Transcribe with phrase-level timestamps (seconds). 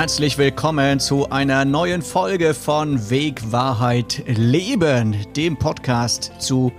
[0.00, 6.72] herzlich willkommen zu einer neuen Folge von Weg, Wahrheit, Leben, dem Podcast zu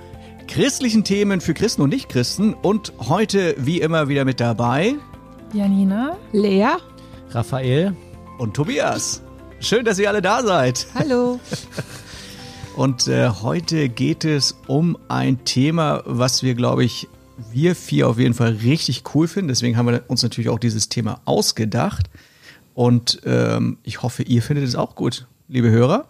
[0.48, 2.56] christlichen Themen für Christen und Nichtchristen.
[2.56, 4.96] Und heute wie immer wieder mit dabei
[5.54, 6.70] Janina, Lea,
[7.30, 7.96] Raphael
[8.40, 9.22] und Tobias.
[9.60, 10.88] Schön, dass ihr alle da seid.
[10.96, 11.40] hallo.
[12.76, 17.08] Und äh, heute geht es um ein Thema, was wir, glaube ich,
[17.52, 19.50] wir vier auf jeden Fall richtig cool finden.
[19.50, 22.10] Deswegen haben wir uns natürlich auch dieses Thema ausgedacht.
[22.82, 26.08] Und ähm, ich hoffe, ihr findet es auch gut, liebe Hörer.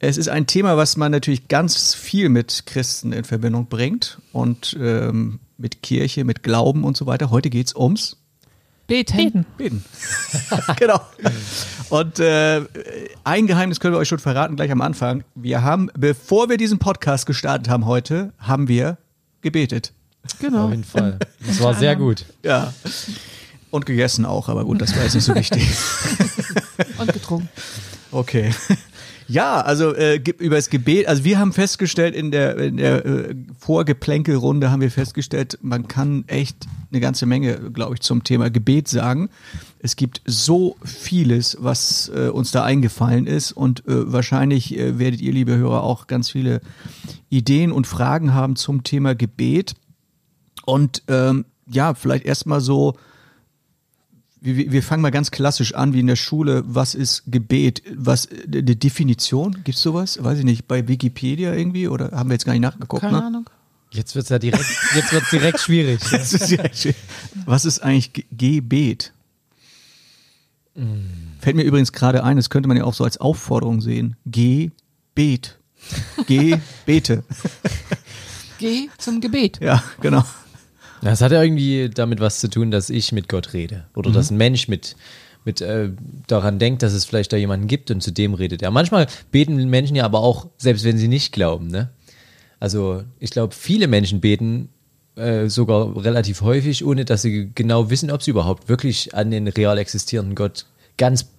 [0.00, 4.76] Es ist ein Thema, was man natürlich ganz viel mit Christen in Verbindung bringt und
[4.80, 7.30] ähm, mit Kirche, mit Glauben und so weiter.
[7.30, 8.16] Heute geht es ums
[8.88, 9.16] Beten.
[9.16, 9.46] Beten.
[9.56, 9.84] Beten.
[10.80, 11.00] genau.
[11.90, 12.62] Und äh,
[13.22, 15.22] ein Geheimnis können wir euch schon verraten gleich am Anfang.
[15.36, 18.98] Wir haben, bevor wir diesen Podcast gestartet haben heute, haben wir
[19.42, 19.92] gebetet.
[20.40, 20.64] Genau.
[20.64, 21.20] auf jeden Fall.
[21.46, 22.24] Das war sehr gut.
[22.42, 22.74] Ja.
[23.70, 25.68] Und gegessen auch, aber gut, das war jetzt nicht so wichtig.
[26.98, 27.48] Und getrunken.
[28.10, 28.50] Okay.
[29.30, 33.34] Ja, also äh, über das Gebet, also wir haben festgestellt in der, in der äh,
[33.60, 38.88] Vorgeplänkelrunde haben wir festgestellt, man kann echt eine ganze Menge, glaube ich, zum Thema Gebet
[38.88, 39.30] sagen.
[39.78, 45.20] Es gibt so vieles, was äh, uns da eingefallen ist und äh, wahrscheinlich äh, werdet
[45.20, 46.60] ihr, liebe Hörer, auch ganz viele
[47.28, 49.74] Ideen und Fragen haben zum Thema Gebet.
[50.66, 52.96] Und ähm, ja, vielleicht erstmal so,
[54.40, 56.62] wir, wir- fangen mal ganz klassisch an, wie in der Schule.
[56.66, 57.82] Was ist Gebet?
[57.94, 59.58] Was eine Definition?
[59.64, 60.22] Gibt's sowas?
[60.22, 60.66] Weiß ich nicht.
[60.66, 63.02] Bei Wikipedia irgendwie oder haben wir jetzt gar nicht nachgeguckt?
[63.02, 63.24] Keine ne?
[63.24, 63.50] Ahnung.
[63.92, 66.00] Jetzt wird's ja direkt, jetzt wird's direkt schwierig.
[66.10, 66.94] Das ist ja schön.
[67.44, 69.12] Was ist eigentlich Ge- Gebet?
[71.40, 74.16] Fällt mir übrigens gerade ein, das könnte man ja auch so als Aufforderung sehen.
[74.24, 75.58] Gebet.
[76.26, 77.24] Gebete.
[78.58, 79.58] Geh zum Gebet.
[79.60, 80.24] Ja, genau.
[81.02, 83.84] Das hat ja irgendwie damit was zu tun, dass ich mit Gott rede.
[83.94, 84.96] Oder dass ein Mensch mit,
[85.44, 85.90] mit äh,
[86.26, 88.70] daran denkt, dass es vielleicht da jemanden gibt und zu dem redet er.
[88.70, 91.90] Manchmal beten Menschen ja aber auch, selbst wenn sie nicht glauben, ne?
[92.58, 94.68] Also ich glaube, viele Menschen beten
[95.16, 99.48] äh, sogar relativ häufig, ohne dass sie genau wissen, ob sie überhaupt wirklich an den
[99.48, 100.66] real existierenden Gott
[100.98, 101.30] ganz,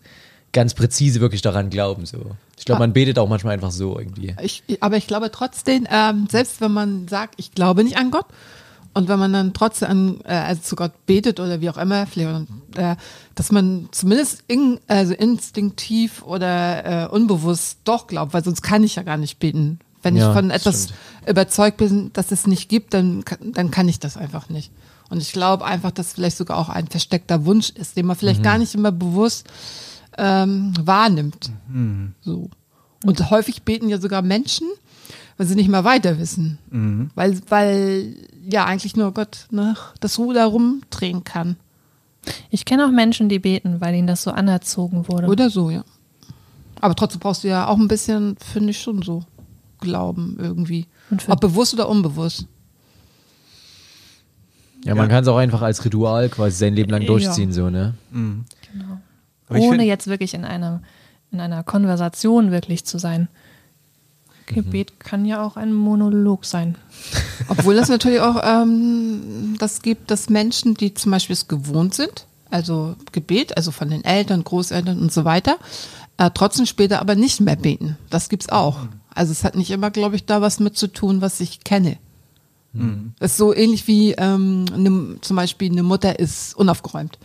[0.52, 2.08] ganz präzise wirklich daran glauben.
[2.08, 2.32] So.
[2.58, 4.36] Ich glaube, man betet auch manchmal einfach so irgendwie.
[4.42, 8.26] Ich, aber ich glaube trotzdem, ähm, selbst wenn man sagt, ich glaube nicht an Gott,
[8.94, 12.06] und wenn man dann trotzdem an, äh, also zu Gott betet oder wie auch immer,
[12.07, 12.96] vielleicht, äh,
[13.35, 18.96] dass man zumindest in, also instinktiv oder äh, unbewusst doch glaubt, weil sonst kann ich
[18.96, 19.79] ja gar nicht beten.
[20.03, 21.29] Wenn Ja, ich von etwas stimmt.
[21.29, 24.72] überzeugt bin, dass es nicht gibt, dann, kann- dann kann ich das einfach nicht.
[25.09, 28.41] Und ich glaube einfach, dass vielleicht sogar auch ein versteckter Wunsch ist, den man vielleicht
[28.44, 29.46] gar nicht immer bewusst
[30.18, 31.52] ähm, wahrnimmt.
[32.22, 32.50] So.
[33.03, 34.68] Und häufig beten ja sogar Menschen,
[35.41, 36.59] weil sie nicht mehr weiter wissen.
[37.16, 38.16] Weil, weil
[38.47, 41.56] ja eigentlich nur Gott ne, das Ruder rumdrehen kann.
[42.52, 45.25] Ich kenne auch Menschen, die beten, weil ihnen das so anerzogen wurde.
[45.25, 45.84] Oder so, ja.
[46.79, 49.24] Aber trotzdem brauchst du ja auch ein bisschen, finde ich schon so,
[49.79, 50.85] Glauben irgendwie.
[51.28, 52.46] Ob bewusst oder unbewusst.
[54.85, 57.08] Ja, man kann es auch einfach als Ritual quasi sein Leben lang Ja.
[57.08, 57.96] durchziehen, so, ne?
[59.50, 60.84] Aber ich Ohne jetzt wirklich in einer,
[61.31, 63.28] in einer Konversation wirklich zu sein.
[64.46, 66.75] Gebet kann ja auch ein Monolog sein.
[67.47, 72.25] Obwohl es natürlich auch ähm, das gibt, dass Menschen, die zum Beispiel es gewohnt sind,
[72.50, 75.57] also Gebet, also von den Eltern, Großeltern und so weiter,
[76.18, 77.97] äh, trotzdem später aber nicht mehr beten.
[78.09, 78.88] Das gibt's auch.
[79.13, 81.97] Also es hat nicht immer, glaube ich, da was mit zu tun, was ich kenne.
[83.19, 87.18] Das ist so ähnlich wie ähm, ne, zum Beispiel eine Mutter ist unaufgeräumt.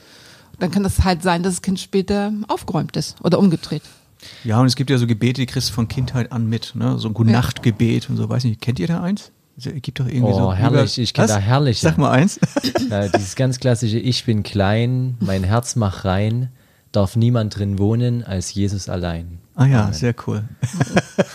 [0.58, 3.82] Dann kann das halt sein, dass das Kind später aufgeräumt ist oder umgedreht.
[4.44, 6.98] Ja, und es gibt ja so Gebete, die kriegst du von Kindheit an mit, ne?
[6.98, 9.32] So ein Gute-Nacht-Gebet und so, weiß nicht, kennt ihr da eins?
[9.58, 10.54] Es gibt doch irgendwie Oh, so.
[10.54, 11.30] herrlich, ich kenn Was?
[11.32, 11.80] da herrliche.
[11.80, 12.38] Sag mal eins.
[12.90, 16.50] Ja, dieses ganz klassische Ich bin klein, mein Herz mach rein,
[16.92, 19.38] darf niemand drin wohnen als Jesus allein.
[19.54, 19.94] Ah ja, Amen.
[19.94, 20.44] sehr cool.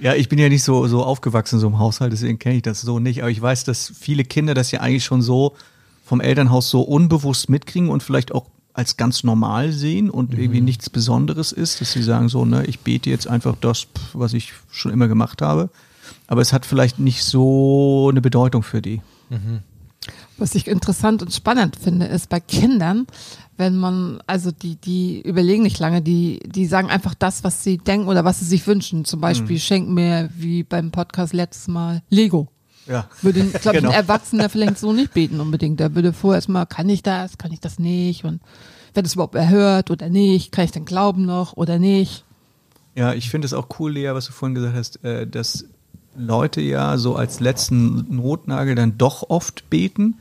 [0.00, 2.80] ja, ich bin ja nicht so, so aufgewachsen so einem Haushalt, deswegen kenne ich das
[2.82, 3.22] so nicht.
[3.22, 5.54] Aber ich weiß, dass viele Kinder das ja eigentlich schon so
[6.04, 8.46] vom Elternhaus so unbewusst mitkriegen und vielleicht auch
[8.76, 12.80] als ganz normal sehen und irgendwie nichts Besonderes ist, dass sie sagen so, ne, ich
[12.80, 15.70] bete jetzt einfach das, was ich schon immer gemacht habe.
[16.26, 19.00] Aber es hat vielleicht nicht so eine Bedeutung für die.
[20.38, 23.06] Was ich interessant und spannend finde, ist bei Kindern,
[23.56, 27.78] wenn man, also die, die überlegen nicht lange, die, die sagen einfach das, was sie
[27.78, 29.06] denken oder was sie sich wünschen.
[29.06, 32.48] Zum Beispiel schenken mir, wie beim Podcast letztes Mal, Lego.
[32.86, 33.08] Ja.
[33.22, 33.90] Würde, glaube Genau.
[33.90, 35.80] ein Erwachsener vielleicht so nicht beten unbedingt.
[35.80, 38.40] Der würde vorher erstmal, kann ich das, kann ich das nicht und
[38.94, 42.24] wird es überhaupt erhört oder nicht, kann ich denn glauben noch oder nicht.
[42.94, 45.66] Ja, ich finde es auch cool, Lea, was du vorhin gesagt hast, äh, dass
[46.16, 50.14] Leute ja so als letzten Notnagel dann doch oft beten.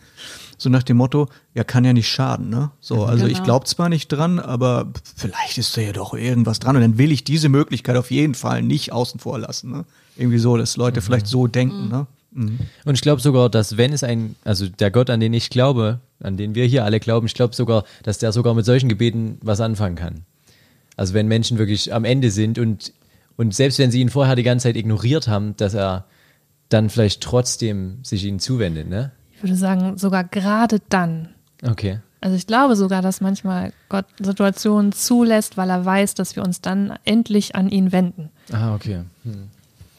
[0.58, 2.72] So nach dem Motto, ja, kann ja nicht schaden, ne?
[2.80, 3.44] So, also ich Genau.
[3.46, 6.76] glaube zwar nicht dran, aber vielleicht ist da ja doch irgendwas dran.
[6.78, 9.86] Und dann will ich diese Möglichkeit auf jeden Fall nicht außen vor lassen, ne?
[10.18, 12.08] Irgendwie so, dass Leute vielleicht so denken, ne?
[12.36, 16.00] Und ich glaube sogar, dass wenn es ein, also der Gott, an den ich glaube,
[16.22, 19.38] an den wir hier alle glauben, ich glaube sogar, dass der sogar mit solchen Gebeten
[19.42, 20.26] was anfangen kann.
[20.98, 22.94] Also wenn Menschen wirklich am Ende sind und,
[23.38, 26.06] und selbst wenn sie ihn vorher die ganze Zeit ignoriert haben, dass er
[26.70, 29.12] dann vielleicht trotzdem sich ihnen zuwendet, ne?
[29.34, 31.30] Ich würde sagen, sogar gerade dann.
[31.62, 32.00] Okay.
[32.22, 36.60] Also ich glaube sogar, dass manchmal Gott Situationen zulässt, weil er weiß, dass wir uns
[36.60, 38.30] dann endlich an ihn wenden.
[38.52, 39.02] Ah, okay.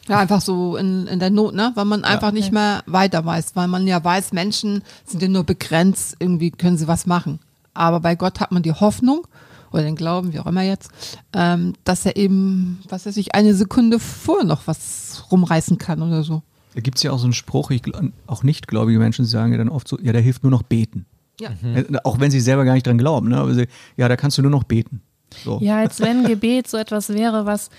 [0.07, 1.71] Ja, einfach so in, in der Not, ne?
[1.75, 5.43] Weil man einfach nicht mehr weiter weiß, weil man ja weiß, Menschen sind ja nur
[5.43, 7.39] begrenzt, irgendwie können sie was machen.
[7.73, 9.27] Aber bei Gott hat man die Hoffnung
[9.71, 10.89] oder den Glauben, wie auch immer jetzt,
[11.33, 16.23] ähm, dass er eben, was weiß ich, eine Sekunde vor noch was rumreißen kann oder
[16.23, 16.41] so.
[16.73, 17.81] Da gibt's ja auch so einen Spruch, ich,
[18.27, 21.05] auch nicht gläubige Menschen sagen ja dann oft so, ja, da hilft nur noch beten.
[21.39, 21.49] Ja.
[21.63, 23.37] Äh, Auch wenn sie selber gar nicht dran glauben, ne?
[23.37, 25.01] Aber sie, ja, da kannst du nur noch beten.
[25.43, 25.59] So.
[25.61, 27.69] Ja, als wenn Gebet so etwas wäre, was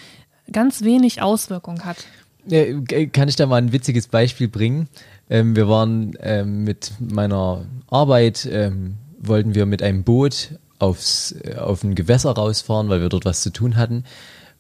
[0.53, 1.99] ganz wenig Auswirkung hat.
[2.47, 4.89] G- Kann ich da mal ein witziges Beispiel bringen?
[5.29, 11.57] Ähm, wir waren ähm, mit meiner Arbeit, ähm, wollten wir mit einem Boot aufs, äh,
[11.57, 14.05] auf ein Gewässer rausfahren, weil wir dort was zu tun hatten.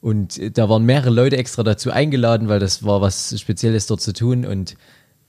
[0.00, 4.00] Und äh, da waren mehrere Leute extra dazu eingeladen, weil das war was Spezielles dort
[4.02, 4.44] zu tun.
[4.44, 4.76] Und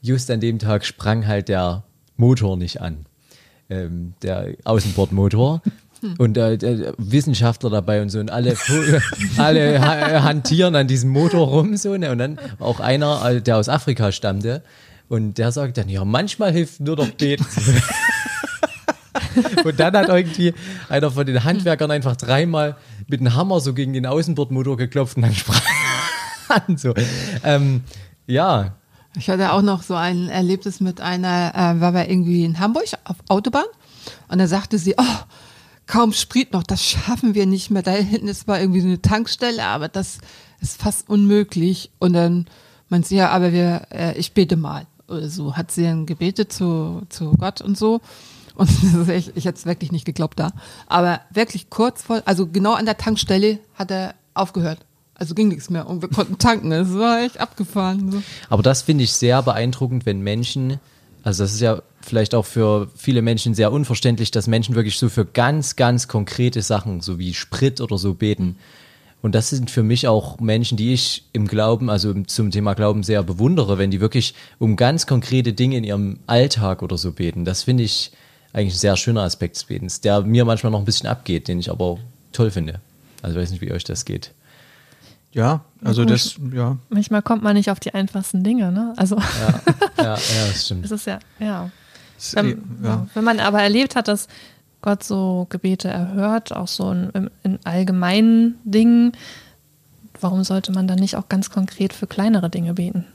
[0.01, 1.83] just an dem Tag sprang halt der
[2.17, 3.05] Motor nicht an.
[3.69, 5.61] Der Außenbordmotor.
[6.17, 8.55] Und äh, Wissenschaftler dabei und so und alle,
[9.37, 12.11] alle ha hantieren an diesem Motor rum so ne?
[12.11, 14.63] und dann auch einer, äh, der aus Afrika stammte
[15.09, 17.45] und der sagt dann, ja manchmal hilft nur noch beten.
[19.65, 20.53] und dann hat irgendwie
[20.87, 25.23] einer von den Handwerkern einfach dreimal mit einem Hammer so gegen den Außenbordmotor geklopft und
[25.23, 25.61] dann sprang
[26.49, 26.93] an so.
[27.43, 27.83] Ähm,
[28.27, 28.75] ja,
[29.17, 32.85] Ich hatte auch noch so ein Erlebnis mit einer, äh, war wir irgendwie in Hamburg
[33.03, 33.65] auf Autobahn
[34.29, 35.03] und da sagte sie, oh,
[35.89, 37.81] kaum Sprit noch, das schaffen wir nicht mehr.
[37.81, 40.19] Da hinten ist zwar irgendwie so eine Tankstelle, aber das
[40.61, 41.89] ist fast unmöglich.
[41.99, 42.45] Und dann
[42.89, 44.85] meint sie, ja, aber wir, äh, ich bete mal.
[45.07, 48.01] Oder so hat sie dann gebetet zu, zu Gott und so.
[48.53, 48.69] Und
[49.09, 50.51] echt, ich hätte es wirklich nicht geglaubt da.
[50.85, 54.85] Aber wirklich kurz vor, also genau an der Tankstelle hat er aufgehört.
[55.15, 56.71] Also ging nichts mehr und wir konnten tanken.
[56.71, 58.11] Es war echt abgefahren.
[58.11, 58.21] So.
[58.49, 60.79] Aber das finde ich sehr beeindruckend, wenn Menschen,
[61.23, 65.09] also das ist ja vielleicht auch für viele Menschen sehr unverständlich, dass Menschen wirklich so
[65.09, 68.57] für ganz, ganz konkrete Sachen, so wie Sprit oder so beten.
[69.21, 73.03] Und das sind für mich auch Menschen, die ich im Glauben, also zum Thema Glauben
[73.03, 77.43] sehr bewundere, wenn die wirklich um ganz konkrete Dinge in ihrem Alltag oder so beten.
[77.43, 78.11] Das finde ich
[78.53, 81.59] eigentlich ein sehr schöner Aspekt des Betens, der mir manchmal noch ein bisschen abgeht, den
[81.59, 81.97] ich aber
[82.31, 82.79] toll finde.
[83.21, 84.31] Also ich weiß nicht, wie euch das geht.
[85.33, 86.77] Ja, also das, ja.
[86.89, 88.93] Manchmal kommt man nicht auf die einfachsten Dinge, ne?
[88.97, 89.61] Also Ja,
[89.97, 90.85] ja, ja das stimmt.
[90.85, 91.69] das ist ja, ja.
[92.33, 93.07] Wenn, ja.
[93.13, 94.27] wenn man aber erlebt hat, dass
[94.81, 99.13] Gott so Gebete erhört, auch so in, in, in allgemeinen Dingen,
[100.19, 103.05] warum sollte man dann nicht auch ganz konkret für kleinere Dinge beten?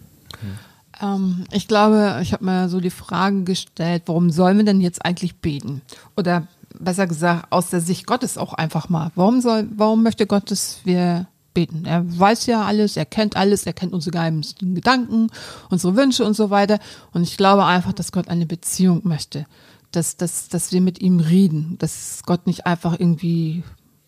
[1.00, 5.04] Ähm, ich glaube, ich habe mir so die Frage gestellt, warum sollen wir denn jetzt
[5.04, 5.82] eigentlich beten?
[6.16, 6.46] Oder
[6.78, 9.10] besser gesagt, aus der Sicht Gottes auch einfach mal.
[9.14, 11.84] Warum soll, warum möchte Gott, dass wir beten?
[11.86, 15.28] Er weiß ja alles, er kennt alles, er kennt unsere geheimsten Gedanken,
[15.70, 16.78] unsere Wünsche und so weiter.
[17.12, 19.46] Und ich glaube einfach, dass Gott eine Beziehung möchte.
[19.92, 21.76] Dass, dass, dass wir mit ihm reden.
[21.78, 23.62] Dass Gott nicht einfach irgendwie,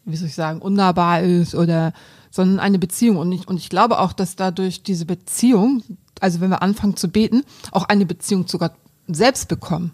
[0.05, 1.93] wie soll ich sagen, unnahbar ist oder,
[2.31, 3.17] sondern eine Beziehung.
[3.17, 5.83] Und ich, und ich glaube auch, dass dadurch diese Beziehung,
[6.21, 8.73] also wenn wir anfangen zu beten, auch eine Beziehung zu Gott
[9.07, 9.93] selbst bekommen.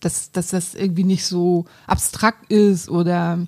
[0.00, 3.38] Dass, dass das irgendwie nicht so abstrakt ist oder,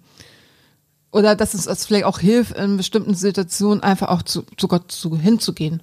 [1.12, 4.92] oder dass es uns vielleicht auch hilft, in bestimmten Situationen einfach auch zu, zu Gott
[4.92, 5.82] zu, hinzugehen.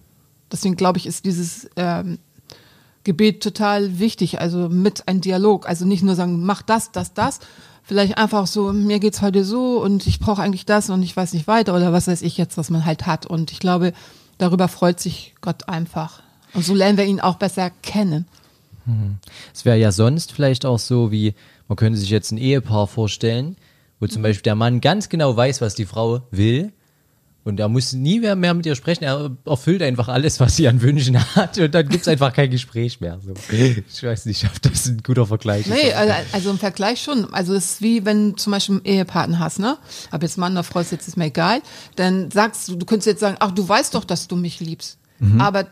[0.51, 2.19] Deswegen glaube ich, ist dieses ähm,
[3.03, 5.67] Gebet total wichtig, also mit ein Dialog.
[5.67, 7.39] Also nicht nur sagen, mach das, das, das.
[7.83, 11.33] Vielleicht einfach so, mir geht's heute so und ich brauche eigentlich das und ich weiß
[11.33, 13.25] nicht weiter oder was weiß ich jetzt, was man halt hat.
[13.25, 13.93] Und ich glaube,
[14.37, 16.21] darüber freut sich Gott einfach.
[16.53, 18.25] Und so lernen wir ihn auch besser kennen.
[19.53, 21.33] Es wäre ja sonst vielleicht auch so, wie
[21.67, 23.55] man könnte sich jetzt ein Ehepaar vorstellen,
[24.03, 26.73] wo zum Beispiel der Mann ganz genau weiß, was die Frau will.
[27.45, 29.03] Und er muss nie mehr, mehr mit ihr sprechen.
[29.03, 31.57] Er erfüllt einfach alles, was sie an Wünschen hat.
[31.57, 33.19] Und dann gibt's einfach kein Gespräch mehr.
[33.21, 33.33] So.
[33.51, 35.95] Ich weiß nicht, ob das ein guter Vergleich Nee, ist.
[35.95, 37.33] also, also im Vergleich schon.
[37.33, 39.77] Also es ist wie wenn du zum Beispiel einen Ehepartner hast, ne?
[40.11, 41.61] Ob jetzt Mann oder Frau ist jetzt ist mir egal.
[41.97, 44.97] Dann sagst du, du könntest jetzt sagen, ach, du weißt doch, dass du mich liebst.
[45.39, 45.67] Aber,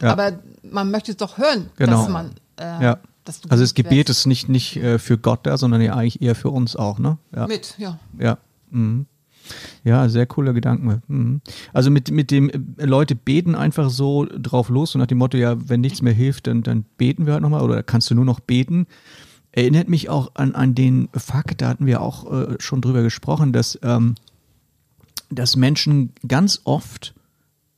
[0.00, 0.10] Ja.
[0.12, 1.92] aber man möchte es doch hören, Genau.
[2.02, 2.98] dass man, äh, ja.
[3.26, 4.20] Dass du Also das Gebet wirst.
[4.20, 7.18] ist nicht, nicht äh, für Gott da, sondern ja eigentlich eher für uns auch, ne?
[7.34, 7.46] Ja.
[7.46, 7.98] mit, ja.
[8.18, 8.38] Ja.
[8.70, 9.06] Mhm.
[9.84, 11.02] Ja, sehr cooler Gedanke.
[11.06, 11.40] Mhm.
[11.72, 15.36] Also mit, mit dem, äh, Leute beten einfach so drauf los, so nach dem Motto,
[15.36, 18.24] ja, wenn nichts mehr hilft, dann, dann beten wir halt nochmal oder kannst du nur
[18.24, 18.86] noch beten.
[19.52, 23.52] Erinnert mich auch an, an den Fakt, da hatten wir auch äh, schon drüber gesprochen,
[23.52, 24.16] dass, ähm,
[25.30, 27.14] dass Menschen ganz oft,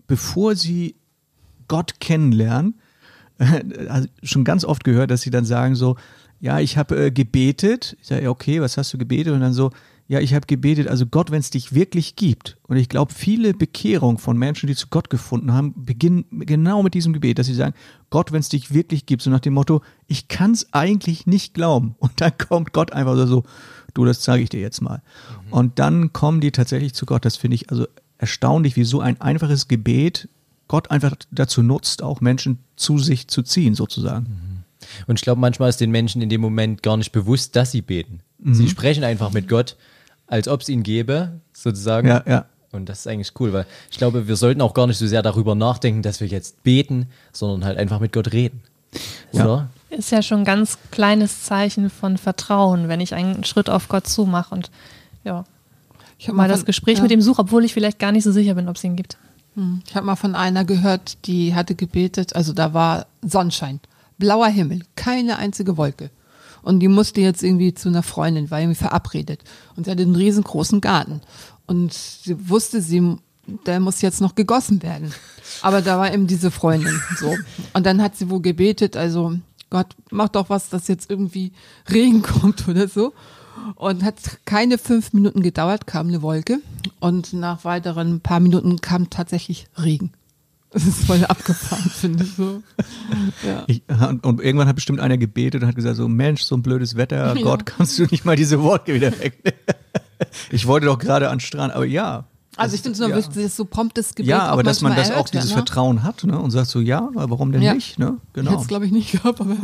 [0.06, 0.96] bevor sie
[1.68, 2.80] Gott kennenlernen,
[3.88, 5.96] also schon ganz oft gehört, dass sie dann sagen so,
[6.40, 7.96] ja, ich habe äh, gebetet.
[8.00, 9.32] Ich sage, okay, was hast du gebetet?
[9.32, 9.70] Und dann so,
[10.06, 12.56] ja, ich habe gebetet, also Gott, wenn es dich wirklich gibt.
[12.66, 16.94] Und ich glaube, viele Bekehrungen von Menschen, die zu Gott gefunden haben, beginnen genau mit
[16.94, 17.74] diesem Gebet, dass sie sagen,
[18.08, 21.52] Gott, wenn es dich wirklich gibt, so nach dem Motto, ich kann es eigentlich nicht
[21.52, 21.94] glauben.
[21.98, 23.44] Und dann kommt Gott einfach so,
[23.92, 25.02] du, das zeige ich dir jetzt mal.
[25.46, 25.52] Mhm.
[25.52, 27.24] Und dann kommen die tatsächlich zu Gott.
[27.24, 30.28] Das finde ich also erstaunlich, wie so ein einfaches Gebet
[30.68, 34.64] Gott einfach dazu nutzt, auch Menschen zu sich zu ziehen, sozusagen.
[35.06, 37.82] Und ich glaube, manchmal ist den Menschen in dem Moment gar nicht bewusst, dass sie
[37.82, 38.20] beten.
[38.38, 38.54] Mhm.
[38.54, 39.76] Sie sprechen einfach mit Gott
[40.28, 42.08] als ob es ihn gäbe, sozusagen.
[42.08, 42.44] Ja, ja.
[42.70, 45.22] Und das ist eigentlich cool, weil ich glaube, wir sollten auch gar nicht so sehr
[45.22, 48.62] darüber nachdenken, dass wir jetzt beten, sondern halt einfach mit Gott reden.
[49.32, 49.70] Oder?
[49.90, 49.96] Ja.
[49.96, 54.06] Ist ja schon ein ganz kleines Zeichen von Vertrauen, wenn ich einen Schritt auf Gott
[54.06, 54.70] zumache und
[55.24, 55.44] ja,
[56.18, 57.02] ich habe mal, mal das Gespräch ja.
[57.02, 59.16] mit ihm suche, obwohl ich vielleicht gar nicht so sicher bin, ob es ihn gibt.
[59.54, 59.82] Hm.
[59.86, 63.80] Ich habe mal von einer gehört, die hatte gebetet, also da war Sonnenschein,
[64.18, 66.10] blauer Himmel, keine einzige Wolke.
[66.62, 69.42] Und die musste jetzt irgendwie zu einer Freundin, war irgendwie verabredet.
[69.76, 71.20] Und sie hatte einen riesengroßen Garten.
[71.66, 73.16] Und sie wusste, sie,
[73.66, 75.12] der muss jetzt noch gegossen werden.
[75.62, 77.36] Aber da war eben diese Freundin so.
[77.72, 79.34] Und dann hat sie wohl gebetet, also
[79.70, 81.52] Gott, mach doch was, dass jetzt irgendwie
[81.90, 83.12] Regen kommt oder so.
[83.74, 86.60] Und hat keine fünf Minuten gedauert, kam eine Wolke.
[87.00, 90.12] Und nach weiteren paar Minuten kam tatsächlich Regen.
[90.70, 92.62] Das ist voll abgefahren, finde ich so.
[93.46, 93.64] Ja.
[93.66, 93.82] Ich,
[94.22, 97.34] und irgendwann hat bestimmt einer gebetet und hat gesagt: So, Mensch, so ein blödes Wetter,
[97.36, 97.42] ja.
[97.42, 99.54] Gott, kannst du nicht mal diese Worte wieder weg?
[100.50, 102.24] ich wollte doch gerade an Strand, aber ja.
[102.56, 103.16] Also ich finde es nur ja.
[103.16, 105.64] wichtig, dass so promptes Gebet Ja, aber dass man das auch dieses wird, ne?
[105.64, 106.38] Vertrauen hat ne?
[106.38, 107.72] und sagt so, ja, warum denn ja.
[107.72, 108.00] nicht?
[108.00, 108.16] Ne?
[108.32, 108.50] Genau.
[108.50, 109.56] Jetzt glaube ich nicht gehabt, aber.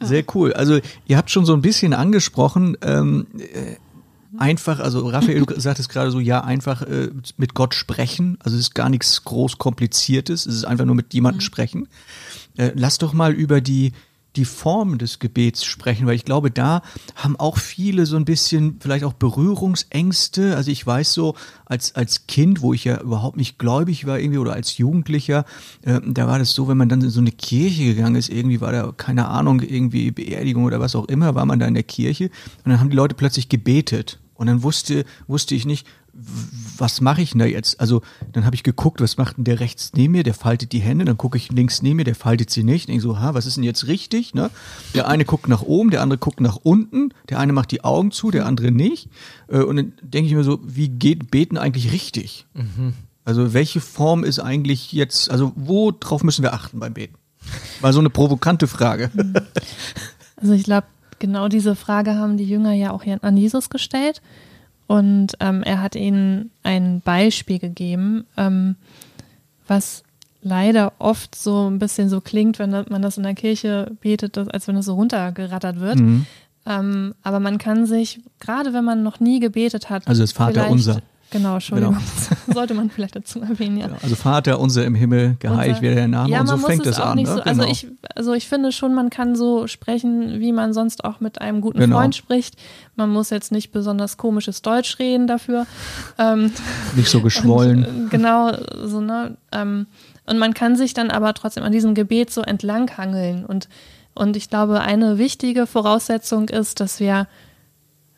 [0.00, 0.52] Sehr cool.
[0.52, 3.76] Also ihr habt schon so ein bisschen angesprochen, ähm, äh,
[4.38, 8.38] einfach, also Raphael, du sagtest gerade so, ja, einfach äh, mit Gott sprechen.
[8.40, 11.42] Also es ist gar nichts groß kompliziertes, es ist einfach nur mit jemandem mhm.
[11.42, 11.88] sprechen.
[12.56, 13.92] Äh, lass doch mal über die
[14.36, 16.82] die Form des Gebets sprechen, weil ich glaube, da
[17.14, 20.56] haben auch viele so ein bisschen vielleicht auch Berührungsängste.
[20.56, 24.38] Also ich weiß so, als, als Kind, wo ich ja überhaupt nicht gläubig war irgendwie
[24.38, 25.44] oder als Jugendlicher,
[25.82, 28.60] äh, da war das so, wenn man dann in so eine Kirche gegangen ist, irgendwie
[28.60, 31.82] war da, keine Ahnung, irgendwie Beerdigung oder was auch immer, war man da in der
[31.82, 32.30] Kirche
[32.64, 34.18] und dann haben die Leute plötzlich gebetet.
[34.34, 35.86] Und dann wusste, wusste ich nicht,
[36.78, 37.80] was mache ich denn da jetzt?
[37.80, 40.22] Also dann habe ich geguckt, was macht denn der rechts neben mir?
[40.22, 41.04] Der faltet die Hände.
[41.04, 42.88] Dann gucke ich links neben mir, der faltet sie nicht.
[42.88, 44.34] Und ich so, ha, was ist denn jetzt richtig?
[44.34, 44.50] Ne?
[44.94, 47.12] Der eine guckt nach oben, der andere guckt nach unten.
[47.28, 49.08] Der eine macht die Augen zu, der andere nicht.
[49.48, 52.46] Äh, und dann denke ich mir so, wie geht Beten eigentlich richtig?
[52.54, 52.94] Mhm.
[53.24, 57.16] Also welche Form ist eigentlich jetzt, also worauf müssen wir achten beim Beten?
[57.80, 59.10] War so eine provokante Frage.
[60.38, 60.86] Also ich glaube,
[61.18, 64.20] genau diese Frage haben die Jünger ja auch an Jesus gestellt.
[64.86, 68.76] Und ähm, er hat ihnen ein Beispiel gegeben, ähm,
[69.66, 70.04] was
[70.42, 74.68] leider oft so ein bisschen so klingt, wenn man das in der Kirche betet, als
[74.68, 75.98] wenn es so runtergerattert wird.
[75.98, 76.26] Mhm.
[76.66, 80.68] Ähm, aber man kann sich, gerade wenn man noch nie gebetet hat, also das Vater
[80.70, 81.00] unser.
[81.30, 81.96] Genau, Entschuldigung.
[81.96, 82.54] Genau.
[82.54, 83.86] Sollte man vielleicht dazu erwähnen, ja.
[83.86, 83.98] Genau.
[84.02, 87.18] Also Vater unser im Himmel, geheiligt werde der Name ja, und so fängt es an.
[87.18, 87.26] Ne?
[87.26, 87.62] So, also genau.
[87.62, 91.40] also, ich, also ich finde schon, man kann so sprechen, wie man sonst auch mit
[91.40, 91.98] einem guten genau.
[91.98, 92.56] Freund spricht.
[92.94, 95.66] Man muss jetzt nicht besonders komisches Deutsch reden dafür.
[96.18, 96.52] Ähm,
[96.94, 97.84] nicht so geschwollen.
[97.84, 98.52] Und, äh, genau,
[98.84, 99.36] so, ne?
[99.52, 99.86] Ähm,
[100.26, 103.44] und man kann sich dann aber trotzdem an diesem Gebet so entlanghangeln.
[103.44, 103.68] Und,
[104.14, 107.26] und ich glaube, eine wichtige Voraussetzung ist, dass wir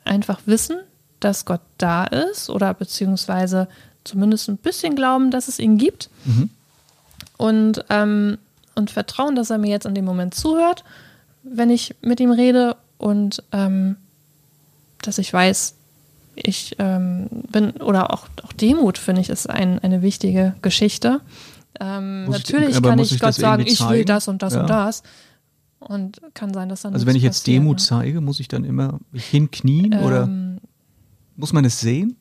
[0.05, 0.79] einfach wissen,
[1.21, 3.69] dass Gott da ist oder beziehungsweise
[4.05, 6.11] zumindest ein bisschen glauben, dass es ihn gibt.
[6.25, 6.51] Mhm.
[7.37, 8.39] Und, ähm,
[8.75, 10.85] und vertrauen, dass er mir jetzt in dem Moment zuhört,
[11.43, 13.97] wenn ich mit ihm rede und ähm,
[15.03, 15.75] dass ich weiß,
[16.35, 21.21] ich ähm, bin, oder auch, auch Demut, finde ich, ist ein, eine wichtige Geschichte.
[21.81, 24.61] Ähm, natürlich ich, kann ich, ich Gott sagen, ich will das und das ja.
[24.61, 25.03] und das.
[25.81, 26.93] Und kann sein, dass dann.
[26.93, 27.83] Also, wenn ich jetzt Demut ne?
[27.83, 30.29] zeige, muss ich dann immer hinknien oder?
[31.39, 32.17] Muss man es sehen?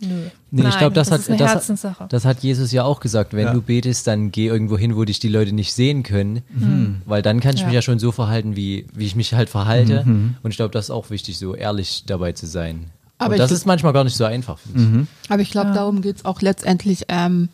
[0.00, 0.08] Nö.
[0.50, 3.34] Nee, Nein, ich glaube, das, das, hat, das, das, hat Jesus ja auch gesagt.
[3.34, 3.52] Wenn ja.
[3.52, 6.42] du betest, dann geh irgendwo hin, wo dich die Leute nicht sehen können.
[6.48, 7.02] Mhm.
[7.04, 7.66] Weil dann kann ich ja.
[7.66, 10.04] mich ja schon so verhalten, wie, wie ich mich halt verhalte.
[10.06, 10.36] Mhm.
[10.42, 12.86] Und ich glaube, das ist auch wichtig, so ehrlich dabei zu sein.
[13.18, 14.58] Aber Und das ist manchmal gar nicht so einfach.
[14.72, 15.06] Mhm.
[15.28, 15.74] Aber ich glaube, ja.
[15.74, 17.50] darum geht es auch letztendlich, ähm,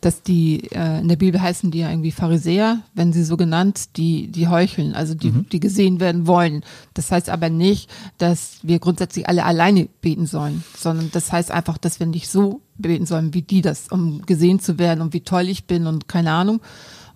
[0.00, 3.96] dass die, äh, in der Bibel heißen die ja irgendwie Pharisäer, wenn sie so genannt,
[3.96, 5.46] die, die heucheln, also die, Mhm.
[5.52, 6.62] die gesehen werden wollen.
[6.94, 11.76] Das heißt aber nicht, dass wir grundsätzlich alle alleine beten sollen, sondern das heißt einfach,
[11.78, 15.20] dass wir nicht so beten sollen, wie die das, um gesehen zu werden und wie
[15.20, 16.60] toll ich bin und keine Ahnung.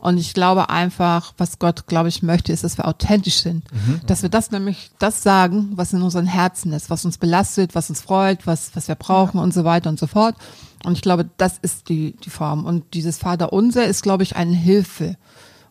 [0.04, 3.64] Und ich glaube einfach, was Gott, glaube ich, möchte, ist, dass wir authentisch sind.
[4.06, 7.88] Dass wir das nämlich, das sagen, was in unseren Herzen ist, was uns belastet, was
[7.88, 10.36] uns freut, was, was wir brauchen und so weiter und so fort.
[10.84, 12.66] Und ich glaube, das ist die, die Form.
[12.66, 15.16] Und dieses Vaterunser ist, glaube ich, eine Hilfe.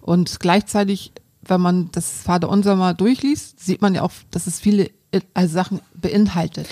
[0.01, 1.11] Und gleichzeitig,
[1.43, 4.89] wenn man das Vaterunser mal durchliest, sieht man ja auch, dass es viele
[5.35, 6.69] also Sachen beinhaltet.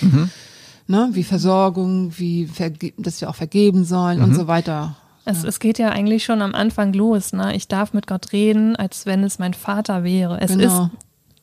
[0.88, 1.10] Ne?
[1.12, 2.50] Wie Versorgung, wie,
[2.98, 4.96] dass wir auch vergeben sollen und so weiter.
[5.26, 7.32] Es, es geht ja eigentlich schon am Anfang los.
[7.34, 7.56] Ne?
[7.56, 10.42] Ich darf mit Gott reden, als wenn es mein Vater wäre.
[10.42, 10.86] Es Genau.
[10.86, 10.92] ist,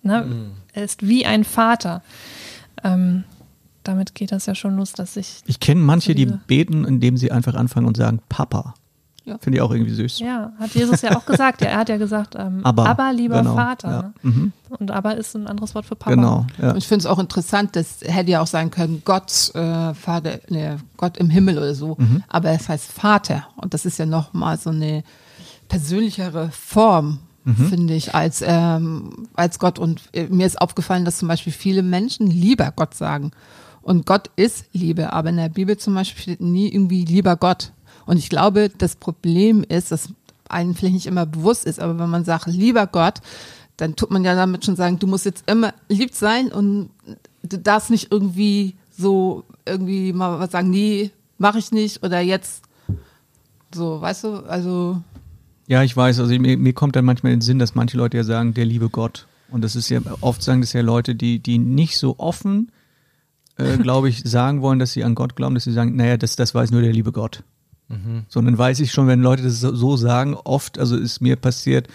[0.02, 0.50] ne?
[0.72, 2.02] er ist wie ein Vater.
[2.82, 3.24] Ähm,
[3.84, 7.32] damit geht das ja schon los, dass ich, Ich kenne manche, die beten, indem sie
[7.32, 8.74] einfach anfangen und sagen Papa.
[9.28, 9.38] Ja.
[9.38, 10.18] Finde ich auch irgendwie süß.
[10.20, 11.60] ja, hat Jesus ja auch gesagt.
[11.60, 13.90] Ja, er hat ja gesagt, ähm, Aber, aber, lieber genau, Vater.
[13.90, 14.02] ja.
[14.02, 14.12] Ne?
[14.22, 14.52] Mhm.
[14.78, 16.14] Und aber ist ein anderes Wort für Papa.
[16.14, 16.46] Genau.
[16.60, 16.70] Ja.
[16.72, 20.40] Und ich finde es auch interessant, das hätte ja auch sein können, Gott, äh, Vater,
[20.48, 21.96] ne, Gott im Himmel oder so.
[21.98, 22.22] Mhm.
[22.28, 23.46] Aber es heißt Vater.
[23.56, 25.04] Und das ist ja nochmal so eine
[25.68, 27.54] persönlichere Form, Mhm.
[27.68, 29.78] finde ich, als, ähm, als Gott.
[29.78, 33.30] Und äh, mir ist aufgefallen, dass zum Beispiel viele Menschen lieber Gott sagen.
[33.80, 37.72] Und Gott ist Liebe, aber in der Bibel zum Beispiel steht nie irgendwie lieber Gott.
[38.08, 40.08] Und ich glaube, das Problem ist, dass
[40.48, 43.20] einem vielleicht nicht immer bewusst ist, aber wenn man sagt, lieber Gott,
[43.76, 46.88] dann tut man ja damit schon sagen, du musst jetzt immer lieb sein und
[47.42, 52.62] du darfst nicht irgendwie so irgendwie mal was sagen, nee, mache ich nicht oder jetzt
[53.74, 55.02] so, weißt du, also
[55.66, 56.18] Ja, ich weiß.
[56.18, 58.64] Also mir, mir kommt dann manchmal in den Sinn, dass manche Leute ja sagen, der
[58.64, 59.26] liebe Gott.
[59.50, 62.72] Und das ist ja, oft sagen das ja Leute, die, die nicht so offen,
[63.58, 66.36] äh, glaube ich, sagen wollen, dass sie an Gott glauben, dass sie sagen, naja, das,
[66.36, 67.44] das weiß nur der liebe Gott.
[68.28, 71.88] Sondern weiß ich schon, wenn Leute das so, so sagen, oft, also ist mir passiert,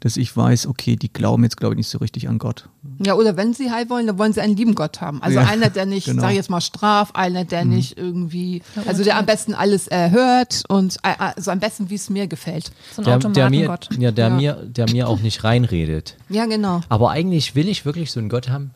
[0.00, 2.68] dass ich weiß, okay, die glauben jetzt, glaube ich, nicht so richtig an Gott.
[3.04, 5.22] Ja, oder wenn sie heil wollen, dann wollen sie einen lieben Gott haben.
[5.22, 6.22] Also Ja, einer, der nicht, genau.
[6.22, 10.62] sag ich jetzt mal, straf, einer, der nicht irgendwie, also der am besten alles erhört
[10.68, 12.70] und äh, also am besten, wie es mir gefällt.
[12.94, 13.88] So ein Der, der, mir, Automatengott.
[13.98, 14.34] ja, der, Ja.
[14.34, 16.16] Mir, der mir auch nicht reinredet.
[16.30, 16.80] Ja, genau.
[16.88, 18.70] Aber eigentlich will ich wirklich so einen Gott haben.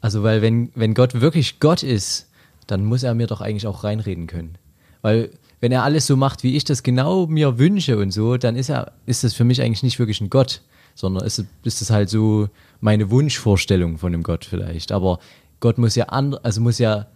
[0.00, 2.28] Also, weil wenn, wenn Gott wirklich Gott ist,
[2.68, 4.56] dann muss er mir doch eigentlich auch reinreden können.
[5.02, 8.56] Weil wenn er alles so macht, wie ich das genau mir wünsche und so, dann
[8.56, 10.62] ist er, ist das für mich eigentlich nicht wirklich ein Gott,
[10.94, 12.48] sondern ist, ist das halt so
[12.80, 14.90] meine Wunschvorstellung von einem Gott vielleicht.
[14.92, 15.18] Aber
[15.60, 17.06] Gott muss ja and, also muss ja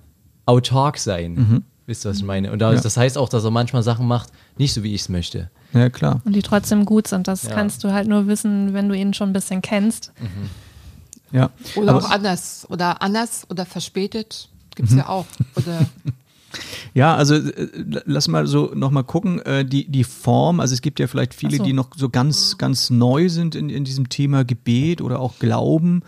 [0.46, 1.64] autark sein.
[1.86, 2.50] Wisst ihr, was ich meine?
[2.52, 2.80] Und da, Ja.
[2.80, 5.50] das heißt auch, dass er manchmal Sachen macht, nicht so wie ich es möchte.
[5.72, 6.20] Ja, klar.
[6.24, 7.28] Und die trotzdem gut sind.
[7.28, 7.50] Das Ja.
[7.54, 10.12] kannst du halt nur wissen, wenn du ihn schon ein bisschen kennst.
[11.32, 11.50] Ja.
[11.76, 12.66] Oder Aber- auch anders.
[12.70, 14.48] Oder anders oder verspätet.
[14.76, 15.26] Gibt's ja auch.
[15.56, 15.86] Oder
[16.94, 17.68] Ja, also äh,
[18.04, 21.58] lass mal so nochmal gucken, äh, die, die Form, also es gibt ja vielleicht viele,
[21.58, 21.64] so.
[21.64, 26.02] die noch so ganz, ganz neu sind in, in diesem Thema Gebet oder auch Glauben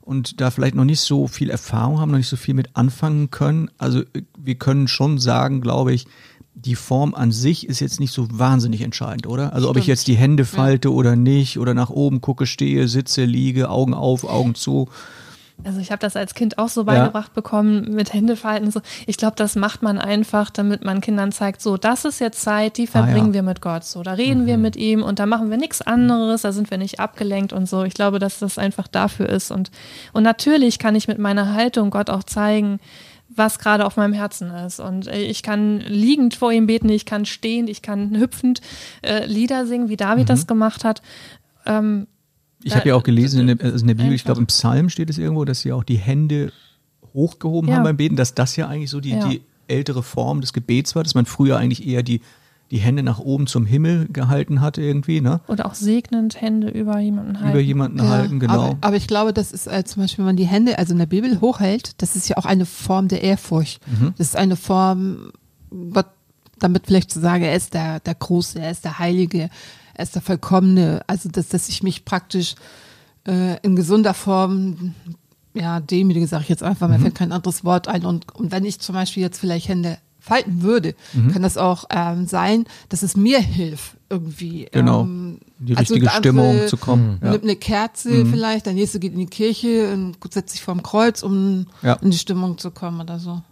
[0.00, 3.30] und da vielleicht noch nicht so viel Erfahrung haben, noch nicht so viel mit anfangen
[3.30, 3.70] können.
[3.78, 6.06] Also äh, wir können schon sagen, glaube ich,
[6.54, 9.52] die Form an sich ist jetzt nicht so wahnsinnig entscheidend, oder?
[9.52, 9.98] Also ob ich Stimmt.
[9.98, 14.24] jetzt die Hände falte oder nicht oder nach oben gucke, stehe, sitze, liege, Augen auf,
[14.24, 14.88] Augen zu.
[15.64, 18.70] Also ich habe das als Kind auch so beigebracht bekommen mit Händefalten.
[18.70, 18.80] So.
[19.06, 22.76] Ich glaube, das macht man einfach, damit man Kindern zeigt, so, das ist jetzt Zeit,
[22.76, 23.34] die verbringen Ah, ja.
[23.34, 23.84] wir mit Gott.
[23.84, 26.78] So, da reden wir mit ihm und da machen wir nichts anderes, da sind wir
[26.78, 27.82] nicht abgelenkt und so.
[27.82, 29.50] Ich glaube, dass das einfach dafür ist.
[29.50, 29.72] Und,
[30.12, 32.78] und natürlich kann ich mit meiner Haltung Gott auch zeigen,
[33.28, 34.78] was gerade auf meinem Herzen ist.
[34.78, 38.60] Und äh, ich kann liegend vor ihm beten, ich kann stehend, ich kann hüpfend
[39.02, 41.02] äh, Lieder singen, wie David das gemacht hat.
[41.66, 42.06] Ähm,
[42.62, 44.88] Ich habe ja auch gelesen in der, also in der Bibel, ich glaube im Psalm
[44.88, 46.52] steht es irgendwo, dass sie auch die Hände
[47.14, 47.76] hochgehoben Ja.
[47.76, 49.28] haben beim Beten, dass das ja eigentlich so die, Ja.
[49.28, 52.20] die ältere Form des Gebets war, dass man früher eigentlich eher die,
[52.70, 55.40] die Hände nach oben zum Himmel gehalten hatte irgendwie, ne?
[55.48, 57.50] oder auch segnend Hände über jemanden halten.
[57.52, 58.52] Über jemanden halten, genau.
[58.52, 60.98] Aber, aber ich glaube, das ist äh, zum Beispiel, wenn man die Hände, also in
[60.98, 63.80] der Bibel hochhält, das ist ja auch eine Form der Ehrfurcht.
[63.86, 64.12] Mhm.
[64.18, 65.32] Das ist eine Form,
[65.92, 66.06] Gott,
[66.58, 69.48] damit vielleicht zu sagen, er ist der, der Große, er ist der Heilige,
[69.98, 71.02] er ist der Vollkommene.
[71.06, 72.54] Also, dass, dass ich mich praktisch
[73.26, 74.94] äh, in gesunder Form,
[75.54, 76.94] ja, demütige, sage ich jetzt einfach, Mhm.
[76.94, 78.06] mir fällt kein anderes Wort ein.
[78.06, 81.32] Und, und wenn ich zum Beispiel jetzt vielleicht Hände falten würde, Mhm.
[81.32, 84.68] kann das auch ähm, sein, dass es mir hilft, irgendwie.
[84.72, 85.02] Genau.
[85.02, 87.18] Ähm, In die also richtige andere Stimmung zu kommen.
[87.22, 87.30] Ja.
[87.32, 91.22] Nimmt eine Kerze vielleicht, der nächste geht in die Kirche und setzt sich vorm Kreuz,
[91.22, 91.94] um Ja.
[91.94, 93.42] in die Stimmung zu kommen oder so.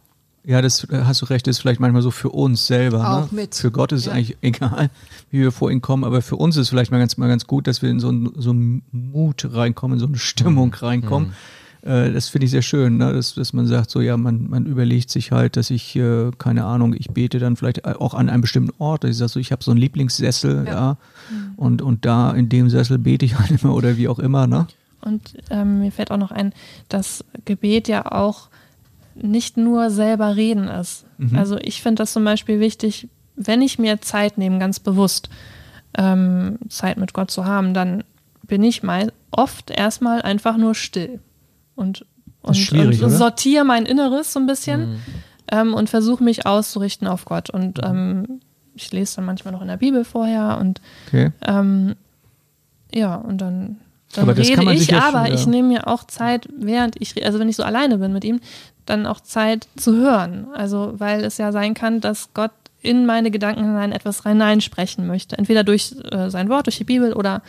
[0.46, 3.10] Ja, das äh, hast du recht, das ist vielleicht manchmal so für uns selber.
[3.10, 3.42] Auch ne?
[3.42, 3.54] mit.
[3.56, 4.12] Für Gott ist es Ja.
[4.12, 4.90] eigentlich egal,
[5.30, 7.46] wie wir vor ihn kommen, aber für uns ist es vielleicht mal ganz, mal ganz
[7.48, 11.32] gut, dass wir in so einen so einen Mut reinkommen, in so eine Stimmung reinkommen.
[11.82, 13.12] Äh, das finde ich sehr schön, ne?
[13.12, 16.64] dass, dass man sagt, so ja, man, man überlegt sich halt, dass ich, äh, keine
[16.64, 19.02] Ahnung, ich bete dann vielleicht auch an einem bestimmten Ort.
[19.02, 20.96] Ich sage so, ich habe so einen Lieblingssessel, ja, ja
[21.56, 24.68] und, und da in dem Sessel bete ich halt immer oder wie auch immer, ne?
[25.00, 26.52] Und ähm, mir fällt auch noch ein,
[26.88, 28.48] dass Gebet ja auch
[29.20, 31.06] nicht nur selber reden ist.
[31.18, 31.36] Mhm.
[31.36, 35.28] Also ich finde das zum Beispiel wichtig, wenn ich mir Zeit nehme, ganz bewusst
[35.96, 38.04] ähm, Zeit mit Gott zu haben, dann
[38.46, 41.20] bin ich mal oft erstmal einfach nur still
[41.74, 42.06] und,
[42.42, 45.00] und, und sortiere mein Inneres so ein bisschen mhm.
[45.50, 47.50] ähm, und versuche mich auszurichten auf Gott.
[47.50, 48.40] Und ähm,
[48.74, 51.32] ich lese dann manchmal noch in der Bibel vorher und okay.
[51.46, 51.96] ähm,
[52.94, 53.78] ja, und dann,
[54.12, 54.40] dann rede
[54.72, 55.34] ich, ja aber schon, ja.
[55.34, 58.40] ich nehme mir auch Zeit, während ich, also wenn ich so alleine bin mit ihm,
[58.86, 60.46] dann auch Zeit zu hören.
[60.54, 65.36] Also, weil es ja sein kann, dass Gott in meine Gedanken hinein etwas hineinsprechen möchte.
[65.36, 67.42] Entweder durch äh, sein Wort, durch die Bibel oder,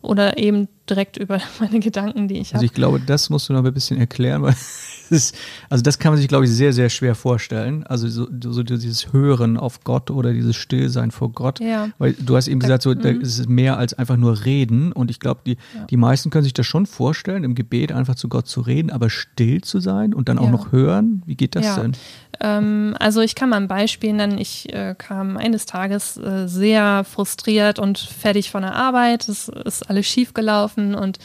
[0.00, 2.56] oder eben direkt über meine Gedanken, die ich habe.
[2.56, 4.54] Also ich glaube, das musst du noch ein bisschen erklären, weil
[5.10, 5.36] ist,
[5.68, 7.84] also das kann man sich, glaube ich, sehr, sehr schwer vorstellen.
[7.86, 11.60] Also so, so dieses Hören auf Gott oder dieses Stillsein vor Gott.
[11.60, 11.88] Ja.
[11.98, 13.20] Weil du hast eben gesagt, so, da mhm.
[13.20, 14.92] ist es mehr als einfach nur reden.
[14.92, 15.84] Und ich glaube, die, ja.
[15.88, 19.10] die meisten können sich das schon vorstellen, im Gebet einfach zu Gott zu reden, aber
[19.10, 20.50] still zu sein und dann auch ja.
[20.50, 21.22] noch hören.
[21.26, 21.92] Wie geht das denn?
[22.40, 24.38] Ähm, also ich kann mal ein Beispiel nennen.
[24.38, 29.28] Ich äh, kam eines Tages äh, sehr frustriert und fertig von der Arbeit.
[29.28, 31.18] Es ist alles schief gelaufen und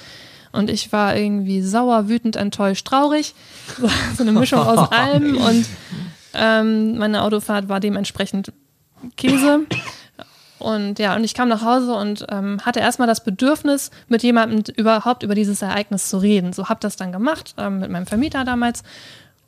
[0.53, 3.33] und ich war irgendwie sauer, wütend, enttäuscht, traurig.
[3.79, 3.87] So,
[4.17, 5.35] so eine Mischung aus allem.
[5.37, 5.65] Und
[6.33, 8.53] ähm, meine Autofahrt war dementsprechend
[9.17, 9.61] Käse.
[10.59, 14.63] Und ja, und ich kam nach Hause und ähm, hatte erstmal das Bedürfnis, mit jemandem
[14.77, 16.53] überhaupt über dieses Ereignis zu reden.
[16.53, 18.83] So habe das dann gemacht ähm, mit meinem Vermieter damals.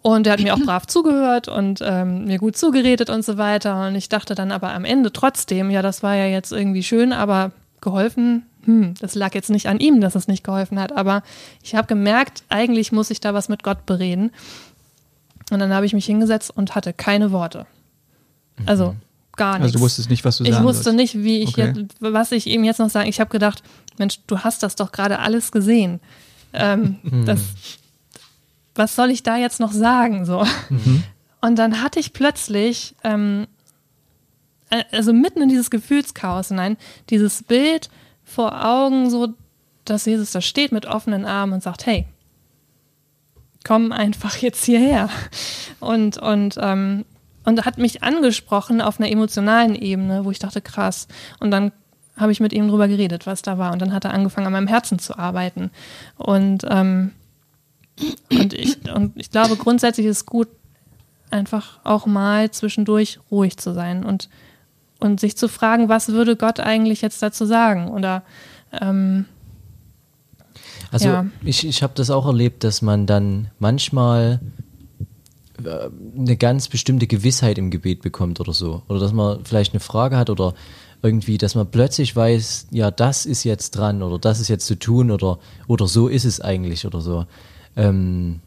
[0.01, 3.87] Und der hat mir auch brav zugehört und ähm, mir gut zugeredet und so weiter.
[3.87, 7.13] Und ich dachte dann aber am Ende trotzdem, ja, das war ja jetzt irgendwie schön,
[7.13, 11.23] aber geholfen hm, das lag jetzt nicht an ihm, dass es nicht geholfen hat, aber
[11.63, 14.31] ich habe gemerkt, eigentlich muss ich da was mit Gott bereden.
[15.51, 17.67] Und dann habe ich mich hingesetzt und hatte keine Worte.
[18.65, 19.01] Also mhm.
[19.35, 19.65] gar nichts.
[19.65, 20.97] Also du wusstest nicht, was du ich sagen Ich wusste sollst.
[20.97, 21.73] nicht, wie ich okay.
[21.75, 23.07] jetzt, was ich ihm jetzt noch sagen.
[23.07, 23.61] Ich habe gedacht,
[23.97, 25.99] Mensch, du hast das doch gerade alles gesehen.
[26.53, 27.25] Ähm, mhm.
[27.25, 27.41] das,
[28.73, 30.25] was soll ich da jetzt noch sagen?
[30.25, 30.45] So.
[30.69, 31.03] Mhm.
[31.41, 33.45] Und dann hatte ich plötzlich, ähm,
[34.71, 36.77] äh, also mitten in dieses Gefühlschaos hinein,
[37.09, 37.89] dieses Bild
[38.25, 39.29] vor Augen, so
[39.85, 42.07] dass Jesus da steht mit offenen Armen und sagt, hey,
[43.63, 45.09] komm einfach jetzt hierher.
[45.79, 47.05] Und, und, ähm,
[47.45, 51.07] und hat mich angesprochen auf einer emotionalen Ebene, wo ich dachte, krass.
[51.39, 51.71] Und dann
[52.17, 53.71] habe ich mit ihm drüber geredet, was da war.
[53.71, 55.69] Und dann hat er angefangen, an meinem Herzen zu arbeiten.
[56.17, 57.11] Und, ähm,
[58.31, 60.47] und, ich, und ich glaube, grundsätzlich ist es gut,
[61.29, 64.29] einfach auch mal zwischendurch ruhig zu sein und
[64.99, 67.89] und sich zu fragen, was würde Gott eigentlich jetzt dazu sagen?
[67.89, 68.23] Oder
[68.71, 69.25] ähm,
[70.91, 71.25] also ja.
[71.43, 74.39] ich, ich habe das auch erlebt, dass man dann manchmal
[75.63, 78.83] äh, eine ganz bestimmte Gewissheit im Gebet bekommt oder so.
[78.87, 80.53] Oder dass man vielleicht eine Frage hat oder
[81.01, 84.77] irgendwie, dass man plötzlich weiß, ja, das ist jetzt dran oder das ist jetzt zu
[84.77, 87.25] tun oder, oder so ist es eigentlich oder so.
[87.75, 88.39] Ähm,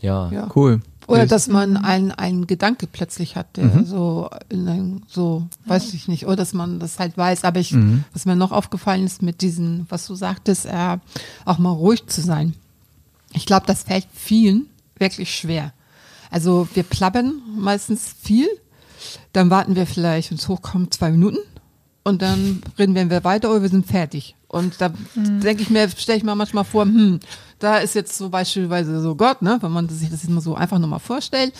[0.00, 0.30] ja.
[0.30, 0.48] ja.
[0.54, 0.80] Cool.
[1.06, 3.84] Oder dass man einen, einen Gedanke plötzlich hat, der mhm.
[3.84, 7.44] so, in so, weiß ich nicht, oder dass man das halt weiß.
[7.44, 8.04] Aber ich, mhm.
[8.12, 10.98] was mir noch aufgefallen ist mit diesen, was du sagtest, äh,
[11.44, 12.54] auch mal ruhig zu sein.
[13.32, 14.66] Ich glaube, das fällt vielen
[14.98, 15.72] wirklich schwer.
[16.30, 18.48] Also wir plappern meistens viel,
[19.32, 21.38] dann warten wir vielleicht, wenn es hochkommt, zwei Minuten
[22.02, 24.34] und dann reden wir weiter oder wir sind fertig.
[24.48, 25.40] Und da mhm.
[25.40, 27.20] denke ich mir, stelle ich mir manchmal vor, hm,
[27.58, 30.54] da ist jetzt so beispielsweise so Gott, ne, wenn man sich das jetzt mal so
[30.54, 31.52] einfach nochmal vorstellt.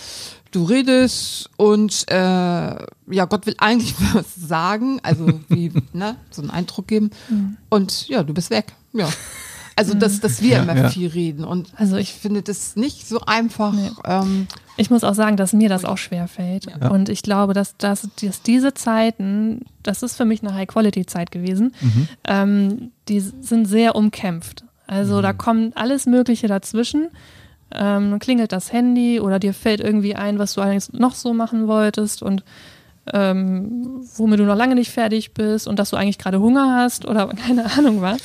[0.51, 6.51] Du redest und äh, ja, Gott will eigentlich was sagen, also wie, ne, so einen
[6.51, 7.11] Eindruck geben.
[7.29, 7.57] Mhm.
[7.69, 8.75] Und ja, du bist weg.
[8.93, 9.09] Ja.
[9.79, 10.89] Also, dass, dass wir ja, immer ja.
[10.89, 11.45] viel reden.
[11.45, 13.75] Und also ich finde das nicht so einfach.
[13.75, 13.91] Nee.
[14.07, 14.47] Ähm,
[14.79, 16.65] ich muss auch sagen, dass mir das auch schwer fällt.
[16.65, 16.89] Ja.
[16.89, 21.75] Und ich glaube, dass, dass, dass, diese Zeiten, das ist für mich eine High-Quality-Zeit gewesen,
[21.83, 22.09] mhm.
[22.27, 24.65] ähm, die sind sehr umkämpft.
[24.87, 25.23] Also mhm.
[25.23, 27.09] da kommt alles Mögliche dazwischen.
[27.73, 31.35] Ähm, dann klingelt das Handy oder dir fällt irgendwie ein, was du eigentlich noch so
[31.35, 32.45] machen wolltest und
[33.13, 37.07] ähm, womit du noch lange nicht fertig bist und dass du eigentlich gerade Hunger hast
[37.07, 38.21] oder keine Ahnung was.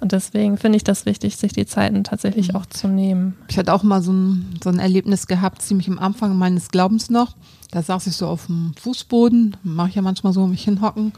[0.00, 2.56] Und deswegen finde ich das wichtig, sich die Zeiten tatsächlich mhm.
[2.56, 3.36] auch zu nehmen.
[3.48, 7.10] Ich hatte auch mal so ein, so ein Erlebnis gehabt, ziemlich am Anfang meines Glaubens
[7.10, 7.36] noch.
[7.70, 11.12] Da saß ich so auf dem Fußboden, mache ich ja manchmal so, mich hinhocken.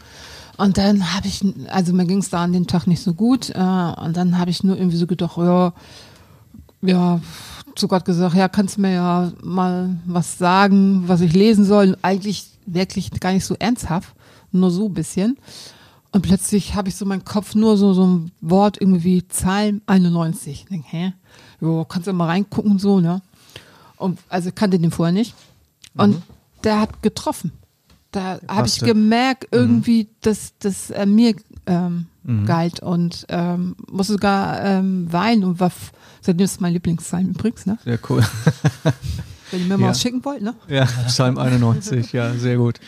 [0.57, 3.51] Und dann habe ich, also mir ging es da an dem Tag nicht so gut.
[3.51, 5.73] Äh, und dann habe ich nur irgendwie so gedacht, ja,
[6.83, 7.21] ja,
[7.75, 11.97] zu Gott gesagt, ja, kannst du mir ja mal was sagen, was ich lesen soll.
[12.03, 14.15] Eigentlich wirklich gar nicht so ernsthaft,
[14.51, 15.39] nur so ein bisschen.
[16.11, 20.53] Und plötzlich habe ich so meinen Kopf nur so, so ein Wort irgendwie Psalm 91.
[20.53, 21.15] Ich denk, hä?
[21.61, 23.23] Jo, kannst du mal reingucken, so, ne?
[23.97, 25.35] Und also kannte den vorher nicht.
[25.97, 26.21] Und
[26.65, 27.53] der hat getroffen.
[28.13, 31.35] Da habe ich gemerkt, irgendwie, dass das äh, mir
[31.67, 32.07] ähm,
[32.47, 35.73] galt und ähm, musste sogar ähm, weinen und war
[36.21, 37.79] seitdem ist es mein Lieblingspsalm übrigens, ne?
[37.85, 38.23] Sehr cool.
[39.51, 39.91] Wenn ihr mir mal Ja.
[39.91, 40.55] was schicken wollt, ne?
[40.69, 42.79] Ja, Psalm 91, ja, sehr gut.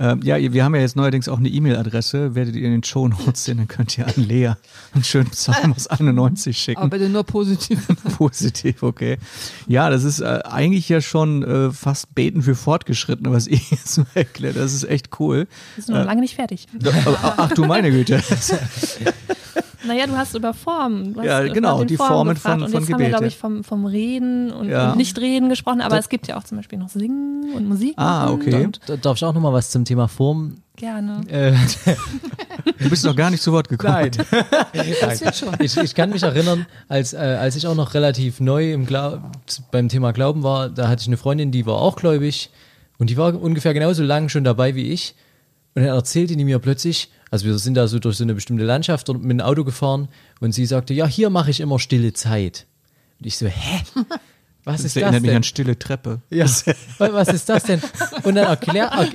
[0.00, 2.34] Ähm, ja, wir haben ja jetzt neuerdings auch eine E-Mail-Adresse.
[2.34, 4.52] Werdet ihr in den Show Notes sehen, dann könnt ihr an Lea
[4.94, 6.80] einen schönen Psalm aus 91 schicken.
[6.80, 7.86] Aber bitte nur positiv.
[8.16, 9.18] Positiv, okay.
[9.66, 13.92] Ja, das ist äh, eigentlich ja schon äh, fast Beten für Fortgeschrittene, was ich jetzt
[13.92, 14.56] so erklärt.
[14.56, 15.46] Das ist echt cool.
[15.74, 16.66] Wir sind noch lange nicht fertig.
[16.82, 18.22] Ach, ach du meine Güte.
[19.86, 21.14] Naja, du hast über Formen.
[21.14, 22.54] Du hast Ja, über genau, die Formen Formen gefragt.
[22.54, 24.90] von- und von jetzt haben wir, Gebet, glaube ich, vom, vom Reden und, Ja.
[24.92, 27.94] und Nichtreden gesprochen, aber es gibt ja auch zum Beispiel noch Singen und Musik.
[27.96, 28.64] Ah, okay.
[28.64, 30.56] Und Da darf ich auch noch mal was zum Thema Form.
[30.76, 31.20] gerne.
[31.28, 31.52] Äh,
[32.78, 34.10] Du bist noch gar nicht zu Wort gekommen.
[35.00, 35.48] Das wird schon.
[35.60, 38.86] ich, ich kann mich erinnern, als, äh, als ich auch noch relativ neu im
[39.70, 42.50] beim Thema Glauben war, da hatte ich eine Freundin, die war auch gläubig
[42.98, 45.14] und die war ungefähr genauso lang schon dabei wie ich.
[45.74, 48.64] Und dann erzählte die mir plötzlich, also wir sind da so durch so eine bestimmte
[48.64, 50.08] Landschaft mit dem Auto gefahren
[50.40, 52.66] und sie sagte, ja, hier mache ich immer stille Zeit.
[53.20, 53.80] Und ich so, hä?
[54.64, 55.36] Was Das ist das erinnert mich denn?
[55.38, 56.20] an Stille Treppe.
[56.28, 56.74] Ja, wa-
[57.14, 57.80] was ist das denn?
[58.24, 59.08] Und dann, erklär, er,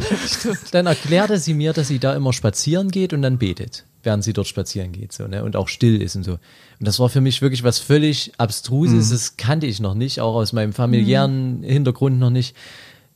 [0.72, 4.34] dann erklärte sie mir, dass sie da immer spazieren geht und dann betet, während sie
[4.34, 5.44] dort spazieren geht so, ne?
[5.44, 6.32] und auch still ist und so.
[6.34, 6.40] Und
[6.88, 10.52] das war für mich wirklich was völlig Abstruses, das kannte ich noch nicht, auch aus
[10.52, 12.56] meinem familiären Hintergrund noch nicht.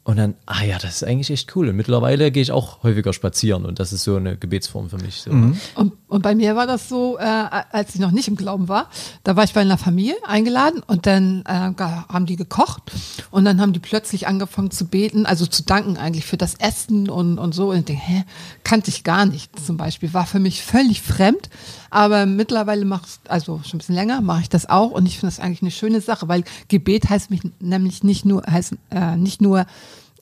[0.06, 1.70] Und dann, ah ja, das ist eigentlich echt cool.
[1.70, 5.22] Und mittlerweile gehe ich auch häufiger spazieren und das ist so eine Gebetsform für mich.
[5.22, 5.30] So.
[5.30, 8.90] Und, und bei mir war das so, äh, als ich noch nicht im Glauben war,
[9.24, 12.92] da war ich bei einer Familie eingeladen und dann äh, haben die gekocht
[13.30, 17.10] und dann haben die plötzlich angefangen zu beten, also zu danken eigentlich für das Essen
[17.10, 17.70] und, und so.
[17.70, 18.24] Und ich denke, hä,
[18.64, 21.50] kannte ich gar nicht zum Beispiel, war für mich völlig fremd.
[21.92, 25.20] Aber mittlerweile mache ich, also schon ein bisschen länger, mache ich das auch und ich
[25.20, 29.16] finde das eigentlich eine schöne Sache, weil Gebet heißt mich nämlich nicht nur, heißt äh,
[29.16, 29.66] nicht nur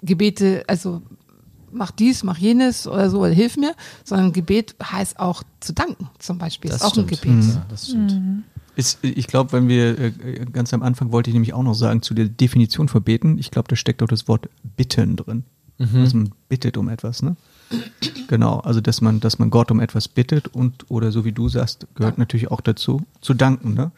[0.02, 1.02] Gebete, also
[1.72, 6.10] mach dies, mach jenes oder so, oder hilf mir, sondern Gebet heißt auch zu danken,
[6.20, 6.70] zum Beispiel.
[6.72, 7.12] Das ist auch stimmt.
[7.12, 7.56] ein Gebet.
[7.56, 8.44] Ja, das stimmt.
[8.76, 10.12] Ist, ich glaube, wenn wir äh,
[10.52, 13.50] ganz am Anfang wollte ich nämlich auch noch sagen zu der Definition von Beten, ich
[13.50, 15.44] glaube, da steckt auch das Wort bitten drin.
[15.80, 17.36] Also man bittet um etwas, ne?
[18.28, 21.50] Genau, also dass man, dass man Gott um etwas bittet und oder so wie du
[21.50, 23.92] sagst, gehört natürlich auch dazu, zu danken, ne?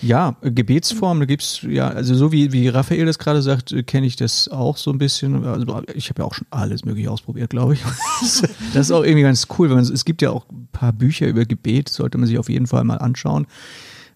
[0.00, 4.06] Ja, Gebetsformen, da gibt's ja, also so wie, wie Raphael das gerade sagt, äh, kenne
[4.06, 5.44] ich das auch so ein bisschen.
[5.44, 7.82] Also ich habe ja auch schon alles mögliche ausprobiert, glaube ich.
[8.74, 11.26] das ist auch irgendwie ganz cool, wenn man es gibt ja auch ein paar Bücher
[11.26, 13.46] über Gebet, sollte man sich auf jeden Fall mal anschauen.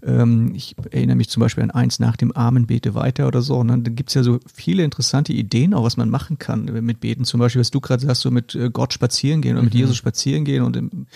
[0.04, 3.62] Ähm, ich erinnere mich zum Beispiel an eins nach dem Armen bete weiter oder so.
[3.64, 3.78] Ne?
[3.78, 7.24] Da gibt's ja so viele interessante Ideen, auch was man machen kann mit Beten.
[7.24, 9.96] Zum Beispiel, was du gerade sagst, so mit äh, Gott spazieren gehen oder mit Jesus
[9.96, 11.06] spazieren gehen und, im,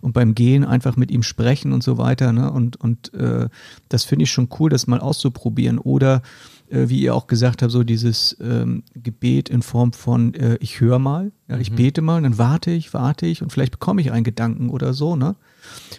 [0.00, 2.32] und beim Gehen einfach mit ihm sprechen und so weiter.
[2.32, 2.50] Ne?
[2.50, 3.48] Und, und äh,
[3.88, 5.78] das finde ich schon cool, das mal auszuprobieren.
[5.78, 6.22] Oder
[6.70, 10.80] äh, wie ihr auch gesagt habt, so dieses ähm, Gebet in Form von äh, ich
[10.80, 14.12] höre mal, ja, ich bete mal, dann warte ich, warte ich und vielleicht bekomme ich
[14.12, 15.36] einen Gedanken oder so, ne?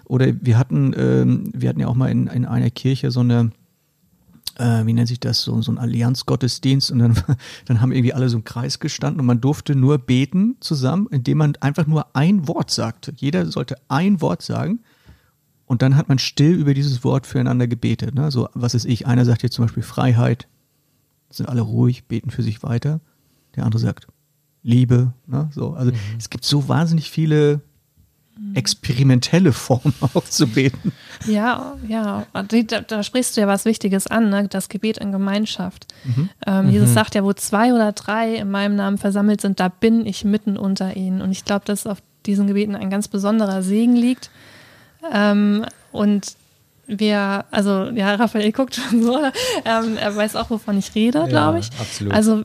[0.06, 3.52] Oder wir hatten, ähm, wir hatten ja auch mal in, in einer Kirche so eine,
[4.58, 7.16] äh, wie nennt sich das, so, so ein Allianzgottesdienst und dann,
[7.66, 11.40] dann haben irgendwie alle so im Kreis gestanden und man durfte nur beten zusammen, indem
[11.40, 13.14] man einfach nur ein Wort sagte.
[13.16, 14.80] Jeder sollte ein Wort sagen
[15.66, 18.14] und dann hat man still über dieses Wort füreinander gebetet.
[18.14, 18.32] Ne?
[18.32, 19.08] So, was ist ich?
[19.08, 20.48] Einer sagt jetzt zum Beispiel Freiheit,
[21.30, 23.02] sind alle ruhig, beten für sich weiter.
[23.56, 24.08] Der andere sagt
[24.62, 25.14] Liebe.
[25.28, 25.50] Ne?
[25.52, 27.62] So, also es gibt so wahnsinnig viele
[28.54, 30.92] experimentelle Formen auch zu beten.
[31.28, 34.48] Ja, ja, da, da sprichst du ja was Wichtiges an, ne?
[34.50, 35.88] das Gebet in Gemeinschaft.
[36.46, 40.06] Ähm, Jesus sagt ja, wo zwei oder drei in meinem Namen versammelt sind, da bin
[40.06, 41.22] ich mitten unter ihnen.
[41.22, 44.30] Und ich glaube, dass auf diesen Gebeten ein ganz besonderer Segen liegt.
[45.12, 46.36] Ähm, und
[46.88, 49.18] wir, also ja, Raphael guckt schon so,
[49.66, 51.70] ähm, er weiß auch, wovon ich rede, glaube ich.
[51.80, 52.14] absolut.
[52.14, 52.44] Also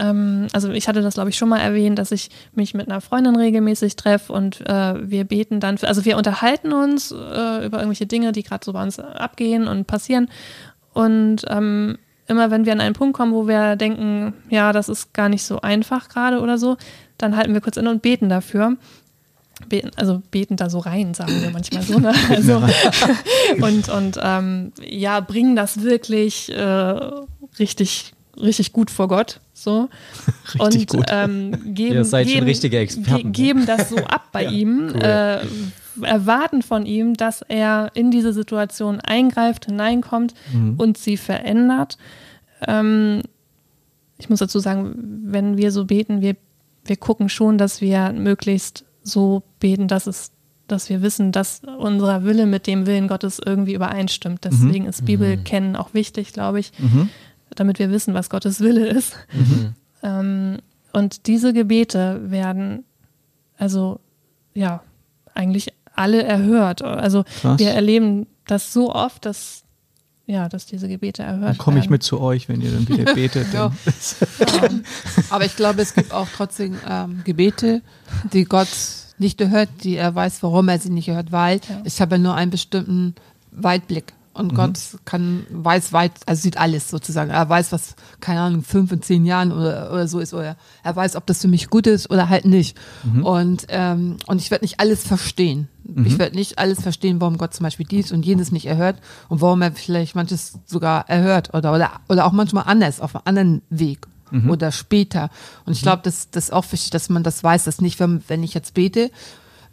[0.00, 3.00] ähm, also ich hatte das, glaube ich, schon mal erwähnt, dass ich mich mit einer
[3.00, 7.14] Freundin regelmäßig treffe und äh, wir beten dann, für, also wir unterhalten uns äh,
[7.66, 10.28] über irgendwelche Dinge, die gerade so bei uns abgehen und passieren.
[10.92, 15.12] Und ähm, immer wenn wir an einen Punkt kommen, wo wir denken, ja, das ist
[15.12, 16.76] gar nicht so einfach gerade oder so,
[17.18, 18.76] dann halten wir kurz inne und beten dafür.
[19.68, 21.98] Beten, also beten da so rein, sagen wir manchmal so.
[21.98, 22.14] Ne?
[22.30, 22.62] Also,
[23.60, 27.10] und und ähm, ja, bringen das wirklich äh,
[27.58, 29.40] richtig, richtig gut vor Gott.
[29.52, 29.88] So.
[30.54, 31.06] Richtig und gut.
[31.10, 34.88] Ähm, geben, Ihr seid schon geben, richtige Experten, ge- Geben das so ab bei ihm,
[34.94, 35.40] äh,
[36.02, 40.34] erwarten von ihm, dass er in diese Situation eingreift, hineinkommt
[40.78, 41.98] und sie verändert.
[42.66, 43.22] Ähm,
[44.18, 44.94] ich muss dazu sagen,
[45.26, 46.36] wenn wir so beten, wir,
[46.84, 50.32] wir gucken schon, dass wir möglichst so beten, dass es
[50.68, 54.44] dass wir wissen, dass unser Wille mit dem Willen Gottes irgendwie übereinstimmt.
[54.44, 56.70] Deswegen ist Bibelkennen auch wichtig, glaube ich,
[57.60, 59.14] damit wir wissen, was Gottes Wille ist.
[60.02, 60.56] Ähm,
[60.94, 62.84] und diese Gebete werden,
[63.58, 64.00] also
[64.54, 64.82] ja,
[65.34, 66.80] eigentlich alle erhört.
[66.80, 67.58] Also Krass.
[67.58, 69.62] wir erleben das so oft, dass
[70.26, 73.14] ja, dass diese Gebete erhört Dann komme ich mit zu euch, wenn ihr dann wieder
[73.14, 73.52] betet.
[73.52, 73.72] Ja.
[74.62, 74.84] Ähm,
[75.30, 77.82] aber ich glaube, es gibt auch trotzdem ähm, Gebete,
[78.32, 78.68] die Gott
[79.18, 81.82] nicht hört, die er weiß, warum er sie nicht hört, weil Ja.
[81.84, 83.16] ich habe ja nur einen bestimmten
[83.50, 84.14] Weitblick.
[84.32, 87.30] Und Gott kann, weiß weit, also sieht alles sozusagen.
[87.30, 90.32] Er weiß, was, keine Ahnung, fünf und zehn Jahren oder, oder so ist.
[90.32, 92.78] Oder er weiß, ob das für mich gut ist oder halt nicht.
[93.24, 95.68] Und, ähm, und ich werde nicht alles verstehen.
[96.04, 99.40] Ich werde nicht alles verstehen, warum Gott zum Beispiel dies und jenes nicht erhört und
[99.40, 103.62] warum er vielleicht manches sogar erhört oder, oder, oder auch manchmal anders, auf einem anderen
[103.70, 104.06] Weg
[104.48, 105.30] oder später.
[105.66, 108.22] Und ich glaube, das, das ist auch wichtig, dass man das weiß, dass nicht, wenn,
[108.28, 109.10] wenn ich jetzt bete,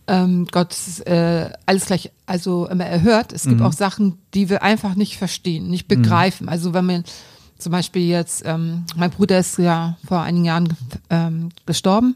[0.07, 3.33] ähm, Gott äh, alles gleich also immer erhört.
[3.33, 6.49] Es gibt auch Sachen, die wir einfach nicht verstehen, nicht begreifen.
[6.49, 7.03] Also wenn man
[7.57, 10.73] zum Beispiel jetzt, ähm, mein Bruder ist ja vor einigen Jahren
[11.09, 12.15] ähm, gestorben.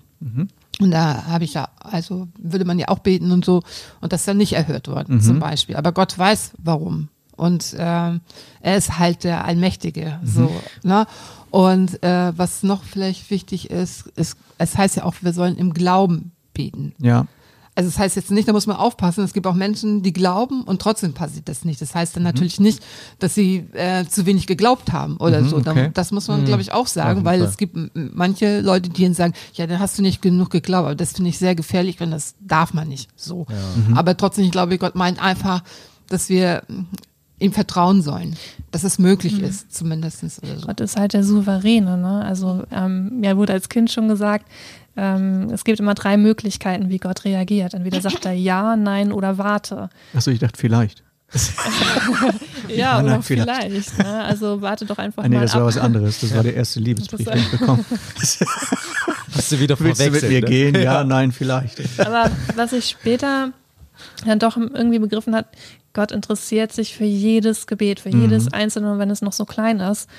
[0.80, 3.62] Und da habe ich ja, also würde man ja auch beten und so,
[4.02, 5.76] und das ist dann nicht erhört worden, zum Beispiel.
[5.76, 7.10] Aber Gott weiß warum.
[7.36, 8.22] Und ähm,
[8.62, 10.20] er ist halt der Allmächtige.
[10.24, 10.52] So,
[10.84, 11.08] ne?
[11.50, 15.74] Und äh, was noch vielleicht wichtig ist, ist, es heißt ja auch, wir sollen im
[15.74, 16.94] Glauben beten.
[17.00, 17.26] ja.
[17.74, 20.64] Also das heißt jetzt nicht, da muss man aufpassen, es gibt auch Menschen, die glauben
[20.64, 21.82] und trotzdem passiert das nicht.
[21.82, 22.84] Das heißt dann natürlich nicht,
[23.20, 25.58] dass sie äh, zu wenig geglaubt haben oder Mhm, so.
[25.58, 25.90] Okay.
[25.94, 29.34] Das muss man, glaube ich, auch sagen, weil es gibt manche Leute, die dann sagen,
[29.54, 30.86] ja, dann hast du nicht genug geglaubt.
[30.86, 33.48] Aber das finde ich sehr gefährlich, wenn das darf man nicht so.
[33.96, 35.64] Aber trotzdem, ich glaube, Gott meint einfach,
[36.10, 36.82] dass wir mm,
[37.40, 38.36] ihm vertrauen sollen,
[38.72, 40.68] dass es möglich ist, zumindestens oder so.
[40.68, 41.98] Gott ist halt der Souveräne.
[41.98, 42.24] Ne?
[42.24, 44.46] Also ähm, mir wurde als Kind schon gesagt,
[44.98, 47.74] ähm, es gibt immer drei Möglichkeiten, wie Gott reagiert.
[47.74, 49.90] Entweder sagt er ja, nein oder warte.
[50.14, 51.04] Achso, ich dachte vielleicht.
[52.68, 53.64] Ja, Ja, oder nein, vielleicht.
[53.64, 53.98] vielleicht.
[53.98, 54.24] ne?
[54.24, 55.68] Also warte doch einfach Ah, nee, mal das war ab.
[55.68, 56.20] was anderes.
[56.22, 57.86] Das war der erste Liebesbrief, Das- den ich bekommen
[59.34, 60.48] Hast du wieder Willst du mit verwechselt, mir ne?
[60.48, 60.76] gehen?
[60.82, 61.80] Ja, nein, vielleicht.
[62.00, 63.52] Aber was ich später
[64.26, 65.48] dann doch irgendwie begriffen hat,
[65.94, 70.10] Gott interessiert sich für jedes Gebet, für jedes einzelne, wenn es noch so klein ist.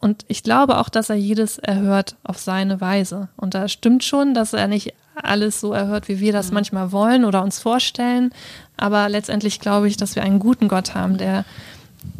[0.00, 3.28] Und ich glaube auch, dass er jedes erhört auf seine Weise.
[3.36, 7.24] Und da stimmt schon, dass er nicht alles so erhört, wie wir das manchmal wollen
[7.24, 8.30] oder uns vorstellen.
[8.76, 11.44] Aber letztendlich glaube ich, dass wir einen guten Gott haben, der,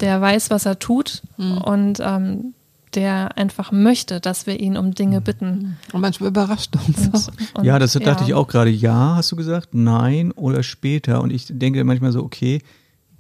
[0.01, 2.55] der weiß, was er tut und ähm,
[2.95, 5.77] der einfach möchte, dass wir ihn um Dinge bitten.
[5.93, 7.33] Und manchmal überrascht uns auch.
[7.55, 8.71] Und, ja, das dachte ich auch gerade.
[8.71, 9.69] Ja, hast du gesagt?
[9.73, 11.21] Nein oder später.
[11.21, 12.63] Und ich denke manchmal so, okay,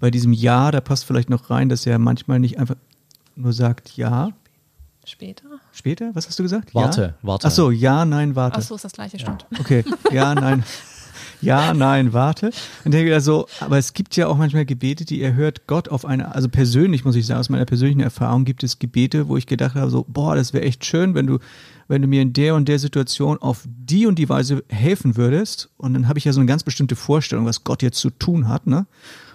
[0.01, 2.77] bei diesem Ja, da passt vielleicht noch rein, dass er manchmal nicht einfach
[3.37, 4.31] nur sagt Ja.
[5.09, 5.49] Später.
[5.73, 6.11] Später?
[6.15, 6.75] Was hast du gesagt?
[6.75, 7.15] Warte, ja?
[7.23, 7.47] warte.
[7.47, 8.59] Ach so, ja, nein, warte.
[8.59, 9.47] Ach so, ist das gleiche, stimmt.
[9.59, 10.65] Okay, ja, nein.
[11.41, 12.51] Ja, nein, warte.
[12.85, 16.05] Und denke da so, aber es gibt ja auch manchmal Gebete, die erhört Gott auf
[16.05, 19.47] eine, also persönlich muss ich sagen, aus meiner persönlichen Erfahrung gibt es Gebete, wo ich
[19.47, 21.39] gedacht habe, so, boah, das wäre echt schön, wenn du,
[21.87, 25.71] wenn du mir in der und der Situation auf die und die Weise helfen würdest.
[25.79, 28.49] Und dann habe ich ja so eine ganz bestimmte Vorstellung, was Gott jetzt zu tun
[28.49, 28.87] hat, ne?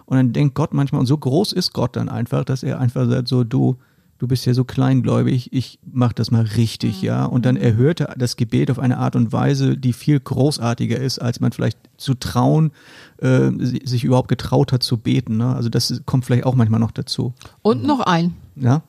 [0.05, 3.07] Und dann denkt Gott manchmal, und so groß ist Gott dann einfach, dass er einfach
[3.09, 3.79] sagt, so, du,
[4.23, 7.25] du bist ja so kleingläubig, ich mach das mal richtig, ja.
[7.25, 11.19] Und dann erhört er das Gebet auf eine Art und Weise, die viel großartiger ist,
[11.19, 12.71] als man vielleicht zu trauen,
[13.17, 15.35] äh, si- sich überhaupt getraut hat zu beten.
[15.37, 15.53] Ne?
[15.53, 17.33] Also das kommt vielleicht auch manchmal noch dazu.
[17.63, 18.33] Und noch ein.
[18.55, 18.81] Ja,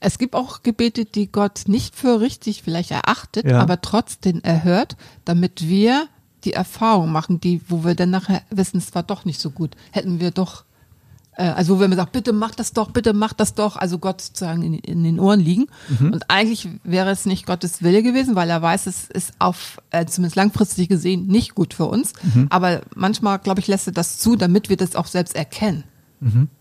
[0.00, 3.60] Es gibt auch Gebete, die Gott nicht für richtig vielleicht erachtet, Ja.
[3.60, 6.08] aber trotzdem erhört, damit wir
[6.42, 9.76] die Erfahrung machen, die, wo wir dann nachher wissen, es war doch nicht so gut.
[9.92, 10.64] Hätten wir doch,
[11.36, 14.20] also wo wir immer sagen, bitte mach das doch, bitte mach das doch, also Gott
[14.20, 15.66] sozusagen in, in den Ohren liegen.
[16.12, 20.04] Und eigentlich wäre es nicht Gottes Wille gewesen, weil er weiß, es ist auf, äh,
[20.06, 22.12] zumindest langfristig gesehen, nicht gut für uns.
[22.50, 25.84] Aber manchmal, glaube ich, lässt er das zu, damit wir das auch selbst erkennen.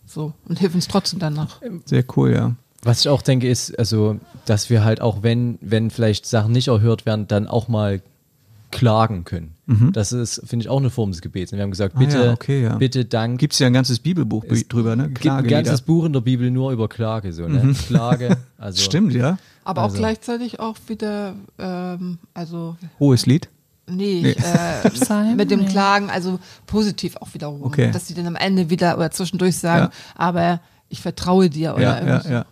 [0.05, 0.33] So.
[0.47, 1.61] Und hilft uns trotzdem danach.
[1.85, 2.55] sehr cool, ja.
[2.83, 6.69] Was ich auch denke, ist, also, dass wir halt auch, wenn, wenn vielleicht Sachen nicht
[6.69, 8.01] erhört werden, dann auch mal
[8.71, 9.53] klagen können.
[9.93, 11.51] Das ist, finde ich, auch eine Form des Gebets.
[11.51, 12.75] Und wir haben gesagt, Ah bitte, ja, okay, ja.
[12.75, 13.39] bitte Dank.
[13.39, 15.09] Gibt es ja ein ganzes Bibelbuch Es drüber, ne?
[15.09, 17.73] gibt ein ganzes Buch in der Bibel nur über Klage, so, ne?
[17.87, 18.81] Klage, also.
[18.81, 19.37] Stimmt, ja.
[19.63, 23.49] Aber Also- auch gleichzeitig auch wieder, ähm, also Hohes Lied.
[23.87, 24.31] nee, Nee.
[24.31, 25.35] Äh, Psalm?
[25.37, 25.65] mit dem.
[25.67, 27.63] Klagen, also positiv auch wiederholen.
[27.63, 27.91] Okay.
[27.91, 29.91] Dass sie dann am Ende wieder oder zwischendurch sagen, Ja.
[30.15, 30.59] aber
[30.89, 32.33] ich vertraue dir oder Ja, ja, irgendwie so.
[32.33, 32.45] ja.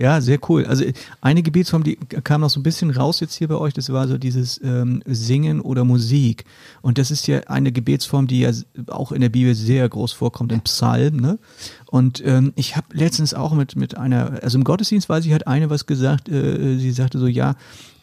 [0.00, 0.64] Ja, sehr cool.
[0.64, 0.86] Also
[1.20, 4.08] eine Gebetsform, die kam noch so ein bisschen raus jetzt hier bei euch, das war
[4.08, 6.46] so dieses ähm, Singen oder Musik.
[6.80, 8.50] Und das ist ja eine Gebetsform, die ja
[8.86, 11.16] auch in der Bibel sehr groß vorkommt, im Psalm.
[11.16, 11.38] Ne?
[11.84, 15.46] Und ähm, ich habe letztens auch mit, mit einer, also im Gottesdienst weiß ich, hat
[15.46, 17.56] eine was gesagt, äh, sie sagte so, ja,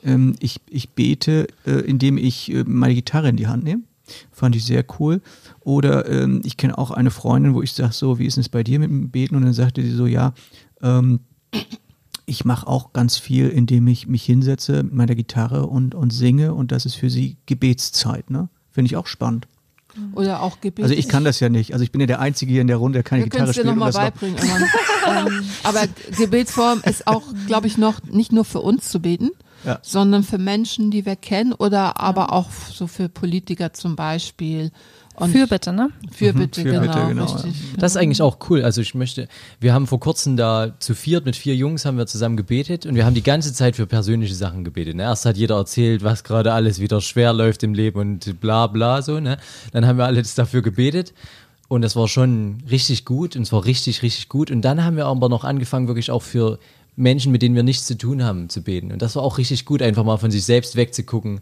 [0.04, 3.82] ähm, ich, ich bete, äh, indem ich äh, meine Gitarre in die Hand nehme.
[4.32, 5.20] Fand ich sehr cool.
[5.62, 8.64] Oder ähm, ich kenne auch eine Freundin, wo ich sage so, wie ist es bei
[8.64, 9.36] dir mit dem Beten?
[9.36, 10.36] Und dann sagte sie so, ja,
[10.84, 11.22] ähm,
[12.30, 16.54] ich mache auch ganz viel, indem ich mich hinsetze mit meiner Gitarre und, und singe
[16.54, 18.30] und das ist für sie Gebetszeit.
[18.30, 18.50] Ne?
[18.70, 19.48] Finde ich auch spannend.
[20.14, 20.84] Oder auch Gebet.
[20.84, 21.74] Also ich kann das ja nicht.
[21.74, 23.50] Also ich bin ja der Einzige hier in der Runde, der keine Wir Gitarre können
[23.50, 23.76] es dir spielt.
[23.76, 24.38] nochmal beibringen.
[25.08, 29.32] ähm, aber Gebetsform ist auch, glaube ich, noch nicht nur für uns zu beten,
[29.66, 29.80] Ja.
[29.82, 34.72] sondern für Menschen, die wir kennen oder aber auch so für Politiker zum Beispiel.
[35.20, 35.90] Und Fürbitte, ne?
[36.12, 37.52] Fürbitte, Fürbitte, genau, genau, richtig.
[37.78, 38.64] Das ist eigentlich auch cool.
[38.64, 39.28] Also ich möchte,
[39.60, 42.94] wir haben vor kurzem da zu viert mit vier Jungs haben wir zusammen gebetet und
[42.94, 44.96] wir haben die ganze Zeit für persönliche Sachen gebetet.
[44.96, 45.02] Ne?
[45.02, 49.02] Erst hat jeder erzählt, was gerade alles wieder schwer läuft im Leben und bla bla
[49.02, 49.20] so.
[49.20, 49.38] Ne?
[49.72, 51.16] Dann haben wir alles dafür gebetet
[51.68, 54.52] und das war schon richtig gut und es war richtig, richtig gut.
[54.52, 56.60] Und dann haben wir aber noch angefangen, wirklich auch für
[56.96, 58.92] Menschen, mit denen wir nichts zu tun haben, zu beten.
[58.92, 61.42] Und das war auch richtig gut, einfach mal von sich selbst wegzugucken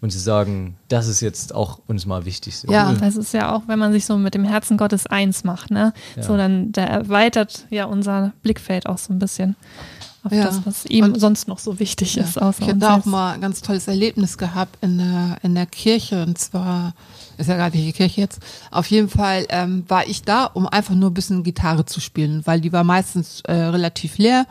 [0.00, 2.56] und zu sagen, das ist jetzt auch uns mal wichtig.
[2.58, 2.70] So.
[2.72, 2.92] Ja.
[2.92, 5.92] Das ist ja auch, wenn man sich so mit dem Herzen Gottes eins macht, ne?
[6.20, 9.56] So, dann da erweitert ja unser Blickfeld auch so ein bisschen
[10.24, 10.44] auf Ja.
[10.44, 12.40] das, was ihm Und- sonst noch so wichtig ist.
[12.40, 15.66] Außer Ich habe da auch mal ein ganz tolles Erlebnis gehabt in der, in der
[15.66, 16.92] Kirche und zwar,
[17.36, 18.40] ist ja gerade welche Kirche jetzt,
[18.70, 22.42] auf jeden Fall ähm, war ich da, um einfach nur ein bisschen Gitarre zu spielen,
[22.46, 24.46] weil die war meistens äh, relativ leer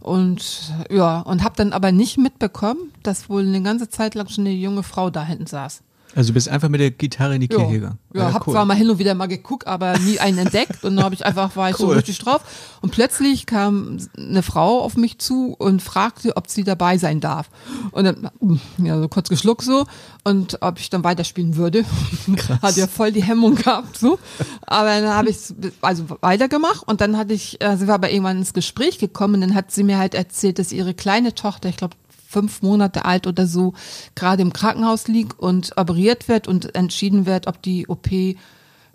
[0.00, 4.46] und ja, und habe dann aber nicht mitbekommen, dass wohl eine ganze Zeit lang schon
[4.46, 5.82] eine junge Frau da hinten saß.
[6.14, 7.98] Also du bist einfach mit der Gitarre in die Kirche gegangen.
[8.14, 8.52] Ja, hab cool.
[8.54, 10.82] zwar mal hin und wieder mal geguckt, aber nie einen entdeckt.
[10.84, 11.96] Und dann habe ich einfach, war ich so Cool.
[11.96, 12.40] richtig drauf.
[12.80, 17.48] Und plötzlich kam eine Frau auf mich zu und fragte, ob sie dabei sein darf.
[17.92, 18.30] Und dann,
[18.78, 19.86] ja, so kurz geschluckt so.
[20.24, 21.84] Und ob ich dann weiterspielen würde.
[22.62, 24.18] Hat ja voll die Hemmung gehabt, so.
[24.62, 25.36] Aber dann habe ich
[25.80, 26.82] also weitergemacht.
[26.86, 29.36] Und dann hatte ich, äh, sie war aber irgendwann ins Gespräch gekommen.
[29.36, 31.94] Und dann hat sie mir halt erzählt, dass ihre kleine Tochter, ich glaube,
[32.30, 33.74] fünf Monate alt oder so,
[34.14, 38.08] gerade im Krankenhaus liegt und operiert wird und entschieden wird, ob die OP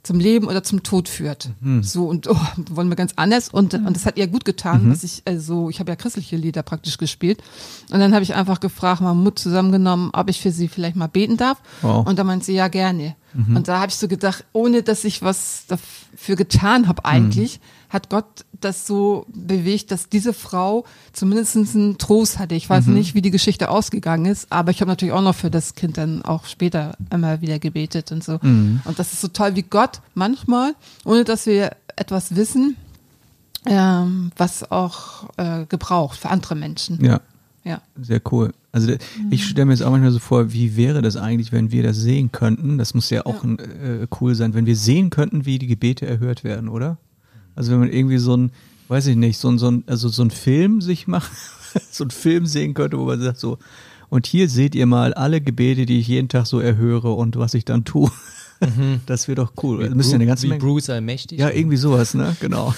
[0.04, 1.50] zum Leben oder zum Tod führt.
[1.82, 2.38] So und oh,
[2.70, 3.50] wollen wir ganz anders?
[3.50, 6.64] Und und das hat ihr gut getan, dass ich also ich habe ja christliche Lieder
[6.64, 7.42] praktisch gespielt.
[7.92, 11.08] Und dann habe ich einfach gefragt, mal Mut zusammengenommen, ob ich für sie vielleicht mal
[11.08, 11.58] beten darf.
[11.82, 12.08] Wow.
[12.08, 13.16] und da meint sie ja gerne.
[13.34, 17.60] Und da habe ich so gedacht, ohne dass ich was dafür getan habe eigentlich,
[17.90, 22.56] hat Gott das so bewegt, dass diese Frau zumindest einen Trost hatte.
[22.56, 25.50] Ich weiß nicht, wie die Geschichte ausgegangen ist, aber ich habe natürlich auch noch für
[25.52, 28.34] das Kind dann auch später immer wieder gebetet und so.
[28.42, 32.76] Und das ist so toll, wie Gott manchmal, ohne dass wir etwas wissen,
[33.66, 37.04] ähm, was auch äh, gebraucht für andere Menschen.
[37.04, 37.20] Ja,
[37.64, 37.82] Ja.
[38.00, 38.54] sehr cool.
[38.72, 39.00] Also der-
[39.32, 41.98] ich stelle mir jetzt auch manchmal so vor, wie wäre das eigentlich, wenn wir das
[41.98, 42.78] sehen könnten?
[42.78, 46.06] Das muss ja auch ein, äh, cool sein, wenn wir sehen könnten, wie die Gebete
[46.06, 46.98] erhört werden, oder?
[47.56, 48.52] Also wenn man irgendwie so ein,
[48.88, 51.32] weiß ich nicht, so ein, so ein, also so ein Film sich macht,
[51.92, 53.58] so ein Film sehen könnte, wo man sagt so,
[54.10, 57.54] und hier seht ihr mal alle Gebete, die ich jeden Tag so erhöre und was
[57.54, 58.12] ich dann tue.
[59.06, 59.90] Das wäre doch cool.
[59.90, 60.62] Müsste ja eine ganze wie Menge.
[60.62, 61.38] Bruce allmächtig.
[61.40, 62.36] Ja, irgendwie sowas, ne?
[62.40, 62.74] Genau.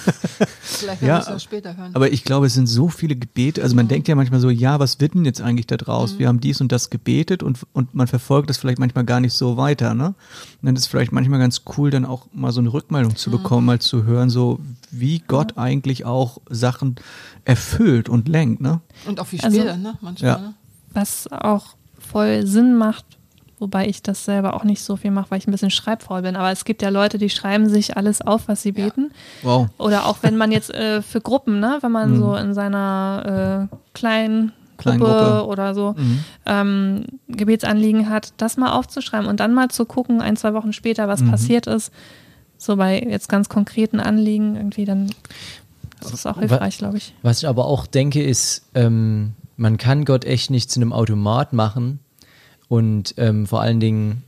[0.60, 1.94] Vielleicht Ja, werden wir es später hören.
[1.94, 3.62] Aber ich glaube, es sind so viele Gebete.
[3.62, 6.18] Also man denkt ja manchmal so, ja, was wird denn jetzt eigentlich da draus?
[6.18, 9.34] Wir haben dies und das gebetet und, und man verfolgt das vielleicht manchmal gar nicht
[9.34, 9.94] so weiter.
[9.94, 10.06] Ne?
[10.08, 10.14] Und
[10.62, 13.66] dann ist es vielleicht manchmal ganz cool, dann auch mal so eine Rückmeldung zu bekommen,
[13.66, 14.58] mal zu hören, so
[14.90, 16.96] wie Gott eigentlich auch Sachen
[17.44, 18.60] erfüllt und lenkt.
[18.60, 18.80] Ne?
[19.06, 19.94] und auch wie Also- später, ne?
[20.00, 20.30] Manchmal.
[20.30, 20.38] Ja.
[20.38, 20.54] Ne?
[20.94, 23.04] was auch voll Sinn macht,
[23.60, 26.36] wobei ich das selber auch nicht so viel mache, weil ich ein bisschen schreibfaul bin.
[26.36, 29.10] Aber es gibt ja Leute, die schreiben sich alles auf, was sie beten.
[29.42, 29.68] Wow.
[29.78, 33.76] Oder auch wenn man jetzt äh, für Gruppen, ne, wenn man so in seiner äh,
[33.94, 35.96] kleinen Gruppe oder so
[36.46, 41.08] ähm, Gebetsanliegen hat, das mal aufzuschreiben und dann mal zu gucken, ein, zwei Wochen später,
[41.08, 41.92] was passiert ist.
[42.56, 45.10] So bei jetzt ganz konkreten Anliegen irgendwie, dann
[46.00, 47.14] ist das auch hilfreich, glaube ich.
[47.22, 51.52] Was ich aber auch denke, ist, ähm, man kann Gott echt nicht zu einem Automat
[51.52, 52.00] machen.
[52.68, 54.22] Und ähm, vor allen Dingen,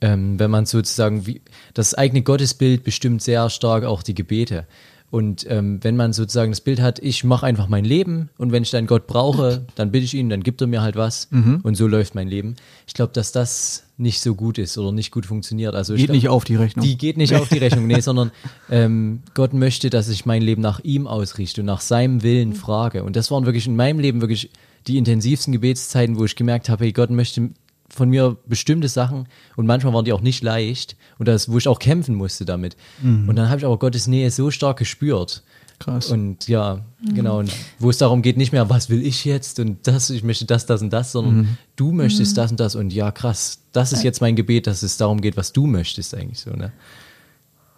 [0.00, 1.42] ähm, wenn man sozusagen, wie,
[1.74, 4.66] das eigene Gottesbild bestimmt sehr stark auch die Gebete.
[5.10, 8.62] Und ähm, wenn man sozusagen das Bild hat, ich mache einfach mein Leben und wenn
[8.62, 11.28] ich dann Gott brauche, dann bitte ich ihn, dann gibt er mir halt was
[11.62, 12.56] und so läuft mein Leben.
[12.86, 15.74] Ich glaube, dass das nicht so gut ist oder nicht gut funktioniert.
[15.74, 16.86] Also Geht glaub- nicht auf die Rechnung.
[16.86, 18.30] die geht nicht auf die Rechnung, nee, sondern
[18.70, 23.04] ähm, Gott möchte, dass ich mein Leben nach ihm ausrichte und nach seinem Willen frage.
[23.04, 24.48] Und das waren wirklich in meinem Leben wirklich
[24.86, 27.50] die intensivsten Gebetszeiten, wo ich gemerkt habe, hey, Gott möchte
[27.94, 31.68] von mir bestimmte Sachen und manchmal waren die auch nicht leicht und das, wo ich
[31.68, 32.76] auch kämpfen musste damit.
[33.02, 35.42] Und dann habe ich aber Gottes Nähe so stark gespürt.
[35.78, 36.10] Krass.
[36.10, 36.80] Und ja,
[37.14, 37.40] genau.
[37.40, 40.44] Und wo es darum geht, nicht mehr, was will ich jetzt und das, ich möchte
[40.44, 44.04] das, das und das, sondern du möchtest das und das und ja, krass, das ist
[44.04, 46.72] jetzt mein Gebet, dass es darum geht, was du möchtest eigentlich so, ne?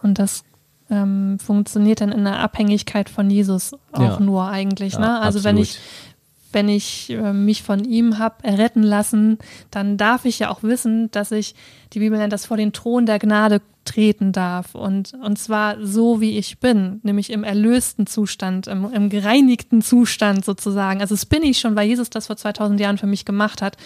[0.02, 0.44] Und das
[0.90, 4.20] ähm, funktioniert dann in der Abhängigkeit von Jesus auch Ja.
[4.20, 4.92] nur eigentlich.
[4.94, 5.20] Ja, ne?
[5.20, 5.68] Also wenn absolut.
[5.68, 6.13] ich
[6.54, 9.38] wenn ich äh, mich von ihm habe erretten lassen,
[9.70, 11.54] dann darf ich ja auch wissen, dass ich,
[11.92, 14.74] die Bibel nennt das, vor den Thron der Gnade treten darf.
[14.74, 20.44] Und, und zwar so, wie ich bin, nämlich im erlösten Zustand, im, im gereinigten Zustand
[20.44, 21.00] sozusagen.
[21.00, 23.76] Also das bin ich schon, weil Jesus das vor 2000 Jahren für mich gemacht hat.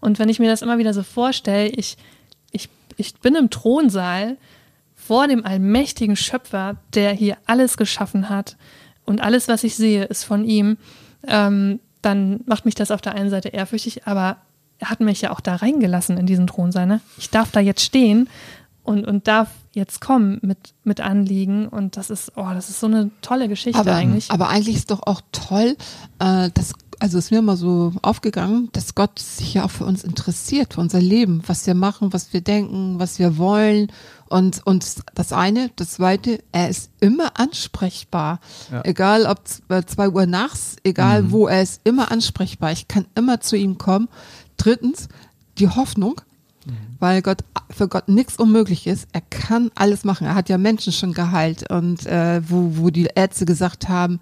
[0.00, 1.96] Und wenn ich mir das immer wieder so vorstelle, ich,
[2.50, 4.36] ich, ich bin im Thronsaal
[4.94, 8.56] vor dem allmächtigen Schöpfer, der hier alles geschaffen hat
[9.04, 10.76] und alles, was ich sehe, ist von ihm,
[11.26, 14.36] ähm, dann macht mich das auf der einen Seite ehrfürchtig, aber
[14.78, 16.86] er hat mich ja auch da reingelassen in diesen Thronsaal.
[16.86, 17.00] Ne?
[17.16, 18.28] Ich darf da jetzt stehen
[18.82, 21.68] und, und darf jetzt kommen mit, mit Anliegen.
[21.68, 24.30] Und das ist, oh, das ist so eine tolle Geschichte aber, eigentlich.
[24.30, 25.76] Aber eigentlich ist doch auch toll,
[26.18, 30.04] äh, dass, also ist mir mal so aufgegangen, dass Gott sich ja auch für uns
[30.04, 33.90] interessiert, für unser Leben, was wir machen, was wir denken, was wir wollen.
[34.32, 38.40] Und, und das eine, das zweite, er ist immer ansprechbar.
[38.70, 38.82] Ja.
[38.84, 42.72] Egal ob äh, zwei Uhr nachts, egal wo, er ist immer ansprechbar.
[42.72, 44.08] Ich kann immer zu ihm kommen.
[44.56, 45.08] Drittens,
[45.58, 46.20] die Hoffnung,
[46.98, 49.08] weil Gott für Gott nichts unmöglich ist.
[49.12, 50.26] Er kann alles machen.
[50.26, 54.20] Er hat ja Menschen schon geheilt und äh, wo, wo die Ärzte gesagt haben,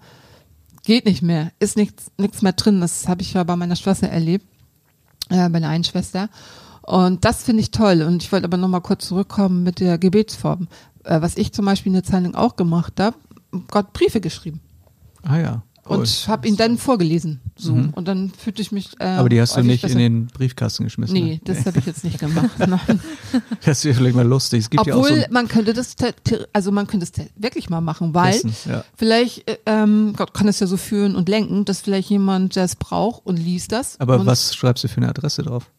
[0.83, 2.81] geht nicht mehr, ist nichts, nichts mehr drin.
[2.81, 4.45] Das habe ich ja bei meiner Schwester erlebt,
[5.29, 6.29] äh, bei einer einen Schwester.
[6.83, 8.01] Und das finde ich toll.
[8.01, 10.67] Und ich wollte aber noch mal kurz zurückkommen mit der Gebetsform.
[11.03, 13.15] Äh, was ich zum Beispiel in der Zeitung auch gemacht habe,
[13.69, 14.61] Gott Briefe geschrieben
[15.23, 15.63] Ah ja.
[15.89, 15.97] Cool.
[15.97, 17.41] und habe ihn dann vorgelesen.
[17.55, 18.91] So und dann fühlte ich mich.
[18.99, 19.93] Äh, Aber die hast du nicht besser.
[19.93, 21.13] in den Briefkasten geschmissen.
[21.15, 21.41] Nee, ne?
[21.43, 22.51] das habe ich jetzt nicht gemacht.
[23.65, 24.61] Das wäre vielleicht mal lustig.
[24.61, 25.95] Es gibt ja auch Obwohl so man könnte das,
[26.53, 28.83] also man könnte es te- wirklich mal machen, weil Testen, ja.
[28.95, 32.75] vielleicht äh, ähm, Gott kann es ja so führen und lenken, dass vielleicht jemand das
[32.75, 33.99] braucht und liest das.
[33.99, 35.71] Aber was schreibst du für eine Adresse drauf?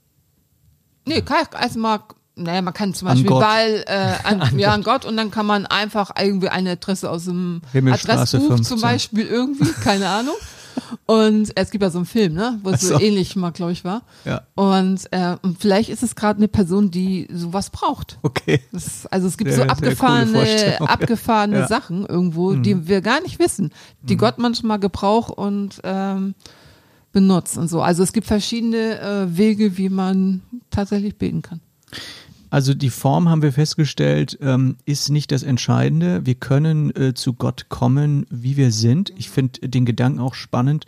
[1.05, 2.01] Nee, ich, also mal,
[2.37, 3.43] naja, man kann zum An Beispiel Gott.
[3.45, 7.25] weil äh, an, ja an Gott und dann kann man einfach irgendwie eine Adresse aus
[7.25, 8.65] dem Adressbuch 15.
[8.65, 10.35] zum Beispiel irgendwie, keine Ahnung.
[11.07, 12.95] Und es gibt ja so einen Film, ne, wo es so.
[12.95, 13.01] so.
[13.01, 14.03] ähnlich mal, glaube ich, war.
[14.25, 14.43] Ja.
[14.55, 18.19] Und, äh, und vielleicht ist es gerade eine Person, die sowas braucht.
[18.23, 18.63] Okay.
[18.73, 21.65] Das, also es gibt Sehr- so abgefahrene, abgefahrene Ja.
[21.65, 21.69] Mhm.
[21.69, 23.71] Sachen irgendwo, die wir gar nicht wissen,
[24.03, 26.35] die Gott manchmal gebraucht und ähm,
[27.13, 27.83] benutzt und so.
[27.83, 30.41] Also es gibt verschiedene äh, Wege, wie man
[30.71, 31.61] tatsächlich beten kann.
[32.53, 36.27] Also die Form haben wir festgestellt, ähm, ist nicht das Entscheidende.
[36.27, 39.11] Wir können äh, zu Gott kommen, wie wir sind.
[39.17, 40.85] Ich finde den Gedanken auch spannend.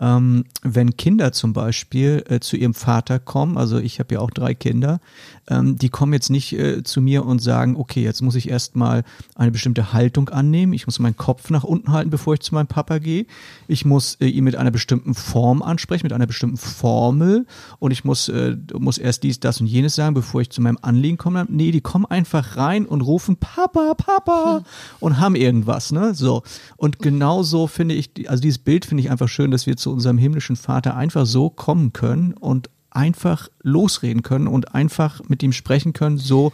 [0.00, 4.30] Ähm, wenn Kinder zum Beispiel äh, zu ihrem Vater kommen, also ich habe ja auch
[4.30, 5.00] drei Kinder,
[5.48, 9.02] ähm, die kommen jetzt nicht äh, zu mir und sagen, okay, jetzt muss ich erstmal
[9.34, 12.68] eine bestimmte Haltung annehmen, ich muss meinen Kopf nach unten halten, bevor ich zu meinem
[12.68, 13.26] Papa gehe,
[13.66, 17.46] ich muss äh, ihn mit einer bestimmten Form ansprechen, mit einer bestimmten Formel
[17.80, 20.78] und ich muss, äh, muss erst dies, das und jenes sagen, bevor ich zu meinem
[20.80, 21.44] Anliegen komme.
[21.48, 24.62] Nee, die kommen einfach rein und rufen Papa, Papa
[25.00, 26.14] und haben irgendwas, ne?
[26.14, 26.42] So.
[26.76, 30.18] Und genauso finde ich, also dieses Bild finde ich einfach schön, dass wir zu unserem
[30.18, 35.92] himmlischen Vater einfach so kommen können und einfach losreden können und einfach mit ihm sprechen
[35.92, 36.52] können, so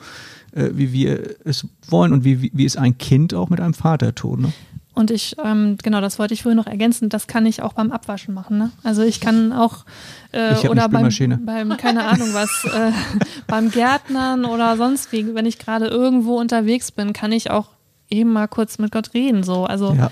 [0.52, 3.74] äh, wie wir es wollen und wie, wie, wie es ein Kind auch mit einem
[3.74, 4.40] Vater tut.
[4.40, 4.52] Ne?
[4.94, 7.90] Und ich, ähm, genau, das wollte ich vorhin noch ergänzen, das kann ich auch beim
[7.90, 8.58] Abwaschen machen.
[8.58, 8.70] Ne?
[8.84, 9.84] Also ich kann auch
[10.32, 11.08] äh, Ich oder beim,
[11.44, 12.92] beim, keine Ahnung was, äh,
[13.48, 17.70] beim Gärtnern oder sonst wie, wenn ich gerade irgendwo unterwegs bin, kann ich auch
[18.08, 19.42] eben mal kurz mit Gott reden.
[19.42, 19.64] So.
[19.64, 20.10] Also Ja.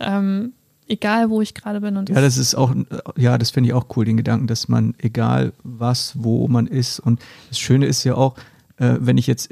[0.00, 0.52] ähm,
[0.88, 1.96] egal wo ich gerade bin.
[1.96, 2.74] Und Ja, das ist auch,
[3.16, 7.00] ja, das finde ich auch cool, den Gedanken, dass man, egal was, wo man ist.
[7.00, 8.36] Und das Schöne ist ja auch,
[8.78, 9.50] äh, wenn ich jetzt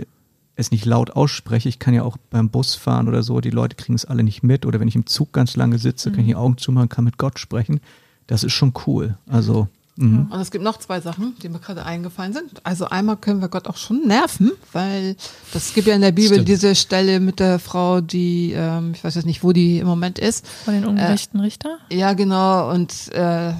[0.57, 3.75] es nicht laut ausspreche, ich kann ja auch beim Bus fahren oder so, die Leute
[3.77, 4.67] kriegen es alle nicht mit.
[4.67, 7.19] Oder wenn ich im Zug ganz lange sitze, kann ich die Augen zumachen, kann mit
[7.19, 7.81] Gott sprechen.
[8.27, 9.19] Das ist schon cool.
[9.27, 10.27] Also, mhm.
[10.31, 12.51] Und es gibt noch zwei Sachen, die mir gerade eingefallen sind.
[12.65, 15.17] Also einmal können wir Gott auch schon nerven, weil
[15.53, 16.49] das gibt ja in der Bibel Stimmt.
[16.49, 20.19] diese Stelle mit der Frau, die, ähm, ich weiß jetzt nicht, wo die im Moment
[20.19, 20.47] ist.
[20.65, 21.79] Vor den ungerechten Richter.
[21.91, 22.71] Ja, genau.
[22.71, 23.53] Und äh,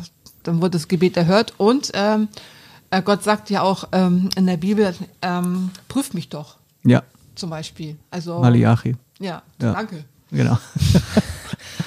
[0.43, 1.55] dann wurde das Gebet erhört.
[1.57, 2.29] Und ähm,
[2.91, 7.03] äh, Gott sagt ja auch ähm, in der Bibel, ähm, prüf mich doch, ja,
[7.35, 7.97] zum Beispiel.
[8.11, 8.97] Also Malachi.
[9.19, 9.73] Ja, Ja.
[9.73, 10.05] danke.
[10.31, 10.59] Genau.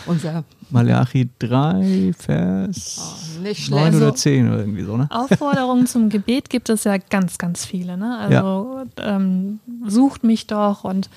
[0.05, 3.95] Unser Malachi 3, Vers Oh, nicht 9 schlecht.
[3.97, 5.07] oder 10 oder irgendwie so, ne?
[5.11, 7.97] Aufforderungen zum Gebet gibt es ja ganz, ganz viele.
[7.97, 8.17] Ne?
[8.17, 11.09] Also ähm, sucht mich doch und,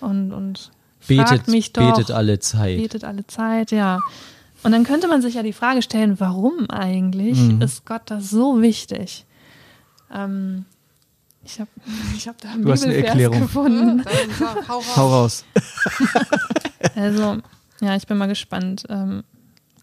[0.00, 0.70] und, und
[1.06, 1.94] Betet, fragt mich doch.
[1.96, 2.78] betet alle Zeit.
[2.78, 4.00] Betet alle Zeit, ja.
[4.62, 7.60] Und dann könnte man sich ja die Frage stellen, warum eigentlich Mhm.
[7.60, 9.26] ist Gott das so wichtig?
[10.10, 10.64] Ähm,
[11.44, 11.68] ich habe
[12.16, 13.40] ich hab da einen Du hast eine Bibelvers Erklärung.
[13.40, 14.02] gefunden.
[14.04, 14.96] Dann hau raus.
[14.96, 15.44] Hau raus.
[16.96, 17.38] Also,
[17.80, 18.84] ja, ich bin mal gespannt.
[18.88, 19.24] Ähm,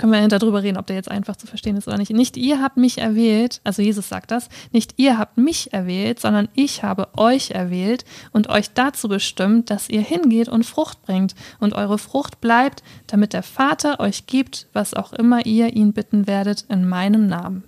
[0.01, 2.11] können wir hinter drüber reden, ob der jetzt einfach zu verstehen ist oder nicht.
[2.11, 6.49] Nicht ihr habt mich erwählt, also Jesus sagt das, nicht ihr habt mich erwählt, sondern
[6.55, 11.73] ich habe euch erwählt und euch dazu bestimmt, dass ihr hingeht und Frucht bringt und
[11.73, 16.65] eure Frucht bleibt, damit der Vater euch gibt, was auch immer ihr ihn bitten werdet
[16.67, 17.63] in meinem Namen.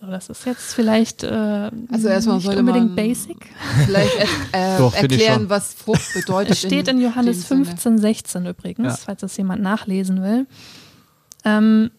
[0.00, 3.36] So, das ist jetzt vielleicht äh, Also erstmal nicht sollte unbedingt man basic.
[3.84, 4.16] Vielleicht
[4.52, 6.52] äh, Doch, ich erklären, was Frucht bedeutet.
[6.52, 7.64] Es steht in Johannes dem Sinne.
[7.66, 8.96] 15, 16 übrigens, Ja.
[8.96, 10.46] falls das jemand nachlesen will.
[11.44, 11.90] Ähm,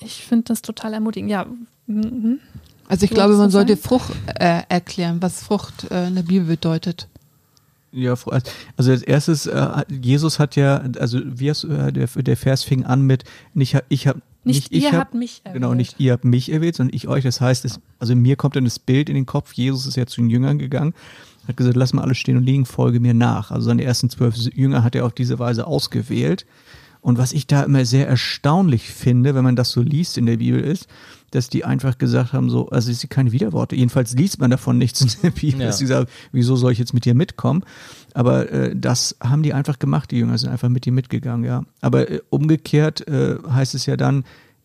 [0.00, 1.30] ich finde das total ermutigend.
[1.30, 1.46] Ja,
[1.86, 2.38] mhm.
[2.88, 3.82] Also ich glaube, man sollte sagen?
[3.88, 7.08] Frucht äh, erklären, was Frucht äh, in der Bibel bedeutet.
[7.92, 8.14] Ja,
[8.78, 12.84] also als erstes, äh, Jesus hat ja, also wie hast, äh, der, der Vers fing
[12.86, 15.54] an mit, nicht ha- ich habe Nicht ich ihr hab- habt mich erwählt.
[15.62, 17.22] Genau, nicht ihr habt mich erwählt, sondern ich euch.
[17.24, 20.06] Das heißt, es, also mir kommt dann das Bild in den Kopf, Jesus ist ja
[20.06, 20.94] zu den Jüngern gegangen,
[21.46, 23.50] hat gesagt, lass mal alles stehen und liegen, folge mir nach.
[23.50, 26.44] Also seine ersten zwölf Jünger hat er auf diese Weise ausgewählt.
[27.00, 30.36] Und was ich da immer sehr erstaunlich finde, wenn man das so liest in der
[30.36, 30.86] Bibel, ist,
[31.32, 33.74] dass die einfach gesagt haben, so, also es sind keine Widerworte.
[33.74, 35.66] Jedenfalls liest man davon nichts in der Bibel, Ja.
[35.66, 37.64] dass sie sagen, wieso soll ich jetzt mit dir mitkommen?
[38.14, 41.64] Aber äh, das haben die einfach gemacht, die Jünger sind einfach mit dir mitgegangen, ja.
[41.80, 44.24] Aber äh, umgekehrt äh, heißt es ja dann,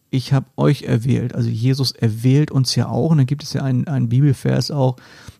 [0.10, 1.36] ich habe euch erwählt.
[1.36, 3.12] Also Jesus erwählt uns ja auch.
[3.12, 4.95] Und dann gibt es ja einen, einen Bibelvers auch,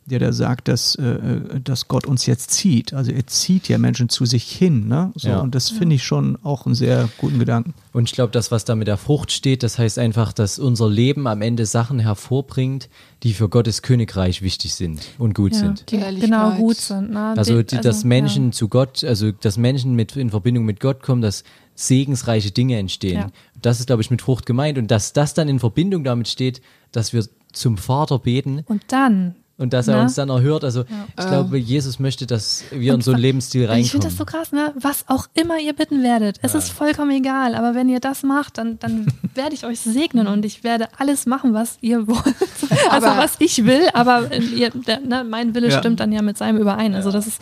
[0.06, 2.94] der da sagt, dass, äh, dass Gott uns jetzt zieht.
[2.94, 4.88] Also er zieht ja Menschen zu sich hin.
[4.88, 5.12] Ne?
[5.16, 5.40] So, Ja.
[5.40, 7.74] Und das finde ich schon auch einen sehr guten Gedanken.
[7.94, 10.90] Und ich glaube, das, was da mit der Frucht steht, das heißt einfach, dass unser
[10.90, 12.90] Leben am Ende Sachen hervorbringt,
[13.24, 15.92] die für Gottes Königreich wichtig sind und gut ja, sind.
[15.92, 17.12] die genau gut sind.
[17.12, 17.34] Ne?
[17.38, 18.52] Also, Die- die, dass Menschen ja.
[18.52, 21.44] zu Gott, also dass Menschen mit in Verbindung mit Gott kommen, dass
[21.78, 23.20] segensreiche Dinge entstehen.
[23.22, 23.28] Ja.
[23.62, 24.78] Das ist, glaube ich, mit Frucht gemeint.
[24.78, 26.60] Und dass das dann in Verbindung damit steht,
[26.92, 27.24] dass wir
[27.54, 30.02] zum Vater beten Und dann und dass er Ne?
[30.04, 30.64] uns dann erhört.
[30.64, 30.86] Also
[31.18, 33.90] ich glaube, Jesus möchte, dass wir in so einen Lebensstil Ich reinkommen.
[33.90, 34.72] finde das so krass, ne?
[34.80, 37.56] Was auch immer ihr bitten werdet, es ist vollkommen egal.
[37.56, 41.26] Aber wenn ihr das macht, dann, dann werde ich euch segnen und ich werde alles
[41.26, 42.24] machen, was ihr wollt.
[42.92, 45.80] Also Aber- was ich will, aber ihr, der, ne, mein Wille Ja.
[45.80, 46.94] stimmt dann ja mit seinem überein.
[46.96, 47.42] Also das ist.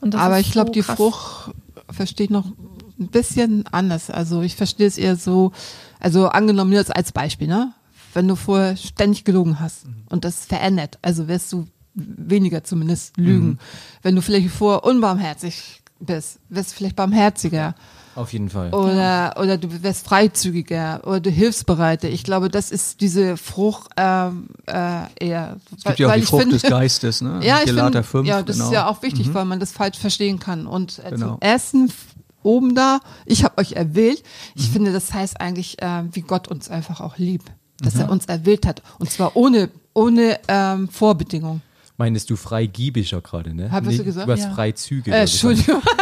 [0.00, 0.82] Und das Aber ist ich glaube, so die.
[0.82, 1.52] Frucht
[1.90, 2.46] versteht noch
[2.98, 4.10] ein bisschen anders.
[4.10, 5.52] Also ich verstehe es eher so,
[6.00, 7.72] also angenommen jetzt als Beispiel, ne?
[8.12, 13.58] Wenn du vorher ständig gelogen hast und das verändert, also wirst du weniger zumindest lügen.
[14.02, 17.74] Wenn du vielleicht vorher unbarmherzig bist, wirst du vielleicht barmherziger.
[18.16, 18.72] Auf jeden Fall.
[18.72, 22.08] oder oder du wirst freizügiger oder du hilfsbereiter.
[22.08, 25.56] Ich glaube, das ist diese Frucht ähm, äh, eher.
[25.76, 27.40] Es gibt ja auch die Frucht des Geistes, ne?
[27.42, 28.68] Ja, ich find, 5, ja, das genau.
[28.68, 30.68] ist ja auch wichtig, weil man das falsch verstehen kann.
[30.68, 31.30] Und äh, Genau.
[31.32, 31.90] zum ersten
[32.44, 34.22] oben da, ich habe euch erwählt.
[34.54, 34.62] Mhm.
[34.62, 38.00] Ich finde, das heißt eigentlich, äh, wie Gott uns einfach auch liebt, dass Mhm.
[38.02, 41.60] er uns erwählt hat und zwar ohne ohne ähm, Vorbedingung.
[41.96, 43.70] Meinst du freigiebischer gerade, ne?
[43.70, 44.26] Hab- hast du Nee, gesagt?
[44.28, 44.50] Du hast Ja.
[44.50, 45.12] Freizüge.
[45.12, 45.32] Äh, ich.
[45.32, 45.82] Entschuldigung.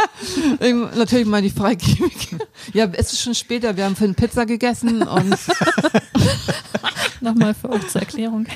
[0.61, 2.37] Ich- Natürlich mal die Freigebig.
[2.73, 3.77] Ja, es ist schon später.
[3.77, 5.37] Wir haben für eine Pizza gegessen und
[7.21, 8.47] Nochmal für euch zur Erklärung.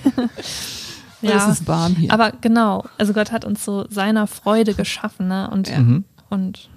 [1.23, 2.13] es ist warm hier.
[2.13, 5.51] Aber genau, also Gott hat uns so seiner Freude geschaffen, ne?
[5.51, 5.85] Und, Ja.
[6.31, 6.69] und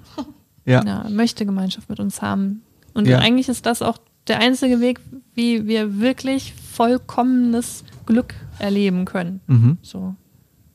[0.70, 0.84] Ja.
[0.86, 2.62] ja, möchte Gemeinschaft mit uns haben.
[2.94, 3.20] Und Ja.
[3.20, 3.98] eigentlich ist das auch
[4.28, 5.00] der einzige Weg,
[5.34, 9.42] wie wir wirklich vollkommenes Glück erleben können.
[9.48, 9.78] Mhm.
[9.82, 10.16] So,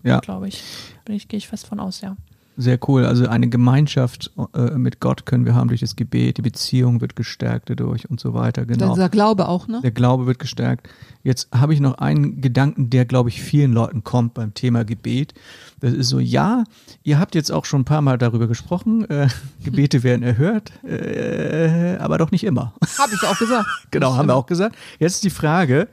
[0.03, 0.19] Ja.
[0.21, 0.63] glaube ich.
[1.05, 2.17] Bin ich, gehe ich fest von aus, ja.
[2.57, 3.05] Sehr cool.
[3.05, 6.39] Also eine Gemeinschaft äh, mit Gott können wir haben durch das Gebet.
[6.39, 8.65] Die Beziehung wird gestärkt dadurch und so weiter.
[8.65, 8.91] Genau.
[8.91, 9.81] Unser Glaube auch, ne?
[9.83, 10.89] Der Glaube wird gestärkt.
[11.25, 15.35] Jetzt habe ich noch einen Gedanken, der, glaube ich, vielen Leuten kommt beim Thema Gebet.
[15.81, 16.65] Das ist so, ja,
[17.03, 19.09] ihr habt jetzt auch schon ein paar Mal darüber gesprochen.
[19.11, 19.29] Äh,
[19.65, 22.73] Gebete werden erhört, äh, aber doch nicht immer.
[22.99, 23.67] Habe ich auch gesagt.
[23.91, 24.77] genau, haben wir auch gesagt.
[25.01, 25.89] Jetzt ist die Frage,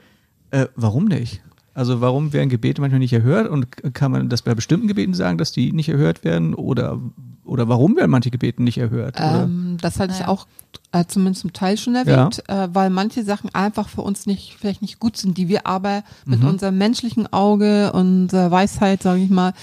[0.52, 1.42] äh, warum nicht?
[1.74, 5.38] Also warum werden Gebete manchmal nicht erhört und kann man das bei bestimmten Gebeten sagen,
[5.38, 7.00] dass die nicht erhört werden oder,
[7.46, 9.16] oder warum werden manche Gebete nicht erhört?
[9.20, 10.48] Ähm, das hatte ich auch
[10.92, 14.82] äh, zumindest zum Teil schon erwähnt, äh, weil manche Sachen einfach für uns nicht, vielleicht
[14.82, 19.30] nicht gut sind, die wir aber mit unserem menschlichen Auge und äh, Weisheit, sage ich
[19.30, 19.54] mal,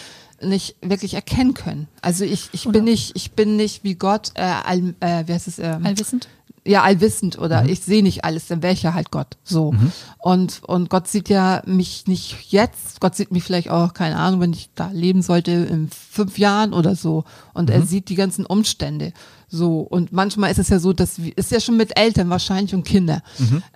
[0.41, 1.89] nicht wirklich erkennen können.
[2.01, 5.33] Also ich, ich Oder- bin nicht, ich bin nicht wie Gott, äh, all, äh, wie
[5.33, 6.29] heißt es, ähm, Allwissend?
[6.69, 9.39] Ja, allwissend oder ich sehe nicht alles, dann wäre ich ja halt Gott.
[9.43, 9.75] So.
[10.19, 14.41] Und, und Gott sieht ja mich nicht jetzt, Gott sieht mich vielleicht auch, keine Ahnung,
[14.41, 17.25] wenn ich da leben sollte, in fünf Jahren oder so.
[17.55, 19.13] Und er sieht die ganzen Umstände.
[19.51, 19.81] So.
[19.81, 22.85] Und manchmal ist es ja so, dass, wir- ist ja schon mit Eltern wahrscheinlich und
[22.85, 23.23] Kinder.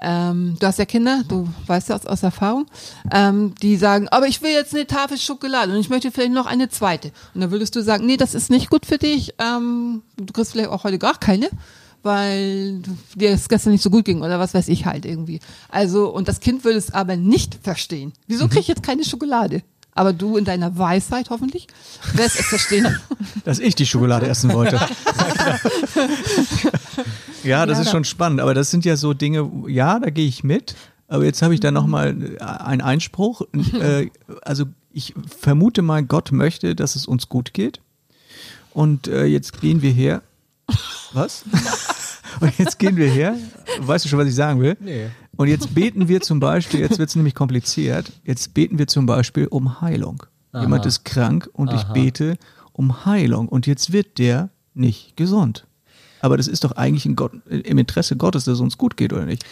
[0.02, 2.66] Ähm, du hast ja Kinder, du weißt ja aus, aus Erfahrung,
[3.10, 6.46] ähm, die sagen, aber ich will jetzt eine Tafel Schokolade und ich möchte vielleicht noch
[6.46, 7.10] eine zweite.
[7.34, 10.52] Und dann würdest du sagen, nee, das ist nicht gut für dich, ähm, du kriegst
[10.52, 11.48] vielleicht auch heute gar keine
[12.02, 12.80] weil
[13.14, 15.40] dir es gestern nicht so gut ging oder was weiß ich halt irgendwie.
[15.68, 18.12] Also, und das Kind würde es aber nicht verstehen.
[18.26, 19.62] Wieso kriege ich jetzt keine Schokolade?
[19.94, 21.66] Aber du in deiner Weisheit hoffentlich
[22.14, 22.98] wirst es verstehen.
[23.44, 24.80] Dass ich die Schokolade essen wollte.
[27.44, 30.28] Ja, das Ja, ist schon spannend, aber das sind ja so Dinge, ja, da gehe
[30.28, 30.76] ich mit,
[31.08, 33.42] aber jetzt habe ich da nochmal einen Einspruch.
[33.80, 34.10] äh,
[34.42, 37.80] also ich vermute mal, Gott möchte, dass es uns gut geht.
[38.72, 40.22] Und äh, jetzt gehen wir her.
[41.12, 41.44] Was?
[42.40, 43.36] Und jetzt gehen wir her.
[43.80, 44.76] Weißt du schon, was ich sagen will?
[44.80, 45.08] Nee.
[45.36, 49.06] Und jetzt beten wir zum Beispiel, jetzt wird es nämlich kompliziert, jetzt beten wir zum
[49.06, 50.24] Beispiel um Heilung.
[50.54, 51.92] Jemand ist krank und ich Aha.
[51.94, 52.36] bete
[52.72, 55.66] um Heilung und jetzt wird der nicht gesund.
[56.20, 59.12] Aber das ist doch eigentlich in Gott, im Interesse Gottes, dass es uns gut geht,
[59.12, 59.44] oder nicht?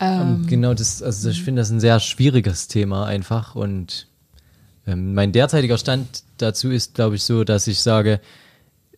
[0.00, 4.06] Ähm, Genau, das, also ich finde das ein sehr schwieriges Thema einfach und
[4.86, 8.20] ähm, mein derzeitiger Stand dazu ist, glaube ich, so, dass ich sage,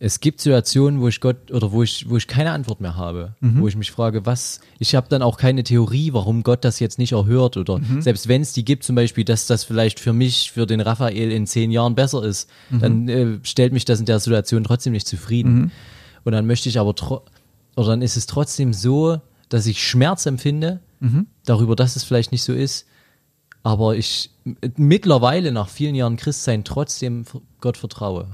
[0.03, 3.35] es gibt Situationen, wo ich Gott oder wo ich, wo ich keine Antwort mehr habe,
[3.39, 6.97] wo ich mich frage, was, ich habe dann auch keine Theorie, warum Gott das jetzt
[6.97, 10.51] nicht erhört oder selbst wenn es die gibt, zum Beispiel, dass das vielleicht für mich,
[10.51, 14.19] für den Raphael in zehn Jahren besser ist, dann äh, stellt mich das in der
[14.19, 15.71] Situation trotzdem nicht zufrieden.
[16.23, 17.21] Und dann möchte ich aber, tro-
[17.75, 20.79] oder dann ist es trotzdem so, dass ich Schmerz empfinde
[21.45, 22.87] darüber, dass es vielleicht nicht so ist,
[23.63, 24.31] aber ich
[24.75, 27.25] mittlerweile nach vielen Jahren Christsein trotzdem
[27.59, 28.25] Gott vertraue.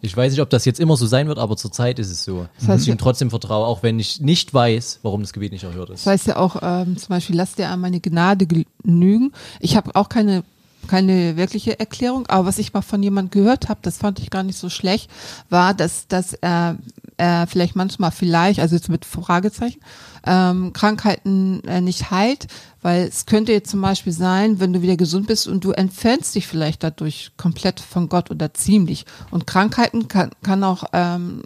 [0.00, 2.46] Ich weiß nicht, ob das jetzt immer so sein wird, aber zurzeit ist es so,
[2.54, 5.52] Das heißt, dass ich ihm trotzdem vertraue, auch wenn ich nicht weiß, warum das Gebet
[5.52, 6.06] nicht erhört ist.
[6.06, 9.32] Das heißt ja auch ähm, zum Beispiel, lass dir an meine Gnade genügen.
[9.60, 10.44] Ich habe auch keine
[10.88, 14.42] keine wirkliche Erklärung, aber was ich mal von jemand gehört habe, das fand ich gar
[14.42, 15.10] nicht so schlecht,
[15.50, 16.78] war, dass dass er,
[17.18, 19.80] er vielleicht manchmal vielleicht, also jetzt mit Fragezeichen,
[20.26, 22.46] ähm, Krankheiten äh, nicht heilt,
[22.82, 26.34] weil es könnte jetzt zum Beispiel sein, wenn du wieder gesund bist und du entfernst
[26.34, 29.04] dich vielleicht dadurch komplett von Gott oder ziemlich.
[29.30, 31.42] Und Krankheiten kann, kann auch ähm,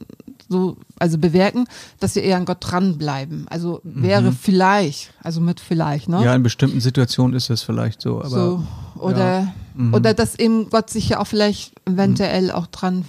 [0.48, 1.66] so, also bewirken,
[2.00, 3.46] dass wir eher an Gott dranbleiben.
[3.48, 6.22] Also wäre vielleicht, also mit vielleicht, ne?
[6.24, 8.66] Ja, in bestimmten Situationen ist das vielleicht so, aber so,
[8.96, 9.52] oder,
[9.92, 13.04] oder dass eben Gott sich ja auch vielleicht eventuell auch dran,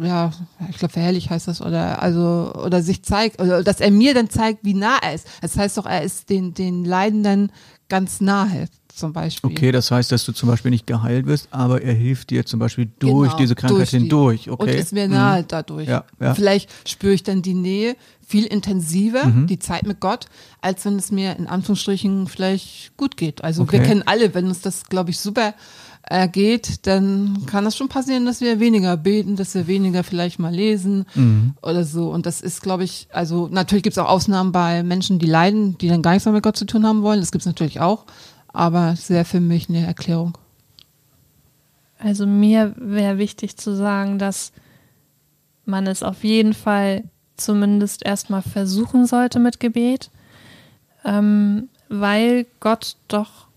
[0.00, 0.30] ja,
[0.70, 4.30] ich glaube verherrlich heißt das, oder also, oder sich zeigt, oder dass er mir dann
[4.30, 5.26] zeigt, wie nah er ist.
[5.40, 7.50] Das heißt doch, er ist den, den Leidenden
[7.88, 9.50] ganz nahe, zum Beispiel.
[9.50, 12.58] okay, das heißt, dass du zum Beispiel nicht geheilt wirst, aber er hilft dir zum
[12.60, 14.62] Beispiel durch Genau, diese Krankheit durch die- hindurch, okay?
[14.62, 15.88] Und ist mir nahe dadurch.
[15.88, 16.34] Ja, ja.
[16.34, 17.96] Vielleicht spüre ich dann die Nähe
[18.26, 19.46] viel intensiver, Mhm.
[19.46, 20.26] die Zeit mit Gott,
[20.60, 23.42] als wenn es mir in Anführungsstrichen vielleicht gut geht.
[23.42, 23.78] Also Okay.
[23.78, 25.54] wir kennen alle, wenn uns das, glaube ich, super
[26.02, 30.38] äh, geht, dann kann das schon passieren, dass wir weniger beten, dass wir weniger vielleicht
[30.38, 31.54] mal lesen Mhm.
[31.62, 32.10] oder so.
[32.10, 35.76] Und das ist, glaube ich, also natürlich gibt es auch Ausnahmen bei Menschen, die leiden,
[35.78, 37.20] die dann gar nichts mehr mit Gott zu tun haben wollen.
[37.20, 38.04] Das gibt es natürlich auch.
[38.52, 40.38] Aber es wäre für mich eine Erklärung.
[41.98, 44.52] Also mir wäre wichtig zu sagen, dass
[45.64, 47.04] man es auf jeden Fall
[47.36, 50.10] zumindest erstmal versuchen sollte mit Gebet,
[51.04, 53.47] ähm, weil Gott doch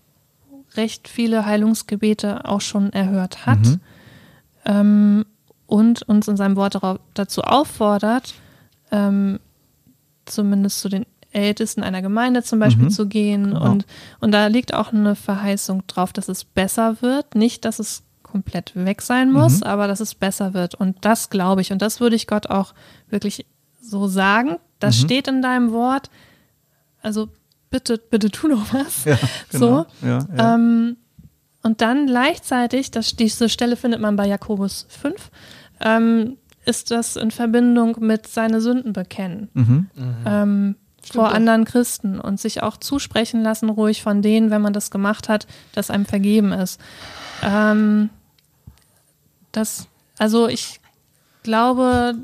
[0.76, 3.78] recht viele Heilungsgebete auch schon erhört hat
[4.64, 5.24] ähm,
[5.66, 8.34] und uns in seinem Wort darauf, dazu auffordert,
[8.90, 9.40] ähm,
[10.24, 13.44] zumindest zu den Ältesten einer Gemeinde zum Beispiel zu gehen.
[13.44, 13.70] Genau.
[13.70, 13.86] Und,
[14.20, 17.34] und da liegt auch eine Verheißung drauf, dass es besser wird.
[17.34, 20.74] Nicht, dass es komplett weg sein muss, aber dass es besser wird.
[20.74, 21.72] Und das glaube ich.
[21.72, 22.74] Und das würde ich Gott auch
[23.08, 23.46] wirklich
[23.80, 24.58] so sagen.
[24.78, 26.10] Das steht in deinem Wort.
[27.02, 27.28] Also
[27.72, 29.04] bitte, bitte tu noch was.
[29.04, 29.18] Ja,
[29.50, 29.86] genau.
[30.00, 30.06] So.
[30.06, 30.54] Ja, ja.
[30.54, 30.96] Ähm,
[31.64, 35.30] und dann gleichzeitig, das, diese Stelle findet man bei Jakobus 5,
[35.80, 39.48] ähm, ist das in Verbindung mit seine Sünden bekennen.
[39.54, 39.86] Mhm.
[40.24, 41.34] Ähm, vor auch.
[41.34, 45.48] anderen Christen und sich auch zusprechen lassen, ruhig von denen, wenn man das gemacht hat,
[45.72, 46.80] dass einem vergeben ist.
[47.42, 48.10] Ähm,
[49.50, 50.80] das, also ich
[51.42, 52.14] glaube,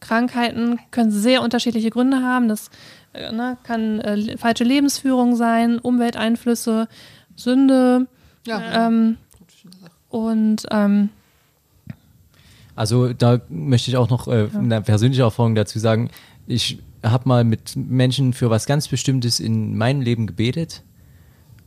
[0.00, 2.48] Krankheiten können sehr unterschiedliche Gründe haben.
[2.48, 2.70] Das äh,
[3.32, 6.88] ne, kann äh, falsche Lebensführung sein, Umwelteinflüsse,
[7.36, 8.06] Sünde.
[8.46, 8.86] Ja.
[8.86, 9.16] Ähm,
[10.08, 11.10] und ähm,
[12.74, 16.10] Also da möchte ich auch noch äh, eine persönliche Erfahrung dazu sagen.
[16.46, 20.82] Ich habe mal mit Menschen für was ganz Bestimmtes in meinem Leben gebetet.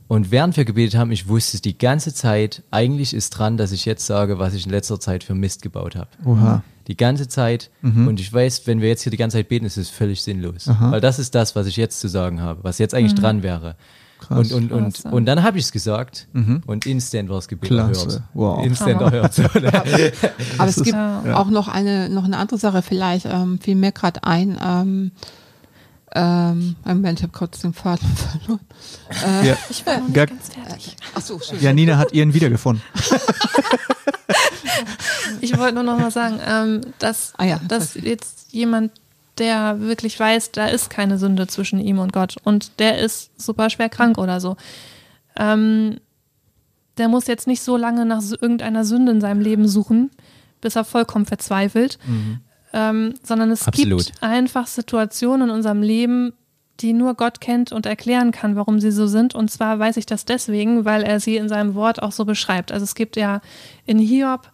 [0.08, 3.86] Und während wir gebetet haben, ich wusste die ganze Zeit, eigentlich ist dran, dass ich
[3.86, 6.10] jetzt sage, was ich in letzter Zeit für Mist gebaut habe.
[6.26, 6.64] Oha.
[6.89, 7.69] Die ganze Zeit.
[7.81, 10.67] Und ich weiß, wenn wir jetzt hier die ganze Zeit beten, ist es völlig sinnlos.
[10.79, 13.75] Weil das ist das, was ich jetzt zu sagen habe, was jetzt eigentlich dran wäre.
[14.29, 15.11] Und, und, und, Krass, ja.
[15.11, 18.01] und dann habe ich es gesagt und instant war das Gebet Klasse.
[18.07, 18.21] erhört.
[18.33, 18.65] Wow.
[18.65, 19.33] Instant erhört.
[19.33, 19.71] So, ne?
[20.57, 21.37] Aber es gibt Ja.
[21.37, 25.11] auch noch eine, noch eine andere Sache vielleicht, ähm, fiel mir gerade ein, ähm,
[26.16, 28.60] ähm, Moment, ich habe kurz den Faden verloren.
[29.45, 29.57] Ja.
[29.70, 30.95] ich war noch ganz fertig.
[31.16, 31.60] Ach so, schön.
[31.62, 32.82] Janina hat ihren wiedergefunden.
[35.41, 38.91] Ich wollte nur noch mal sagen, ähm, dass, Ah ja, dass das- jetzt jemand,
[39.38, 43.70] der wirklich weiß, da ist keine Sünde zwischen ihm und Gott und der ist super
[43.70, 44.57] schwer krank oder so,
[45.38, 45.99] ähm,
[46.97, 50.12] der muss jetzt nicht so lange nach irgendeiner Sünde in seinem Leben suchen,
[50.62, 51.97] bis er vollkommen verzweifelt.
[52.74, 54.05] Ähm, sondern es Absolut.
[54.07, 56.34] gibt einfach Situationen in unserem Leben,
[56.80, 59.36] die nur Gott kennt und erklären kann, warum sie so sind.
[59.36, 62.72] Und zwar weiß ich das deswegen, weil er sie in seinem Wort auch so beschreibt.
[62.72, 63.41] Also es gibt ja
[63.86, 64.49] in Hiob,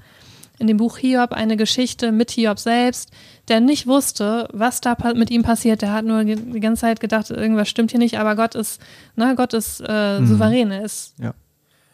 [0.58, 3.12] in dem Buch Hiob, eine Geschichte mit Hiob selbst,
[3.48, 5.82] der nicht wusste, was da mit ihm passiert.
[5.84, 8.82] Der hat nur die ganze Zeit gedacht, irgendwas stimmt hier nicht, aber Gott ist,
[9.16, 10.72] ne, Gott ist äh, souverän.
[10.72, 11.34] Er ist Ja.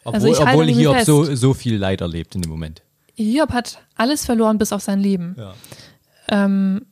[0.04, 1.06] Obwohl, Also obwohl Hiob fest.
[1.06, 2.82] so, so viel Leid erlebt in dem Moment.
[3.14, 5.36] Hiob hat alles verloren bis auf sein Leben.
[5.38, 5.54] Ja.
[6.32, 6.86] Ähm,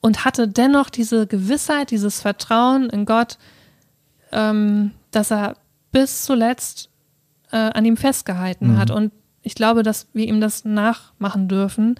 [0.00, 3.38] und hatte dennoch diese Gewissheit, dieses Vertrauen in Gott,
[4.32, 5.56] ähm, dass er
[5.92, 6.90] bis zuletzt
[7.50, 8.90] äh, an ihm festgehalten hat.
[8.90, 11.94] Und ich glaube, dass wir ihm das nachmachen dürfen.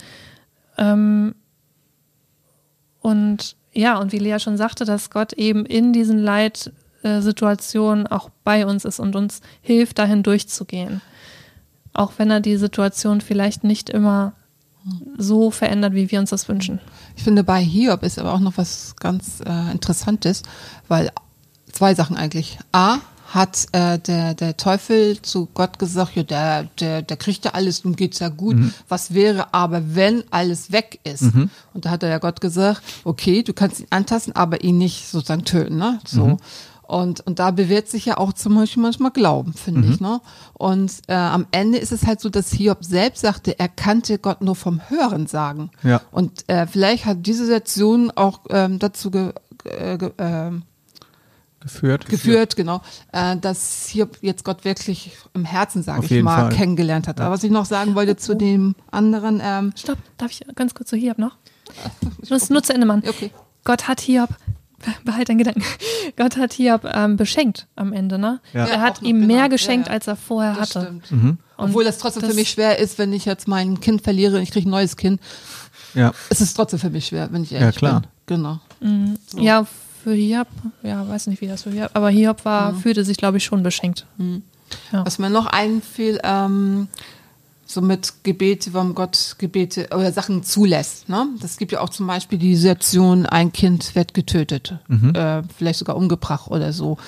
[0.77, 1.35] Ähm,
[3.01, 8.67] und ja, und wie Lea schon sagte, dass Gott eben in diesen Leitsituationen auch bei
[8.67, 11.01] uns ist und uns hilft, dahin durchzugehen.
[11.93, 14.35] Auch wenn er die Situation vielleicht nicht immer
[15.17, 16.81] so verändert, wie wir uns das wünschen.
[17.17, 20.43] Ich finde, bei Hiob ist aber auch noch was ganz äh, Interessantes,
[20.89, 21.11] weil
[21.73, 22.59] zwei Sachen eigentlich.
[22.73, 22.99] A,
[23.35, 27.81] hat äh, der, der Teufel zu Gott gesagt, ja, der, der, der kriegt ja alles
[27.81, 28.55] und geht's ja gut.
[28.89, 31.23] Was wäre aber, wenn alles weg ist?
[31.73, 35.09] Und da hat er ja Gott gesagt, okay, du kannst ihn antasten, aber ihn nicht
[35.09, 35.99] sozusagen töten, ne?
[36.07, 36.37] So.
[36.87, 40.01] Und, und da bewährt sich ja auch zum Beispiel manchmal Glauben, finde ich.
[40.01, 40.21] Ne?
[40.53, 44.43] Und äh, am Ende ist es halt so, dass Hiob selbst sagte, er kannte Gott
[44.43, 45.71] nur vom Hören sagen.
[45.83, 46.03] Ja.
[46.11, 49.33] Und äh, vielleicht hat diese Situation auch ähm, dazu ge,
[49.65, 50.63] äh, ge, ähm,
[51.61, 52.07] Geführt.
[52.07, 52.83] geführt, genau,
[53.13, 56.49] äh, dass Hiob jetzt Gott wirklich im Herzen, sage ich mal, Fall.
[56.51, 57.23] kennengelernt hat.
[57.23, 60.91] Aber was ich noch sagen wollte zu dem anderen, ähm, Stopp, darf ich ganz kurz
[60.91, 61.39] zu Hiob noch?
[62.29, 63.03] Nur, nur zu Ende, Mann.
[63.09, 63.31] Okay.
[63.65, 64.29] Gott hat Hiob,
[65.05, 65.63] behalt deinen Gedanken,
[66.17, 68.41] Gott hat Hiob ähm, beschenkt am Ende, ne?
[68.53, 68.67] Ja.
[68.67, 69.27] Er Ja, hat ihm genau.
[69.35, 69.93] mehr Ja, geschenkt, ja.
[69.95, 70.83] als er vorher das hatte.
[70.87, 71.11] stimmt.
[71.13, 71.39] Mhm.
[71.57, 74.43] Obwohl das trotzdem das- für mich schwer ist, wenn ich jetzt mein Kind verliere und
[74.43, 75.21] ich kriege ein neues Kind.
[75.95, 76.13] Ja.
[76.31, 78.01] Es ist trotzdem für mich schwer, wenn ich ehrlich klar.
[78.01, 78.09] bin.
[78.27, 78.61] Genau.
[79.27, 79.39] So.
[79.39, 79.67] Ja,
[80.03, 80.49] für Hiob,
[80.83, 83.63] ja, weiß nicht, wie das für Hiob, aber Hiob war, fühlte sich, glaube ich, schon
[83.63, 84.07] beschenkt.
[84.93, 86.89] Was mir noch einfiel, ähm,
[87.67, 91.09] so mit Gebete, warum Gott Gebete oder Sachen zulässt.
[91.09, 91.29] Ne?
[91.41, 94.79] Das gibt ja auch zum Beispiel die Situation, ein Kind wird getötet,
[95.15, 96.99] äh, vielleicht sogar umgebracht oder so.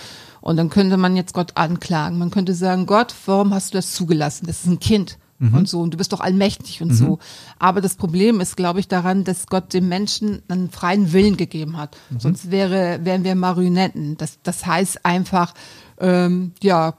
[0.41, 2.19] Und dann könnte man jetzt Gott anklagen.
[2.19, 4.47] Man könnte sagen, Gott, warum hast du das zugelassen?
[4.47, 5.19] Das ist ein Kind.
[5.39, 7.19] Und so, und du bist doch allmächtig und so.
[7.59, 11.77] Aber das Problem ist, glaube ich, daran, dass Gott dem Menschen einen freien Willen gegeben
[11.77, 11.97] hat.
[12.19, 14.17] Sonst wäre, wären wir Marionetten.
[14.17, 15.53] Das, das heißt einfach,
[15.99, 16.95] ähm, ja,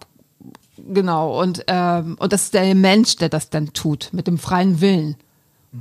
[0.90, 4.80] Genau, und, ähm, und das ist der Mensch, der das dann tut, mit dem freien
[4.82, 5.16] Willen.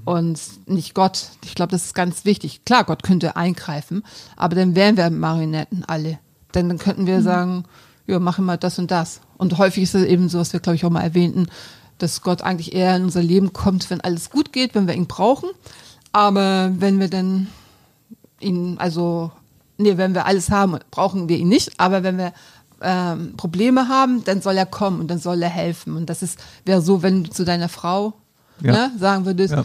[0.04, 1.28] Und nicht Gott.
[1.44, 2.64] Ich glaube, das ist ganz wichtig.
[2.64, 4.02] Klar, Gott könnte eingreifen,
[4.36, 6.18] aber dann wären wir Marionetten alle.
[6.54, 7.64] Denn dann könnten wir sagen,
[8.06, 9.20] ja, machen wir das und das.
[9.36, 11.46] Und häufig ist es eben so, was wir, glaube ich, auch mal erwähnten,
[11.98, 15.06] dass Gott eigentlich eher in unser Leben kommt, wenn alles gut geht, wenn wir ihn
[15.06, 15.48] brauchen.
[16.12, 17.48] Aber wenn wir dann
[18.40, 19.30] ihn, also,
[19.78, 21.78] nee, wenn wir alles haben, brauchen wir ihn nicht.
[21.78, 22.32] Aber wenn wir
[22.82, 25.96] ähm, Probleme haben, dann soll er kommen und dann soll er helfen.
[25.96, 28.14] Und das ist, wäre so, wenn du zu deiner Frau
[28.60, 28.72] Ja.
[28.72, 29.64] ne, sagen würdest, Ja.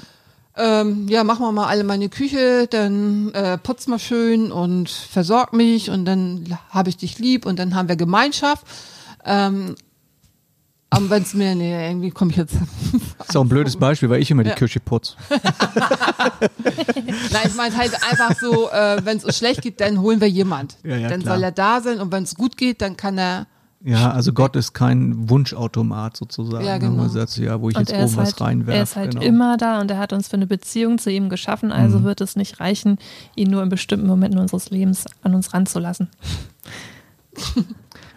[0.58, 5.54] ähm, ja, mach mal mal alle meine Küche, dann äh, putz mal schön und versorg
[5.54, 8.66] mich und dann habe ich dich lieb und dann haben wir Gemeinschaft.
[9.26, 9.76] Ähm,
[10.92, 12.54] aber wenn es mir, nee, irgendwie komme ich jetzt.
[13.28, 14.56] Ist auch ein blödes Beispiel, weil ich immer die Ja.
[14.56, 15.16] Küche putz.
[17.32, 20.30] Nein, ich meine halt einfach so, äh, wenn es uns schlecht geht, dann holen wir
[20.30, 20.78] jemand.
[20.84, 21.36] Ja, ja, dann klar.
[21.36, 23.48] soll er da sein und wenn es gut geht, dann kann er.
[23.84, 26.64] Ja, also Gott ist kein Wunschautomat sozusagen.
[26.66, 27.08] Ja, ne, genau.
[27.08, 28.78] sagt, ja, wo ich Und jetzt er ist oben was halt, reinwerfe.
[28.78, 29.24] er ist halt genau.
[29.26, 32.04] immer da und er hat uns für eine Beziehung zu ihm geschaffen, also Mhm.
[32.04, 33.00] wird es nicht reichen,
[33.36, 36.10] ihn nur in bestimmten Momenten unseres Lebens an uns ranzulassen.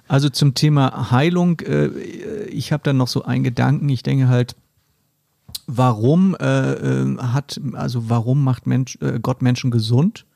[0.07, 1.88] Also zum Thema Heilung, äh,
[2.48, 3.88] ich habe da noch so einen Gedanken.
[3.88, 4.55] Ich denke halt,
[5.66, 10.26] warum äh, äh, hat, also warum macht Mensch, äh, Gott Menschen gesund?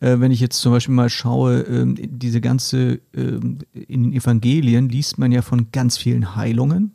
[0.00, 4.88] Äh, wenn ich jetzt zum Beispiel mal schaue, ähm, diese ganze, ähm, in den Evangelien
[4.88, 6.92] liest man ja von ganz vielen Heilungen.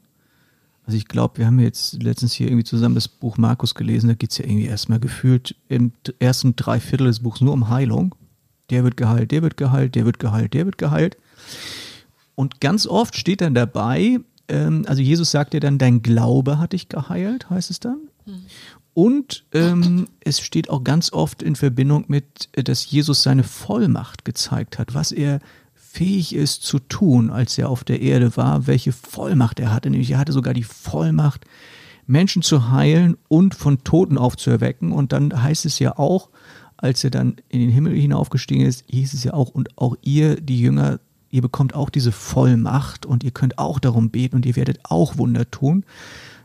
[0.85, 4.15] Also ich glaube, wir haben jetzt letztens hier irgendwie zusammen das Buch Markus gelesen, da
[4.15, 8.15] geht's ja irgendwie erstmal gefühlt im ersten Dreiviertel des Buchs nur um Heilung.
[8.69, 11.17] Der wird geheilt, der wird geheilt, der wird geheilt, der wird geheilt.
[12.35, 16.73] Und ganz oft steht dann dabei, ähm, also Jesus sagt ja dann, dein Glaube hat
[16.73, 17.99] dich geheilt, heißt es dann.
[18.93, 24.25] Und ähm, es steht auch ganz oft in Verbindung mit, äh, dass Jesus seine Vollmacht
[24.25, 25.39] gezeigt hat, was er
[25.73, 29.89] fähig ist zu tun, als er auf der Erde war, welche Vollmacht er hatte.
[29.89, 31.45] Nämlich er hatte sogar die Vollmacht,
[32.05, 34.91] Menschen zu heilen und von Toten aufzuerwecken.
[34.91, 36.29] Und dann heißt es ja auch,
[36.77, 40.39] als er dann in den Himmel hinaufgestiegen ist, hieß es ja auch, und auch ihr,
[40.41, 40.99] die Jünger,
[41.31, 45.17] ihr bekommt auch diese Vollmacht und ihr könnt auch darum beten und ihr werdet auch
[45.17, 45.85] Wunder tun,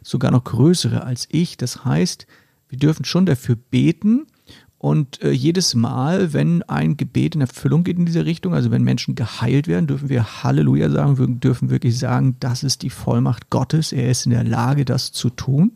[0.03, 1.57] sogar noch größere als ich.
[1.57, 2.27] Das heißt,
[2.69, 4.27] wir dürfen schon dafür beten
[4.79, 8.85] Und äh, jedes Mal, wenn ein Gebet in Erfüllung geht in diese Richtung, also wenn
[8.85, 13.51] Menschen geheilt werden, dürfen wir Halleluja sagen, wir dürfen wirklich sagen, das ist die Vollmacht
[13.51, 13.93] Gottes.
[13.93, 15.73] Er ist in der Lage, das zu tun.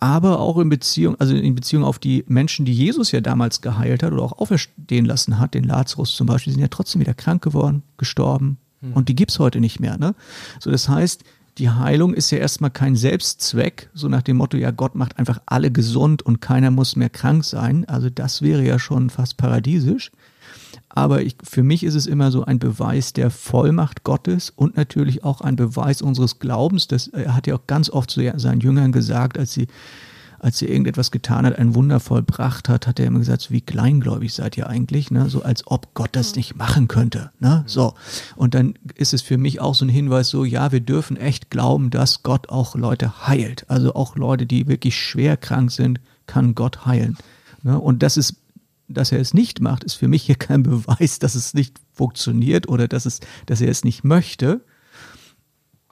[0.00, 4.02] Aber auch in Beziehung, also in Beziehung auf die Menschen, die Jesus ja damals geheilt
[4.02, 7.42] hat oder auch auferstehen lassen hat, den Lazarus zum Beispiel, sind ja trotzdem wieder krank
[7.42, 8.58] geworden, gestorben.
[8.94, 9.98] Und die gibt's heute nicht mehr.
[9.98, 10.14] Ne?
[10.60, 11.24] So, das heißt,
[11.58, 15.40] die Heilung ist ja erstmal kein Selbstzweck, so nach dem Motto, ja, Gott macht einfach
[15.46, 17.84] alle gesund und keiner muss mehr krank sein.
[17.88, 20.12] Also das wäre ja schon fast paradiesisch.
[20.98, 25.22] Aber ich, für mich ist es immer so ein Beweis der Vollmacht Gottes und natürlich
[25.22, 26.88] auch ein Beweis unseres Glaubens.
[26.88, 29.68] Das, er hat ja auch ganz oft zu seinen Jüngern gesagt, als sie
[30.40, 33.60] als er irgendetwas getan hat, ein Wunder vollbracht hat, hat er immer gesagt, so wie
[33.60, 35.28] kleingläubig seid ihr eigentlich, ne?
[35.28, 37.30] so als ob Gott das nicht machen könnte.
[37.40, 37.64] Ne?
[37.66, 37.94] So.
[38.36, 41.50] Und dann ist es für mich auch so ein Hinweis, so, ja, wir dürfen echt
[41.50, 43.68] glauben, dass Gott auch Leute heilt.
[43.68, 47.16] Also auch Leute, die wirklich schwer krank sind, kann Gott heilen.
[47.64, 47.76] Ne?
[47.78, 48.36] Und das ist,
[48.88, 52.68] dass er es nicht macht, ist für mich hier kein Beweis, dass es nicht funktioniert
[52.68, 54.60] oder dass, es, dass er es nicht möchte,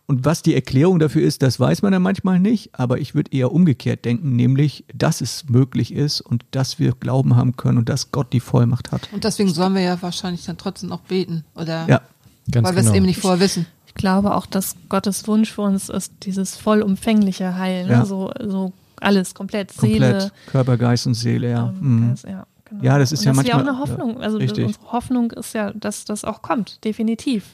[0.08, 3.32] und was die Erklärung dafür ist, das weiß man ja manchmal nicht, aber ich würde
[3.32, 7.88] eher umgekehrt denken, nämlich, dass es möglich ist und dass wir Glauben haben können und
[7.88, 9.08] dass Gott die Vollmacht hat.
[9.12, 11.88] Und deswegen sollen wir ja wahrscheinlich dann trotzdem noch beten, oder?
[11.88, 12.02] Ja,
[12.48, 12.96] Ganz Weil wir es genau.
[12.98, 13.66] eben nicht vorher wissen.
[13.88, 17.98] Ich glaube auch, dass Gottes Wunsch für uns ist, dieses vollumfängliche Heil, Ja.
[18.00, 18.06] ne?
[18.06, 20.32] so, so alles, komplett, Seele, komplett.
[20.46, 21.68] Körper, Geist und Seele, ja.
[21.68, 22.08] ähm, Mhm.
[22.10, 22.82] Geist, ja, genau.
[22.84, 24.20] Ja, das ist und ja das ist ja auch manchmal- eine Hoffnung.
[24.22, 24.66] also richtig.
[24.66, 27.44] unsere Hoffnung ist ja, dass das auch kommt, definitiv.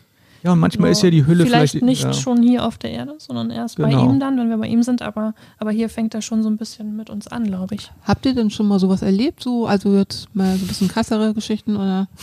[0.44, 1.84] Ja, und manchmal Nur ist ja die Hülle vielleicht, vielleicht.
[1.86, 2.12] nicht ja.
[2.12, 4.10] schon hier auf der Erde, sondern erst bei Genau.
[4.10, 5.00] ihm dann, wenn wir bei ihm sind.
[5.00, 7.92] Aber, aber hier fängt er schon so ein bisschen mit uns an, glaube ich.
[8.02, 9.40] Habt ihr denn schon mal sowas erlebt?
[9.40, 12.08] So, also jetzt mal so ein bisschen krassere Geschichten oder?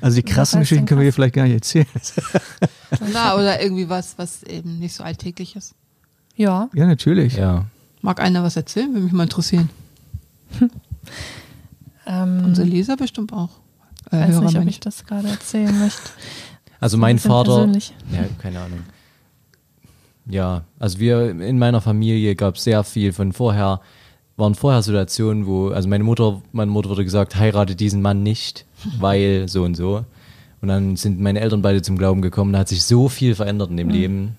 [0.00, 1.16] Also die krassen Geschichten können wir hier krass?
[1.16, 1.86] vielleicht gar nicht erzählen.
[3.12, 5.74] Na, oder irgendwie was, was eben nicht so alltäglich ist.
[6.36, 7.36] Ja, Ja, natürlich.
[7.36, 7.64] Ja.
[8.02, 8.92] Mag einer was erzählen?
[8.92, 9.68] Würde mich mal interessieren.
[12.06, 13.50] Ähm, Unsere Leser bestimmt auch.
[14.10, 16.10] Äh, weiß Hörer, nicht, ob meine ich das gerade erzählen möchte.
[16.80, 17.94] Also ein mein Vater, persönlich.
[18.12, 18.80] ja, keine Ahnung.
[20.28, 23.80] Ja, also wir in meiner Familie gab es sehr viel von vorher,
[24.36, 28.66] waren vorher Situationen, wo, also meine Mutter, meine Mutter wurde gesagt, heirate diesen Mann nicht,
[28.98, 30.04] weil so und so.
[30.60, 33.70] Und dann sind meine Eltern beide zum Glauben gekommen, da hat sich so viel verändert
[33.70, 34.36] in dem Leben.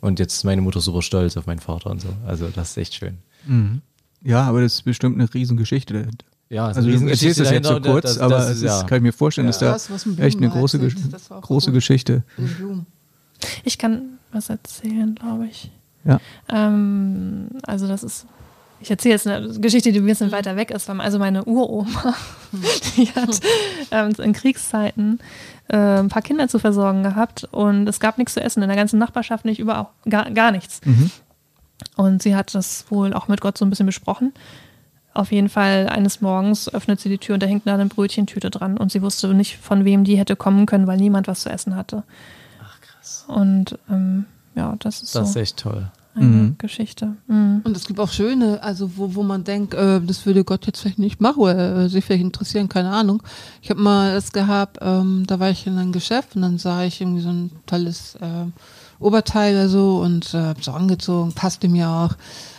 [0.00, 2.08] Und jetzt ist meine Mutter super stolz auf meinen Vater und so.
[2.26, 3.18] Also das ist echt schön.
[4.22, 6.24] Ja, aber das ist bestimmt eine Riesengeschichte dahinter.
[6.48, 8.82] Ja, Also du erzählst das jetzt so kurz, das- aber das es ist, ist, ja.
[8.84, 9.68] kann ich mir vorstellen, dass Ja.
[9.68, 11.74] da Das, echt eine große, Gesch- große gut.
[11.74, 12.22] Geschichte.
[13.64, 15.70] Ich kann was erzählen, glaube ich.
[16.04, 16.20] Ja.
[16.48, 18.26] Ähm, also das ist,
[18.80, 20.88] ich erzähle jetzt eine Geschichte, die ein bisschen weiter weg ist.
[20.88, 22.14] Also meine Uroma,
[22.96, 23.40] die hat
[23.90, 25.18] ähm, in Kriegszeiten
[25.68, 28.76] äh, ein paar Kinder zu versorgen gehabt und es gab nichts zu essen in der
[28.76, 30.80] ganzen Nachbarschaft nicht überall gar, gar nichts.
[30.84, 31.10] Mhm.
[31.96, 34.32] Und sie hat das wohl auch mit Gott so ein bisschen besprochen.
[35.14, 38.50] Auf jeden Fall eines Morgens öffnet sie die Tür und da hängt da eine Brötchentüte
[38.50, 41.48] dran und sie wusste nicht, von wem die hätte kommen können, weil niemand was zu
[41.48, 42.02] essen hatte.
[42.62, 43.24] Ach krass.
[43.28, 45.90] Und ähm, ja, das ist Das ist so echt toll.
[46.14, 46.54] eine Mhm.
[46.58, 47.14] Geschichte.
[47.28, 47.60] Mhm.
[47.64, 50.80] Und es gibt auch schöne, also wo, wo man denkt, äh, das würde Gott jetzt
[50.80, 53.22] vielleicht nicht machen oder äh, sich vielleicht interessieren, keine Ahnung.
[53.62, 56.84] Ich habe mal das gehabt, ähm, da war ich in einem Geschäft und dann sah
[56.84, 58.46] ich irgendwie so ein tolles äh,
[58.98, 62.10] Oberteil oder so und äh, hab so angezogen, passte mir auch,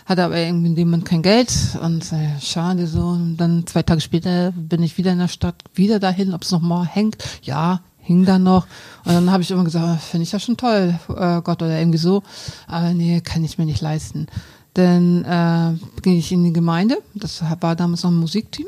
[0.05, 3.01] hatte aber irgendwie in dem Moment kein Geld und äh, schade so.
[3.01, 6.51] Und dann zwei Tage später bin ich wieder in der Stadt, wieder dahin, ob es
[6.51, 7.17] noch mal hängt.
[7.41, 8.65] Ja, hing da noch.
[9.03, 11.77] Und dann habe ich immer gesagt, ah, finde ich ja schon toll, äh, Gott oder
[11.77, 12.23] irgendwie so.
[12.67, 14.27] Aber nee, kann ich mir nicht leisten.
[14.73, 18.67] Dann äh, ging ich in die Gemeinde, das war damals noch ein Musikteam.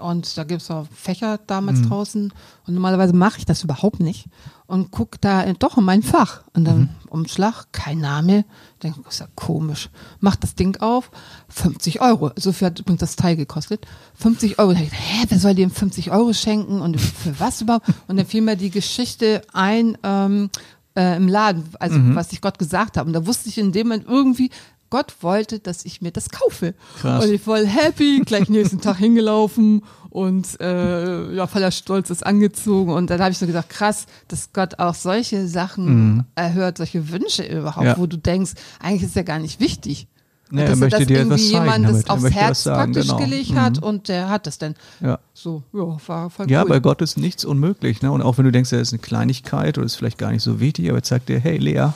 [0.00, 2.32] Und da gibt es auch Fächer damals draußen.
[2.66, 4.26] Und normalerweise mache ich das überhaupt nicht.
[4.66, 6.42] Und guck da in- doch in mein Fach.
[6.54, 8.44] Und dann Umschlag, kein Name.
[8.82, 9.90] Denke, das ist ja komisch.
[10.20, 11.10] Mach das Ding auf,
[11.48, 12.30] 50 Euro.
[12.36, 13.86] So viel hat übrigens das Teil gekostet.
[14.14, 14.72] 50 Euro.
[14.72, 16.80] Da ich hä, wer soll dir 50 Euro schenken?
[16.80, 17.86] Und für was überhaupt?
[18.08, 20.50] Und dann fiel mir die Geschichte ein ähm,
[20.96, 23.06] äh, im Laden, also was ich Gott gesagt habe.
[23.08, 24.50] Und da wusste ich in dem Moment irgendwie,
[24.90, 26.74] Gott wollte, dass ich mir das kaufe.
[27.00, 27.24] Krass.
[27.24, 32.92] Und ich voll happy, gleich nächsten Tag hingelaufen und äh, ja, voller Stolzes angezogen.
[32.92, 37.44] Und dann habe ich so gesagt, krass, dass Gott auch solche Sachen erhört, solche Wünsche
[37.44, 37.98] überhaupt, Ja.
[37.98, 40.08] wo du denkst, eigentlich ist ja gar nicht wichtig.
[40.52, 41.96] Nee, Und er dass möchte das dir irgendwie zeigen jemand damit.
[41.96, 43.24] das Er aufs Herz sagen, praktisch genau.
[43.24, 43.60] gelegt Mhm.
[43.60, 44.74] hat und der hat es dann.
[45.00, 45.20] Ja.
[45.32, 46.68] So, ja, war voll Ja, cool.
[46.70, 48.02] bei Gott ist nichts unmöglich.
[48.02, 48.10] Ne?
[48.10, 50.58] Und auch wenn du denkst, das ist eine Kleinigkeit oder ist vielleicht gar nicht so
[50.58, 51.90] wichtig, aber jetzt sagt dir, hey Lea,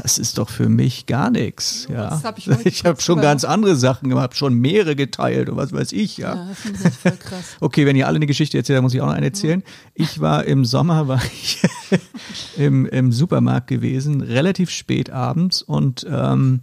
[0.00, 1.86] das ist doch für mich gar nichts.
[1.90, 2.10] Ja.
[2.10, 5.72] das hab ich ich habe schon ganz andere Sachen gemacht, schon mehrere geteilt und was
[5.72, 6.34] weiß ich, ja.
[6.34, 7.44] ja, das finde ich voll krass.
[7.60, 9.62] Okay, wenn ihr alle eine Geschichte erzählt, dann muss ich auch noch eine erzählen.
[9.94, 11.62] Ich war im Sommer, war ich
[12.56, 16.60] im, im Supermarkt gewesen, relativ spät abends und ähm,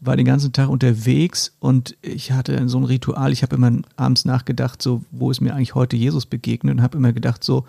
[0.00, 3.32] war den ganzen Tag unterwegs und ich hatte so ein Ritual.
[3.32, 6.98] Ich habe immer abends nachgedacht, so, wo ist mir eigentlich heute Jesus begegnet und habe
[6.98, 7.64] immer gedacht, so,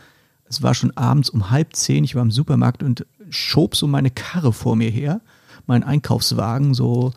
[0.50, 4.12] es war schon abends um halb zehn, ich war im Supermarkt und schob so meine
[4.12, 5.22] Karre vor mir her,
[5.66, 7.14] meinen Einkaufswagen, so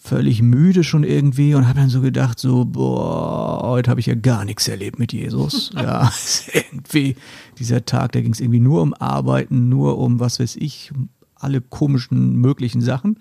[0.00, 4.14] völlig müde schon irgendwie und habe dann so gedacht, so, boah, heute habe ich ja
[4.14, 5.70] gar nichts erlebt mit Jesus.
[5.74, 6.10] ja,
[6.54, 7.16] irgendwie
[7.58, 10.92] dieser Tag, da ging es irgendwie nur um Arbeiten, nur um, was weiß ich,
[11.34, 13.18] alle komischen möglichen Sachen.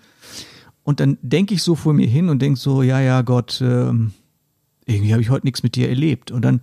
[0.84, 4.14] Und dann denke ich so vor mir hin und denke so, ja, ja, Gott, ähm,
[4.86, 6.32] irgendwie habe ich heute nichts mit dir erlebt.
[6.32, 6.62] Und dann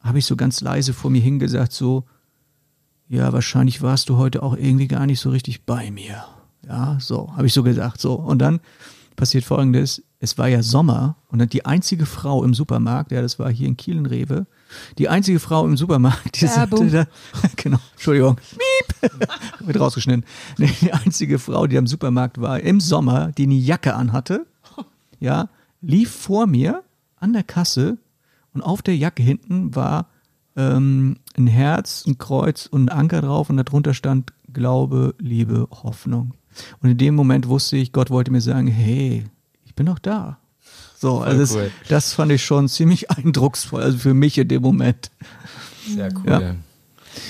[0.00, 2.04] habe ich so ganz leise vor mir hingesagt, so,
[3.08, 6.24] ja, wahrscheinlich warst du heute auch irgendwie gar nicht so richtig bei mir.
[6.66, 8.14] Ja, so, habe ich so gesagt, so.
[8.14, 8.60] Und dann
[9.14, 13.38] passiert folgendes, es war ja Sommer und dann die einzige Frau im Supermarkt, ja, das
[13.38, 14.46] war hier in Kiel in Rewe,
[14.98, 17.06] die einzige Frau im Supermarkt, die sagte da,
[17.56, 19.12] genau, Entschuldigung, miep,
[19.60, 20.24] wird rausgeschnitten,
[20.58, 24.46] nee, die einzige Frau, die am Supermarkt war, im Sommer, die eine Jacke anhatte,
[25.20, 25.48] ja,
[25.80, 26.82] lief vor mir
[27.18, 27.98] an der Kasse
[28.54, 30.08] und auf der Jacke hinten war
[30.56, 36.32] ähm, ein Herz, ein Kreuz und ein Anker drauf und darunter stand Glaube, Liebe, Hoffnung.
[36.80, 39.24] Und in dem Moment wusste ich, Gott wollte mir sagen, hey,
[39.64, 40.38] ich bin doch da.
[40.98, 41.70] So, Voll also das, cool.
[41.88, 45.10] das fand ich schon ziemlich eindrucksvoll, also für mich in dem Moment.
[45.86, 46.30] Sehr cool.
[46.30, 46.54] Ja.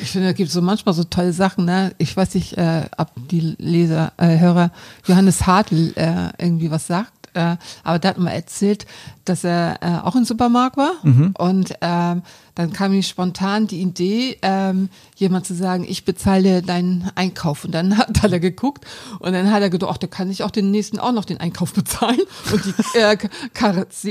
[0.03, 1.93] Ich finde, da gibt es so manchmal so tolle Sachen, ne?
[1.99, 4.73] Ich weiß nicht, äh, ob die Leser, äh, Hörer
[5.07, 8.87] Johannes Hartl äh, irgendwie was sagt, äh, aber der hat mal erzählt,
[9.25, 10.93] dass er äh, auch im Supermarkt war
[11.39, 12.23] und ähm,
[12.57, 17.65] dann kam ihm spontan die Idee, ähm, jemand zu sagen, ich bezahle deinen Einkauf.
[17.65, 18.85] Und dann hat, hat er geguckt
[19.21, 21.39] und dann hat er gedacht, ach, da kann ich auch den nächsten auch noch den
[21.39, 22.19] Einkauf bezahlen.
[22.53, 23.13] Und die äh,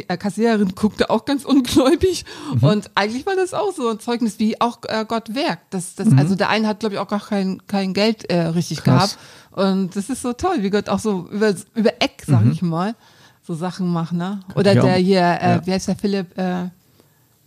[0.07, 2.23] äh, Kassiererin guckte auch ganz ungläubig.
[2.61, 5.73] Und eigentlich war das auch so ein Zeugnis, wie auch äh, Gott wirkt.
[5.73, 8.83] Das, das, Also der eine hat, glaube ich, auch gar kein, kein Geld äh, richtig
[8.83, 9.17] Krass.
[9.51, 9.67] gehabt.
[9.75, 12.93] Und das ist so toll, wie Gott auch so über, über Eck, sag ich mal,
[13.41, 14.13] so Sachen macht.
[14.13, 14.41] Ne?
[14.55, 14.81] Oder Ja.
[14.83, 15.65] der hier, äh, Ja.
[15.65, 16.37] wie heißt der Philipp?
[16.37, 16.69] Äh,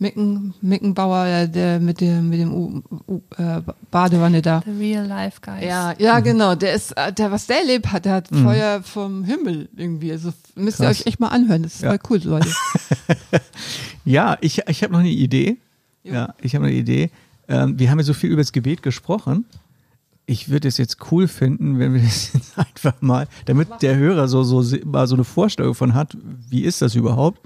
[0.01, 4.63] Micken, Mickenbauer, der, der mit dem, mit dem U, U, äh, Badewanne da.
[4.65, 5.65] The Real Life Guys.
[5.65, 6.55] Ja, ja, genau.
[6.55, 10.13] Der ist, äh, der, was der erlebt hat, der hat Feuer vom Himmel irgendwie.
[10.13, 11.01] Also müsst ihr Krass.
[11.01, 11.65] euch echt mal anhören.
[11.65, 11.91] Das ist Ja.
[11.91, 12.49] voll cool, Leute.
[14.05, 15.59] Ja, ich, ich habe noch eine Idee.
[16.03, 16.15] Jo.
[16.15, 17.11] Ja, ich habe eine Idee.
[17.49, 19.45] Ähm, wir haben ja so viel über das Gebet gesprochen.
[20.27, 24.29] Ich würde es jetzt cool finden, wenn wir das jetzt einfach mal, damit der Hörer
[24.29, 26.17] so, so mal so eine Vorstellung von hat,
[26.49, 27.41] wie ist das überhaupt,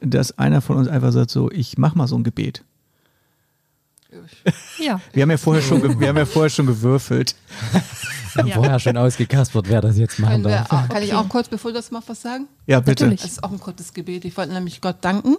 [0.00, 2.64] dass einer von uns einfach sagt, so, ich mach mal so ein Gebet.
[4.78, 5.00] Ja.
[5.12, 7.34] Wir haben ja vorher schon, wir haben ja vorher schon gewürfelt.
[8.34, 8.54] Wir haben Ja.
[8.54, 10.72] vorher schon ausgekaspert, wer das jetzt machen darf.
[10.72, 12.46] ah, kann ich auch kurz, bevor du das machst, was sagen?
[12.66, 13.04] Ja, bitte.
[13.04, 13.22] Natürlich.
[13.22, 14.24] Das ist auch ein kurzes Gebet.
[14.24, 15.36] Ich wollte nämlich Gott danken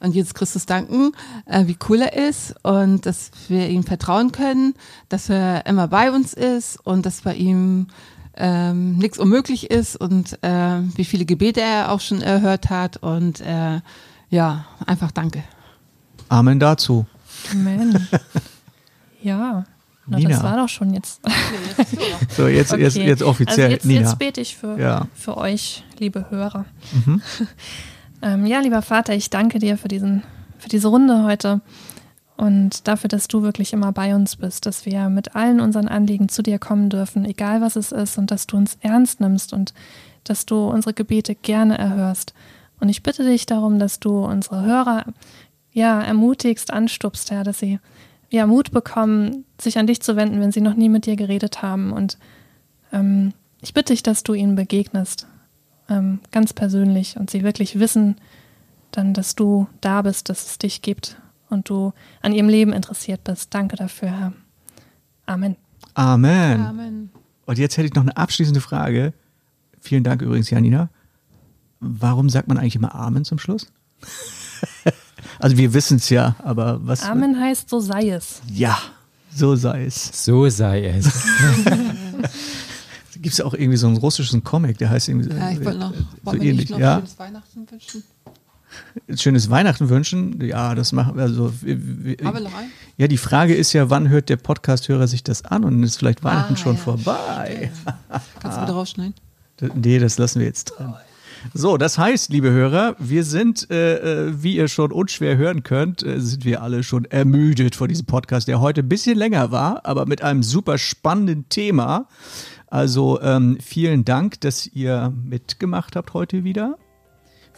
[0.00, 1.12] und Jesus Christus danken,
[1.46, 4.74] äh, wie cool er ist und dass wir ihm vertrauen können,
[5.08, 7.86] dass er immer bei uns ist und dass bei ihm
[8.36, 13.40] ähm, nichts unmöglich ist und äh, wie viele Gebete er auch schon erhört hat und
[13.40, 13.80] äh,
[14.30, 15.42] ja, einfach danke.
[16.28, 17.06] Amen dazu.
[17.52, 18.08] Amen.
[19.24, 19.64] Ja.
[20.06, 20.30] Na, Nina.
[20.30, 21.20] das war doch schon jetzt.
[22.36, 23.06] So, jetzt, jetzt, Okay.
[23.06, 23.66] jetzt offiziell.
[23.66, 24.00] Also jetzt, Nina.
[24.00, 25.00] jetzt bete ich für, Ja.
[25.00, 25.08] Mhm.
[25.14, 26.64] für euch, liebe Hörer.
[28.22, 30.24] ähm, ja, lieber Vater, ich danke dir für, diesen,
[30.58, 31.60] für diese Runde heute
[32.36, 36.28] und dafür, dass du wirklich immer bei uns bist, dass wir mit allen unseren Anliegen
[36.28, 39.74] zu dir kommen dürfen, egal was es ist, und dass du uns ernst nimmst und
[40.24, 42.34] dass du unsere Gebete gerne erhörst.
[42.80, 45.04] Und ich bitte dich darum, dass du unsere Hörer
[45.72, 47.78] ja ermutigst, anstupst, Herr, dass sie
[48.30, 51.62] ja Mut bekommen, sich an dich zu wenden, wenn sie noch nie mit dir geredet
[51.62, 51.92] haben.
[51.92, 52.18] Und
[52.92, 55.26] ähm, ich bitte dich, dass du ihnen begegnest,
[55.88, 58.16] ähm, ganz persönlich, und sie wirklich wissen,
[58.90, 61.16] dann, dass du da bist, dass es dich gibt
[61.52, 63.54] und du an ihrem Leben interessiert bist.
[63.54, 64.32] Danke dafür, Herr.
[65.26, 65.56] Amen.
[65.94, 66.60] Amen.
[66.60, 67.10] Amen.
[67.46, 69.12] Und jetzt hätte ich noch eine abschließende Frage.
[69.80, 70.88] Vielen Dank übrigens, Janina.
[71.80, 73.66] Warum sagt man eigentlich immer Amen zum Schluss?
[75.38, 77.02] also wir wissen es ja, aber was?
[77.02, 78.40] Amen heißt, so sei es.
[78.48, 78.78] Ja,
[79.34, 80.24] so sei es.
[80.24, 81.10] So sei es.
[83.20, 85.94] Gibt es auch irgendwie so einen russischen Comic, der heißt irgendwie Ja, ich wollte noch,
[85.94, 86.68] so wollen wir ähnlich.
[86.68, 88.02] nicht noch Ja, schönes Weihnachten wünschen?
[89.14, 90.40] Schönes Weihnachten wünschen.
[90.44, 91.22] Ja, das machen wir.
[91.22, 92.70] Also, wir- noch einen?
[92.96, 96.24] ja, die Frage ist ja, wann hört der Podcast-Hörer sich das an und ist vielleicht
[96.24, 97.70] Weihnachten Ah, schon ja, vorbei?
[98.40, 99.14] Kannst du bitte rausschneiden?
[99.76, 100.92] Nee, das lassen wir jetzt drin.
[101.54, 106.02] So, das heißt, liebe Hörer, wir sind, äh, äh, wie ihr schon unschwer hören könnt,
[106.02, 109.84] äh, sind wir alle schon ermüdet von diesem Podcast, der heute ein bisschen länger war,
[109.84, 112.06] aber mit einem super spannenden Thema.
[112.68, 116.76] Also ähm, vielen Dank, dass ihr mitgemacht habt heute wieder.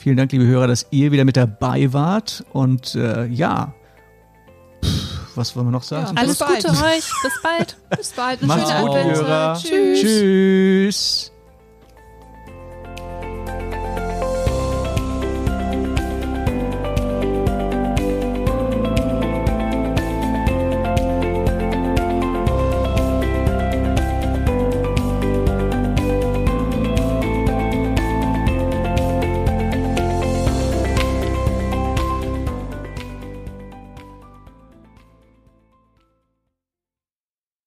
[0.04, 2.44] Vielen Dank, liebe Hörer, dass ihr wieder mit dabei wart.
[2.52, 3.72] Und äh, ja,
[4.84, 6.14] Pff, was wollen wir noch sagen?
[6.14, 6.62] Ja, Alles bald.
[6.62, 7.10] Gute euch.
[7.22, 7.76] Bis bald.
[7.96, 8.42] Bis bald.
[8.42, 8.94] Macht's gut.
[8.94, 9.58] Hörer.
[9.58, 10.00] Tschüss.
[10.02, 11.32] Tschüss.